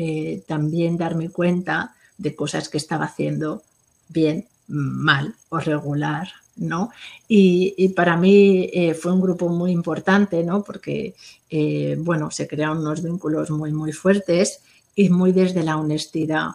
también 0.47 0.97
darme 0.97 1.30
cuenta 1.30 1.95
de 2.17 2.36
cosas 2.36 2.69
que 2.69 2.78
estaba 2.78 3.05
haciendo 3.05 3.63
bien, 4.07 4.47
mal 4.67 5.36
o 5.49 5.59
regular, 5.59 6.30
¿no? 6.55 6.91
Y, 7.28 7.89
para 7.89 8.17
mí 8.17 8.69
eh, 8.74 8.93
fue 8.93 9.11
un 9.11 9.21
grupo 9.21 9.49
muy 9.49 9.71
importante, 9.71 10.43
¿no? 10.43 10.63
Porque, 10.63 11.15
eh, 11.49 11.95
bueno, 11.99 12.32
se 12.32 12.47
crearon 12.47 12.80
unos 12.80 13.03
vínculos 13.03 13.49
muy, 13.51 13.71
muy 13.71 13.91
fuertes 13.91 14.61
y 14.95 15.09
muy 15.09 15.31
desde 15.31 15.63
la 15.63 15.77
honestidad. 15.77 16.51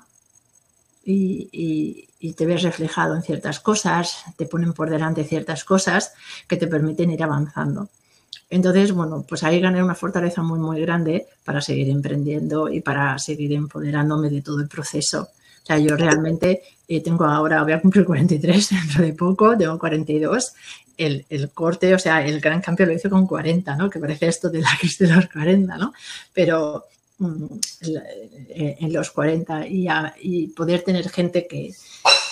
Y, 1.05 2.05
te 2.37 2.47
ves 2.47 2.63
reflejado 2.63 3.17
en 3.17 3.23
ciertas 3.23 3.59
cosas, 3.61 4.25
te 4.37 4.47
ponen 4.47 4.73
por 4.73 4.91
delante 4.91 5.25
ciertas 5.25 5.65
cosas 5.65 6.13
que 6.47 6.57
te 6.57 6.67
permiten 6.67 7.11
ir 7.11 7.23
avanzando. 7.23 7.89
Entonces, 8.51 8.93
bueno, 8.93 9.25
pues 9.29 9.43
ahí 9.43 9.61
gané 9.61 9.83
una 9.83 9.95
fortaleza 9.95 10.43
muy, 10.43 10.59
muy 10.59 10.81
grande 10.81 11.27
para 11.45 11.61
seguir 11.61 11.89
emprendiendo 11.89 12.69
y 12.69 12.81
para 12.81 13.19
seguir 13.19 13.53
empoderándome 13.53 14.31
de 14.31 14.43
todo 14.43 14.61
el 14.61 14.69
proceso 14.69 15.29
sea, 15.69 15.79
yo 15.79 15.97
realmente 15.97 16.63
eh, 16.89 17.03
tengo 17.03 17.25
ahora, 17.25 17.63
voy 17.63 17.73
a 17.73 17.81
cumplir 17.81 18.05
43 18.05 18.69
dentro 18.71 19.05
de 19.05 19.13
poco, 19.13 19.57
tengo 19.57 19.79
42. 19.79 20.53
El, 20.97 21.25
el, 21.29 21.51
corte, 21.51 21.95
o 21.95 21.99
sea, 21.99 22.27
el 22.27 22.41
gran 22.41 22.61
cambio 22.61 22.87
lo 22.87 22.93
hice 22.93 23.09
con 23.09 23.27
40, 23.27 23.77
¿no? 23.77 23.89
Que 23.89 24.01
parece 24.01 24.27
esto 24.27 24.51
de 24.51 24.61
la 24.61 24.71
crisis 24.79 24.99
de 24.99 25.15
los 25.15 25.29
40, 25.29 25.77
¿no? 25.77 25.93
Pero 26.33 26.87
en 27.21 28.93
los 28.93 29.11
40 29.11 29.67
y, 29.67 29.89
y 30.21 30.49
poder 30.49 30.83
tener 30.83 31.09
gente 31.09 31.47
que, 31.49 31.73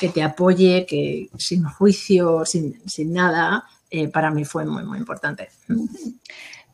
que, 0.00 0.08
te 0.10 0.22
apoye, 0.22 0.86
que 0.86 1.28
sin 1.38 1.64
juicio, 1.64 2.44
sin, 2.44 2.80
sin 2.88 3.12
nada, 3.12 3.64
eh, 3.90 4.08
para 4.08 4.30
mí 4.30 4.44
fue 4.44 4.64
muy, 4.64 4.84
muy 4.84 4.98
importante. 4.98 5.48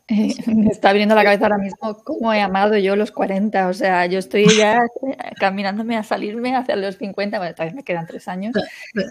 Eh, 0.08 0.34
me 0.46 0.70
está 0.70 0.92
viniendo 0.92 1.14
a 1.14 1.16
la 1.16 1.24
cabeza 1.24 1.44
ahora 1.44 1.58
mismo 1.58 2.02
cómo 2.02 2.32
he 2.32 2.40
amado 2.40 2.76
yo 2.76 2.96
los 2.96 3.12
40. 3.12 3.68
O 3.68 3.72
sea, 3.72 4.06
yo 4.06 4.18
estoy 4.18 4.46
ya 4.56 4.78
eh, 4.78 5.16
caminándome 5.38 5.96
a 5.96 6.02
salirme 6.02 6.56
hacia 6.56 6.76
los 6.76 6.96
50. 6.96 7.38
Bueno, 7.38 7.54
todavía 7.54 7.76
me 7.76 7.84
quedan 7.84 8.06
tres 8.06 8.26
años. 8.26 8.54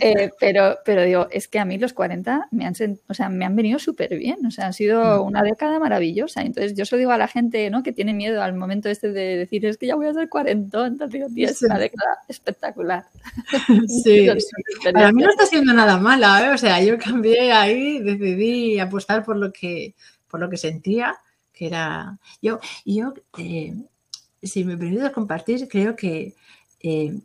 Eh, 0.02 0.30
pero, 0.40 0.80
pero 0.84 1.04
digo, 1.04 1.28
es 1.32 1.48
que 1.48 1.60
a 1.60 1.66
mí 1.66 1.78
los 1.78 1.94
40 1.94 2.50
me 2.52 2.66
han, 2.66 2.74
o 3.08 3.14
sea, 3.14 3.30
me 3.30 3.46
han 3.46 3.56
venido 3.56 3.80
súper 3.80 4.18
bien. 4.18 4.46
O 4.46 4.52
sea, 4.52 4.68
han 4.68 4.74
sido 4.74 5.24
mm. 5.24 5.28
una 5.28 5.44
década 5.44 5.80
maravillosa. 5.80 6.42
Entonces, 6.42 6.76
yo 6.76 6.86
se 6.86 6.96
lo 6.96 7.00
digo 7.00 7.12
a 7.12 7.18
la 7.18 7.28
gente 7.28 7.70
¿no? 7.70 7.84
que 7.84 7.94
tiene 7.94 8.14
miedo 8.14 8.44
al 8.44 8.54
momento 8.54 8.90
este 8.90 9.12
de 9.12 9.38
decir, 9.38 9.66
es 9.66 9.78
que 9.78 9.88
ya 9.88 9.96
voy 9.96 10.08
a 10.08 10.14
ser 10.14 10.28
40. 10.28 10.88
Entonces, 10.88 11.10
digo, 11.14 11.28
tío, 11.34 11.48
es 11.48 11.62
una 11.62 11.80
década 11.80 12.18
espectacular. 12.28 13.06
Sí, 14.04 14.28
Para 14.92 15.12
mí 15.12 15.22
no 15.22 15.30
está 15.30 15.46
siendo 15.46 15.74
nada 15.74 15.98
mala. 15.98 16.52
O 16.54 16.58
sea, 16.58 16.82
yo 16.82 16.98
cambié 16.98 17.52
ahí, 17.52 18.00
decidí 18.00 18.80
apostar 18.80 19.24
por 19.24 19.38
lo 19.38 19.52
que 19.52 19.96
por 20.32 20.40
lo 20.40 20.50
que 20.50 20.58
sentía, 20.58 21.18
que 21.54 21.68
era 21.68 22.18
yo. 22.42 22.60
Yo, 22.86 23.14
eh, 23.38 23.76
si 24.42 24.64
me 24.64 24.78
permito 24.78 25.12
compartir, 25.12 25.68
creo 25.68 25.96
que 25.96 26.36
eh, 26.80 27.20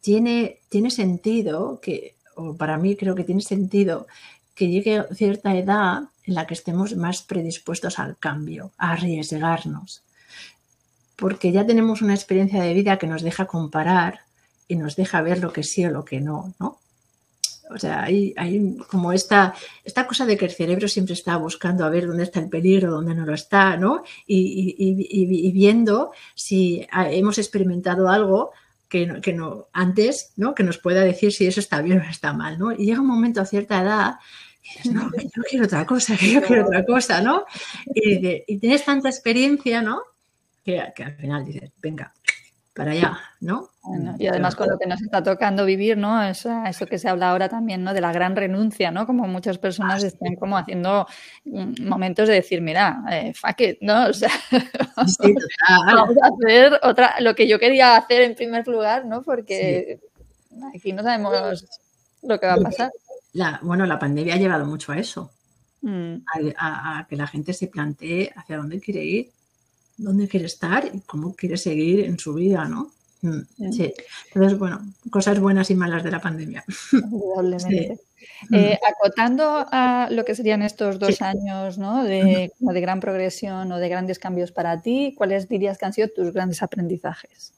tiene, 0.00 0.60
tiene 0.68 0.90
sentido, 0.90 1.80
que, 1.80 2.14
o 2.36 2.54
para 2.56 2.76
mí 2.76 2.94
creo 2.96 3.14
que 3.14 3.24
tiene 3.24 3.40
sentido 3.40 4.06
que 4.54 4.68
llegue 4.68 5.02
cierta 5.14 5.56
edad 5.56 6.02
en 6.24 6.34
la 6.34 6.46
que 6.46 6.54
estemos 6.54 6.94
más 6.94 7.22
predispuestos 7.22 7.98
al 7.98 8.18
cambio, 8.18 8.72
a 8.76 8.92
arriesgarnos. 8.92 10.02
Porque 11.16 11.50
ya 11.50 11.66
tenemos 11.66 12.02
una 12.02 12.14
experiencia 12.14 12.62
de 12.62 12.74
vida 12.74 12.98
que 12.98 13.06
nos 13.06 13.22
deja 13.22 13.46
comparar 13.46 14.20
y 14.68 14.76
nos 14.76 14.96
deja 14.96 15.22
ver 15.22 15.40
lo 15.40 15.52
que 15.52 15.62
sí 15.62 15.84
o 15.84 15.90
lo 15.90 16.04
que 16.04 16.20
no, 16.20 16.54
¿no? 16.60 16.78
O 17.72 17.78
sea, 17.78 18.02
hay, 18.02 18.34
como 18.88 19.12
esta, 19.12 19.54
esta 19.84 20.06
cosa 20.06 20.26
de 20.26 20.36
que 20.36 20.46
el 20.46 20.50
cerebro 20.50 20.88
siempre 20.88 21.14
está 21.14 21.36
buscando 21.36 21.84
a 21.84 21.88
ver 21.88 22.06
dónde 22.06 22.24
está 22.24 22.40
el 22.40 22.48
peligro, 22.48 22.90
dónde 22.90 23.14
no 23.14 23.24
lo 23.24 23.34
está, 23.34 23.76
¿no? 23.76 24.02
Y, 24.26 25.52
viendo 25.52 26.12
si 26.34 26.86
hemos 26.92 27.38
experimentado 27.38 28.08
algo 28.08 28.52
que, 28.88 29.06
no, 29.34 29.68
antes, 29.72 30.32
¿no? 30.36 30.54
Que 30.54 30.64
nos 30.64 30.78
pueda 30.78 31.02
decir 31.02 31.32
si 31.32 31.46
eso 31.46 31.60
está 31.60 31.80
bien 31.80 32.00
o 32.00 32.10
está 32.10 32.32
mal, 32.32 32.58
¿no? 32.58 32.72
Y 32.72 32.86
llega 32.86 33.00
un 33.00 33.06
momento 33.06 33.40
a 33.40 33.46
cierta 33.46 33.80
edad 33.80 34.14
que 34.62 34.78
dices, 34.78 34.92
no, 34.92 35.10
que 35.10 35.24
yo 35.24 35.42
quiero 35.48 35.64
otra 35.66 35.86
cosa, 35.86 36.16
que 36.16 36.32
yo 36.32 36.42
quiero 36.42 36.66
otra 36.66 36.84
cosa, 36.84 37.22
¿no? 37.22 37.44
Y, 37.94 38.58
tienes 38.58 38.84
tanta 38.84 39.08
experiencia, 39.08 39.80
¿no? 39.80 40.02
Que, 40.64 40.92
que 40.94 41.04
al 41.04 41.16
final 41.16 41.44
dices, 41.44 41.70
venga, 41.80 42.12
para 42.80 42.92
allá, 42.92 43.20
¿no? 43.40 43.68
y 44.18 44.26
además 44.26 44.56
con 44.56 44.66
lo 44.70 44.78
que 44.78 44.86
nos 44.86 45.02
está 45.02 45.22
tocando 45.22 45.66
vivir, 45.66 45.98
¿no? 45.98 46.22
Eso, 46.22 46.64
eso, 46.64 46.86
que 46.86 46.98
se 46.98 47.10
habla 47.10 47.28
ahora 47.28 47.46
también, 47.46 47.84
¿no? 47.84 47.92
De 47.92 48.00
la 48.00 48.10
gran 48.10 48.34
renuncia, 48.34 48.90
¿no? 48.90 49.06
Como 49.06 49.28
muchas 49.28 49.58
personas 49.58 50.02
están 50.02 50.34
como 50.36 50.56
haciendo 50.56 51.06
mm, 51.44 51.86
momentos 51.86 52.26
de 52.26 52.36
decir, 52.36 52.62
mira, 52.62 53.04
eh, 53.12 53.34
fuck 53.34 53.60
it, 53.60 53.78
¿no? 53.82 54.06
O 54.06 54.14
sea, 54.14 54.30
vamos 54.96 56.16
a 56.22 56.28
hacer 56.28 56.80
otra, 56.82 57.20
lo 57.20 57.34
que 57.34 57.46
yo 57.46 57.58
quería 57.58 57.98
hacer 57.98 58.22
en 58.22 58.34
primer 58.34 58.66
lugar, 58.66 59.04
¿no? 59.04 59.20
Porque 59.20 60.00
aquí 60.74 60.94
no 60.94 61.02
sabemos 61.02 61.66
lo 62.22 62.40
que 62.40 62.46
va 62.46 62.54
a 62.54 62.62
pasar. 62.62 62.90
La, 63.34 63.60
bueno, 63.62 63.84
la 63.84 63.98
pandemia 63.98 64.36
ha 64.36 64.38
llevado 64.38 64.64
mucho 64.64 64.92
a 64.92 64.98
eso, 64.98 65.32
mm. 65.82 66.14
a 66.56 67.06
que 67.10 67.16
la 67.16 67.26
gente 67.26 67.52
se 67.52 67.66
plantee 67.66 68.32
hacia 68.34 68.56
dónde 68.56 68.80
quiere 68.80 69.04
ir 69.04 69.30
dónde 70.02 70.28
quiere 70.28 70.46
estar 70.46 70.90
y 70.92 71.00
cómo 71.00 71.34
quiere 71.34 71.56
seguir 71.56 72.00
en 72.00 72.18
su 72.18 72.34
vida, 72.34 72.64
¿no? 72.66 72.90
Mm, 73.22 73.72
sí. 73.72 73.92
Entonces, 74.32 74.58
bueno, 74.58 74.80
cosas 75.10 75.38
buenas 75.38 75.70
y 75.70 75.74
malas 75.74 76.02
de 76.02 76.10
la 76.10 76.20
pandemia. 76.20 76.64
Eh, 78.52 78.78
acotando 78.86 79.66
a 79.70 80.08
lo 80.10 80.24
que 80.24 80.34
serían 80.34 80.62
estos 80.62 80.98
dos 80.98 81.20
años 81.22 81.78
¿no? 81.78 82.04
de, 82.04 82.52
de, 82.58 82.80
gran 82.80 83.00
progresión 83.00 83.70
o 83.72 83.78
de 83.78 83.88
grandes 83.88 84.18
cambios 84.18 84.50
para 84.52 84.80
ti, 84.80 85.14
¿cuáles 85.16 85.48
dirías 85.48 85.78
que 85.78 85.86
han 85.86 85.92
sido 85.92 86.08
tus 86.08 86.32
grandes 86.32 86.62
aprendizajes? 86.62 87.52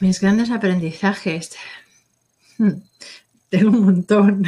Mis 0.00 0.20
grandes 0.20 0.50
aprendizajes. 0.50 1.56
Hmm, 2.58 2.80
tengo 3.48 3.70
un 3.70 3.84
montón. 3.84 4.44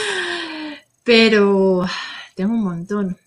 Pero 1.04 1.84
tengo 2.34 2.54
un 2.54 2.64
montón. 2.64 3.18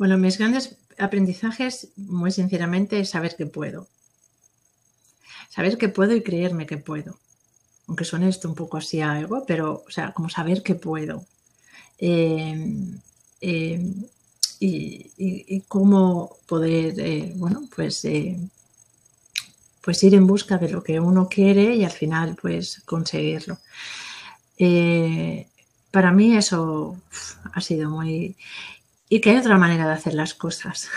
Bueno, 0.00 0.16
mis 0.16 0.38
grandes 0.38 0.78
aprendizajes, 0.96 1.88
muy 1.96 2.30
sinceramente, 2.30 3.00
es 3.00 3.10
saber 3.10 3.36
que 3.36 3.44
puedo. 3.44 3.86
Saber 5.50 5.76
que 5.76 5.90
puedo 5.90 6.16
y 6.16 6.22
creerme 6.22 6.64
que 6.64 6.78
puedo. 6.78 7.18
Aunque 7.86 8.06
suene 8.06 8.30
esto 8.30 8.48
un 8.48 8.54
poco 8.54 8.78
así 8.78 9.02
a 9.02 9.20
ego, 9.20 9.44
pero, 9.46 9.84
o 9.86 9.90
sea, 9.90 10.12
como 10.12 10.30
saber 10.30 10.62
que 10.62 10.74
puedo. 10.74 11.26
Em, 11.98 12.98
em, 13.42 14.06
y, 14.58 15.60
cómo 15.68 16.38
poder, 16.46 16.98
eh, 16.98 17.34
bueno, 17.36 17.68
pues, 17.76 18.02
eh, 18.06 18.38
pues 19.82 20.02
ir 20.02 20.14
en 20.14 20.26
busca 20.26 20.56
de 20.56 20.70
lo 20.70 20.82
que 20.82 20.98
uno 20.98 21.28
quiere 21.28 21.74
y 21.74 21.84
al 21.84 21.92
final, 21.92 22.38
pues, 22.40 22.80
conseguirlo. 22.86 23.58
Eh, 24.58 25.46
para 25.90 26.10
mí 26.10 26.36
eso 26.36 26.96
ha 27.52 27.60
sido 27.60 27.90
muy 27.90 28.36
y 29.12 29.20
que 29.20 29.30
hay 29.30 29.36
otra 29.38 29.58
manera 29.58 29.86
de 29.86 29.92
hacer 29.92 30.14
las 30.14 30.34
cosas. 30.34 30.88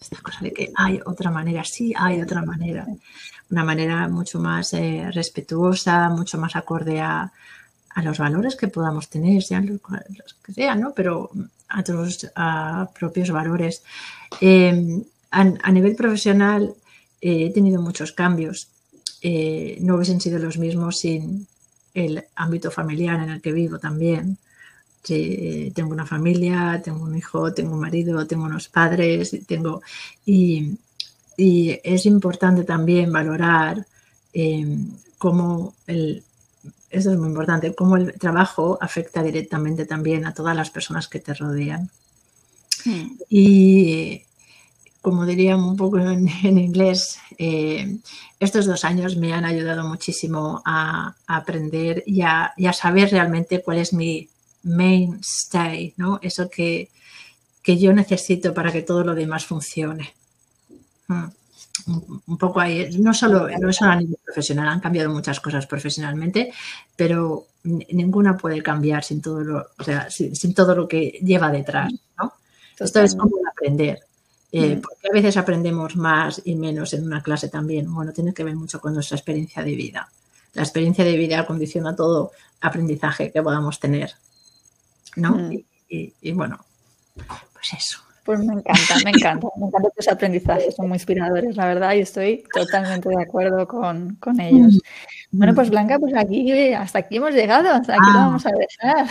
Esta 0.00 0.16
cosa 0.22 0.38
de 0.40 0.52
que 0.52 0.72
hay 0.76 1.00
otra 1.04 1.30
manera, 1.30 1.64
sí, 1.64 1.92
hay 1.96 2.22
otra 2.22 2.42
manera. 2.42 2.86
Una 3.50 3.64
manera 3.64 4.08
mucho 4.08 4.38
más 4.38 4.72
eh, 4.72 5.10
respetuosa, 5.12 6.08
mucho 6.08 6.38
más 6.38 6.56
acorde 6.56 7.00
a, 7.00 7.30
los 8.02 8.18
valores 8.18 8.56
que 8.56 8.68
podamos 8.68 9.10
tener, 9.10 9.42
sean 9.42 9.66
los, 9.66 10.34
que 10.42 10.54
sean, 10.54 10.80
¿no? 10.80 10.94
Pero 10.94 11.30
a 11.68 11.82
tus 11.82 12.30
propios 12.98 13.30
valores. 13.30 13.82
Em, 14.40 15.04
a, 15.30 15.70
nivel 15.70 15.94
profesional 15.96 16.72
eh, 17.20 17.46
he 17.46 17.50
tenido 17.52 17.82
muchos 17.82 18.12
cambios. 18.12 18.68
Eh, 19.20 19.76
no 19.80 19.96
hubiesen 19.96 20.20
sido 20.20 20.38
los 20.38 20.56
mismos 20.56 21.00
sin 21.00 21.46
el 21.94 22.24
ámbito 22.36 22.70
familiar 22.70 23.20
en 23.20 23.28
el 23.28 23.42
que 23.42 23.52
vivo 23.52 23.78
también 23.78 24.38
tengo 25.02 25.90
una 25.90 26.06
familia, 26.06 26.80
tengo 26.82 27.04
un 27.04 27.16
hijo, 27.16 27.52
tengo 27.52 27.74
un 27.74 27.80
marido, 27.80 28.26
tengo 28.26 28.44
unos 28.44 28.68
padres, 28.68 29.36
tengo 29.46 29.82
y, 30.24 30.78
es 31.36 32.06
importante 32.06 32.62
también 32.62 33.10
valorar 33.10 33.84
em, 34.32 34.92
cómo 35.18 35.74
el 35.86 36.22
eso 36.92 37.10
es 37.10 37.18
muy 37.18 37.28
importante, 37.28 37.74
cómo 37.74 37.96
el 37.96 38.12
trabajo 38.18 38.78
afecta 38.80 39.22
directamente 39.22 39.86
también 39.86 40.26
a 40.26 40.34
todas 40.34 40.54
las 40.54 40.70
personas 40.70 41.08
que 41.08 41.20
te 41.20 41.32
rodean. 41.32 41.90
Hmm. 42.84 43.16
Y 43.30 44.22
como 45.00 45.24
diría 45.24 45.56
un 45.56 45.76
poco 45.76 45.98
en, 46.08 46.28
inglés, 46.58 47.18
eh, 47.38 47.96
estos 48.38 48.66
dos 48.66 48.84
años 48.84 49.16
me 49.16 49.32
han 49.32 49.44
ayudado 49.46 49.88
muchísimo 49.88 50.62
a, 50.64 51.14
aprender 51.26 52.02
y 52.06 52.20
a, 52.20 52.52
saber 52.72 53.10
realmente 53.10 53.62
cuál 53.62 53.78
es 53.78 53.94
mi, 53.94 54.28
mainstay, 54.62 55.94
¿no? 55.96 56.18
Eso 56.22 56.48
que, 56.48 56.90
que 57.62 57.78
yo 57.78 57.92
necesito 57.92 58.54
para 58.54 58.72
que 58.72 58.82
todo 58.82 59.04
lo 59.04 59.14
demás 59.14 59.46
funcione. 59.46 60.14
Mm, 61.08 61.24
un 62.26 62.38
poco 62.38 62.60
ahí, 62.60 62.96
no 62.98 63.14
solo, 63.14 63.48
no 63.48 63.72
solo 63.72 63.92
a 63.92 63.96
nivel 63.96 64.18
profesional, 64.24 64.68
han 64.68 64.80
cambiado 64.80 65.10
muchas 65.10 65.40
cosas 65.40 65.66
profesionalmente, 65.66 66.52
pero 66.94 67.46
ninguna 67.64 68.36
puede 68.36 68.62
cambiar 68.62 69.04
sin 69.04 69.22
todo 69.22 69.40
lo, 69.40 69.66
o 69.78 69.84
sea, 69.84 70.08
sin, 70.10 70.54
todo 70.54 70.74
lo 70.74 70.86
que 70.86 71.18
lleva 71.22 71.50
detrás, 71.50 71.92
¿no? 72.18 72.34
Esto 72.78 73.00
es 73.00 73.14
como 73.14 73.36
aprender. 73.50 74.00
Eh, 74.50 74.76
mm. 74.76 74.80
porque 74.82 75.08
a 75.08 75.12
veces 75.14 75.36
aprendemos 75.38 75.96
más 75.96 76.42
y 76.44 76.54
menos 76.56 76.92
en 76.92 77.04
una 77.04 77.22
clase 77.22 77.48
también. 77.48 77.92
Bueno, 77.92 78.12
tiene 78.12 78.34
que 78.34 78.44
ver 78.44 78.54
mucho 78.54 78.80
con 78.80 78.92
nuestra 78.92 79.16
experiencia 79.16 79.62
de 79.62 79.74
vida. 79.74 80.08
La 80.54 80.62
experiencia 80.62 81.04
de 81.04 81.16
vida 81.16 81.46
condiciona 81.46 81.96
todo 81.96 82.32
aprendizaje 82.60 83.32
que 83.32 83.42
podamos 83.42 83.80
tener. 83.80 84.12
¿No? 85.16 85.32
Mm. 85.32 85.58
y 85.88 86.32
bueno, 86.32 86.58
pues 87.52 87.72
eso. 87.76 88.02
Pues 88.24 88.38
me 88.38 88.52
encanta, 88.52 88.94
me 89.04 89.10
encanta, 89.10 89.48
me 89.56 89.66
encantan 89.66 89.90
tus 89.96 90.06
aprendizajes, 90.06 90.76
son 90.76 90.86
muy 90.86 90.94
inspiradores, 90.94 91.56
la 91.56 91.66
verdad, 91.66 91.94
y 91.94 92.00
estoy 92.00 92.44
totalmente 92.54 93.08
de 93.08 93.20
acuerdo 93.20 93.66
con, 93.66 94.14
con 94.16 94.40
ellos. 94.40 94.80
Bueno, 95.32 95.54
pues 95.56 95.70
Blanca, 95.70 95.98
pues 95.98 96.14
aquí, 96.14 96.72
hasta 96.72 97.00
aquí 97.00 97.16
hemos 97.16 97.34
llegado, 97.34 97.68
hasta 97.70 97.94
aquí 97.94 98.12
lo 98.12 98.18
ah. 98.18 98.26
vamos 98.26 98.46
a 98.46 98.50
dejar. 98.50 99.06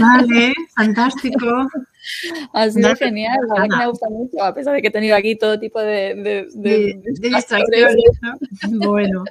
Vale, 0.00 0.52
fantástico. 0.76 1.46
Ha 2.52 2.70
sido 2.70 2.94
genial, 2.96 3.38
la 3.54 3.62
que 3.68 3.76
me 3.76 3.86
gusta 3.86 4.08
mucho, 4.10 4.42
a 4.42 4.54
pesar 4.54 4.74
de 4.74 4.82
que 4.82 4.88
he 4.88 4.90
tenido 4.90 5.16
aquí 5.16 5.36
todo 5.36 5.58
tipo 5.58 5.80
de, 5.80 6.14
de, 6.14 6.48
de, 6.54 7.30
distracciones. 7.30 7.96
Bueno, 8.70 9.24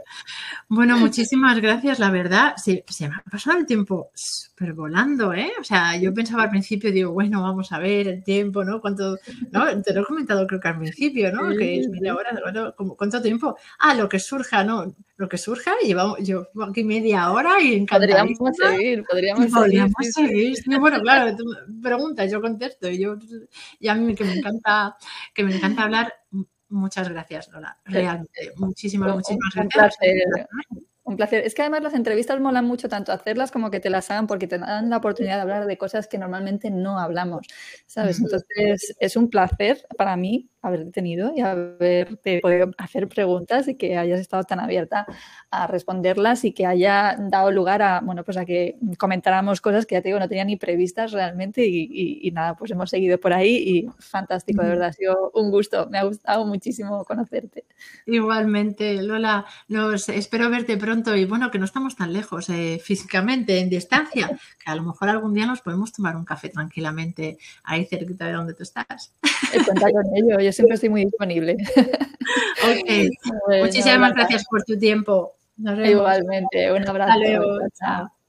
bueno, 0.67 0.97
muchísimas 0.97 1.59
gracias, 1.59 1.99
la 1.99 2.11
verdad, 2.11 2.55
se, 2.55 2.83
se 2.87 3.09
me 3.09 3.15
ha 3.15 3.23
pasado 3.29 3.57
el 3.57 3.65
tiempo 3.65 4.09
súper 4.13 4.73
volando, 4.73 5.33
¿eh? 5.33 5.51
O 5.59 5.63
sea, 5.63 5.97
yo 5.97 6.13
pensaba 6.13 6.43
al 6.43 6.49
principio, 6.49 6.91
digo, 6.91 7.11
bueno, 7.11 7.41
vamos 7.41 7.71
a 7.71 7.79
ver 7.79 8.07
el 8.07 8.23
tiempo, 8.23 8.63
¿no? 8.63 8.81
¿Cuánto, 8.81 9.17
no? 9.51 9.81
Te 9.81 9.93
lo 9.93 10.01
he 10.01 10.05
comentado 10.05 10.47
creo 10.47 10.59
que 10.59 10.67
al 10.67 10.79
principio, 10.79 11.31
¿no? 11.31 11.55
Que 11.55 11.79
es 11.79 11.89
media 11.89 12.15
hora, 12.15 12.29
¿cuánto 12.97 13.21
tiempo? 13.21 13.57
Ah, 13.79 13.93
lo 13.93 14.07
que 14.07 14.19
surja, 14.19 14.63
¿no? 14.63 14.95
Lo 15.21 15.29
que 15.29 15.37
surja, 15.37 15.73
llevamos, 15.83 16.17
yo 16.23 16.47
aquí 16.67 16.83
media 16.83 17.31
hora 17.31 17.61
y 17.61 17.85
Podríamos 17.85 18.39
seguir, 18.57 19.03
podríamos, 19.07 19.51
seguir. 20.15 20.57
bueno, 20.79 20.99
claro, 20.99 21.35
tú 21.35 21.43
preguntas, 21.79 22.31
yo 22.31 22.41
contesto 22.41 22.89
y 22.89 22.97
yo, 22.97 23.17
y 23.79 23.87
a 23.87 23.93
mí 23.93 24.15
que 24.15 24.23
me 24.23 24.33
encanta, 24.33 24.97
que 25.31 25.43
me 25.43 25.55
encanta 25.55 25.83
hablar, 25.83 26.11
muchas 26.69 27.07
gracias, 27.07 27.49
Lola. 27.49 27.77
Realmente, 27.85 28.51
muchísimas, 28.55 29.13
muchísimas 29.13 29.53
gracias. 29.53 30.23
Un 31.03 31.17
placer. 31.17 31.45
Es 31.45 31.53
que 31.53 31.61
además 31.61 31.83
las 31.83 31.93
entrevistas 31.93 32.39
molan 32.39 32.65
mucho 32.65 32.89
tanto 32.89 33.11
hacerlas 33.11 33.51
como 33.51 33.69
que 33.69 33.79
te 33.79 33.91
las 33.91 34.09
hagan 34.09 34.25
porque 34.25 34.47
te 34.47 34.57
dan 34.57 34.89
la 34.89 34.97
oportunidad 34.97 35.35
de 35.35 35.41
hablar 35.41 35.67
de 35.67 35.77
cosas 35.77 36.07
que 36.07 36.17
normalmente 36.17 36.71
no 36.71 36.97
hablamos, 36.97 37.45
¿sabes? 37.85 38.19
Entonces 38.19 38.95
es 38.99 39.15
un 39.15 39.29
placer 39.29 39.85
para 39.97 40.15
mí 40.15 40.49
haberte 40.61 40.91
tenido 40.91 41.33
y 41.35 41.41
haberte 41.41 42.39
podido 42.41 42.71
hacer 42.77 43.07
preguntas 43.07 43.67
y 43.67 43.75
que 43.75 43.97
hayas 43.97 44.19
estado 44.19 44.43
tan 44.43 44.59
abierta 44.59 45.05
a 45.49 45.67
responderlas 45.67 46.45
y 46.45 46.53
que 46.53 46.65
haya 46.65 47.15
dado 47.19 47.51
lugar 47.51 47.81
a, 47.81 48.01
bueno, 48.01 48.23
pues 48.23 48.37
a 48.37 48.45
que 48.45 48.77
comentáramos 48.97 49.61
cosas 49.61 49.85
que 49.85 49.95
ya 49.95 50.01
te 50.01 50.09
digo, 50.09 50.19
no 50.19 50.27
tenía 50.27 50.45
ni 50.45 50.57
previstas 50.57 51.11
realmente 51.11 51.65
y, 51.65 52.29
nada, 52.31 52.55
pues 52.55 52.71
hemos 52.71 52.89
seguido 52.89 53.19
por 53.19 53.33
ahí 53.33 53.55
y 53.55 53.89
fantástico, 53.99 54.61
de 54.61 54.69
verdad, 54.69 54.89
ha 54.89 54.93
sido 54.93 55.31
un 55.33 55.51
gusto, 55.51 55.87
me 55.89 55.97
ha 55.97 56.03
gustado 56.03 56.45
muchísimo 56.45 57.03
conocerte. 57.05 57.65
Igualmente, 58.05 59.01
Lola, 59.01 59.45
nos 59.67 60.09
espero 60.09 60.49
verte 60.49 60.77
pronto 60.77 61.15
y 61.15 61.25
bueno, 61.25 61.51
que 61.51 61.59
no 61.59 61.65
estamos 61.65 61.95
tan 61.95 62.13
lejos 62.13 62.49
eh, 62.49 62.79
físicamente, 62.83 63.59
en 63.59 63.69
distancia, 63.69 64.29
que 64.63 64.71
a 64.71 64.75
lo 64.75 64.83
mejor 64.83 65.09
algún 65.09 65.33
día 65.33 65.45
nos 65.45 65.61
podemos 65.61 65.91
tomar 65.91 66.15
un 66.15 66.25
café 66.25 66.49
tranquilamente 66.49 67.37
ahí 67.63 67.85
cerquita 67.85 68.27
de 68.27 68.33
donde 68.33 68.53
tú 68.53 68.63
estás. 68.63 69.13
Cuenta 69.65 69.91
con 69.91 70.05
ello, 70.15 70.39
yo 70.39 70.50
siempre 70.51 70.75
estoy 70.75 70.89
muy 70.89 71.05
disponible. 71.05 71.57
Muchísimas 73.61 74.13
gracias 74.13 74.45
por 74.49 74.63
tu 74.63 74.77
tiempo. 74.77 75.33
Igualmente, 75.57 76.71
un 76.71 76.87
abrazo. 76.87 77.11
Hasta 77.11 77.17
luego. 77.17 77.59
Chao. 77.77 78.20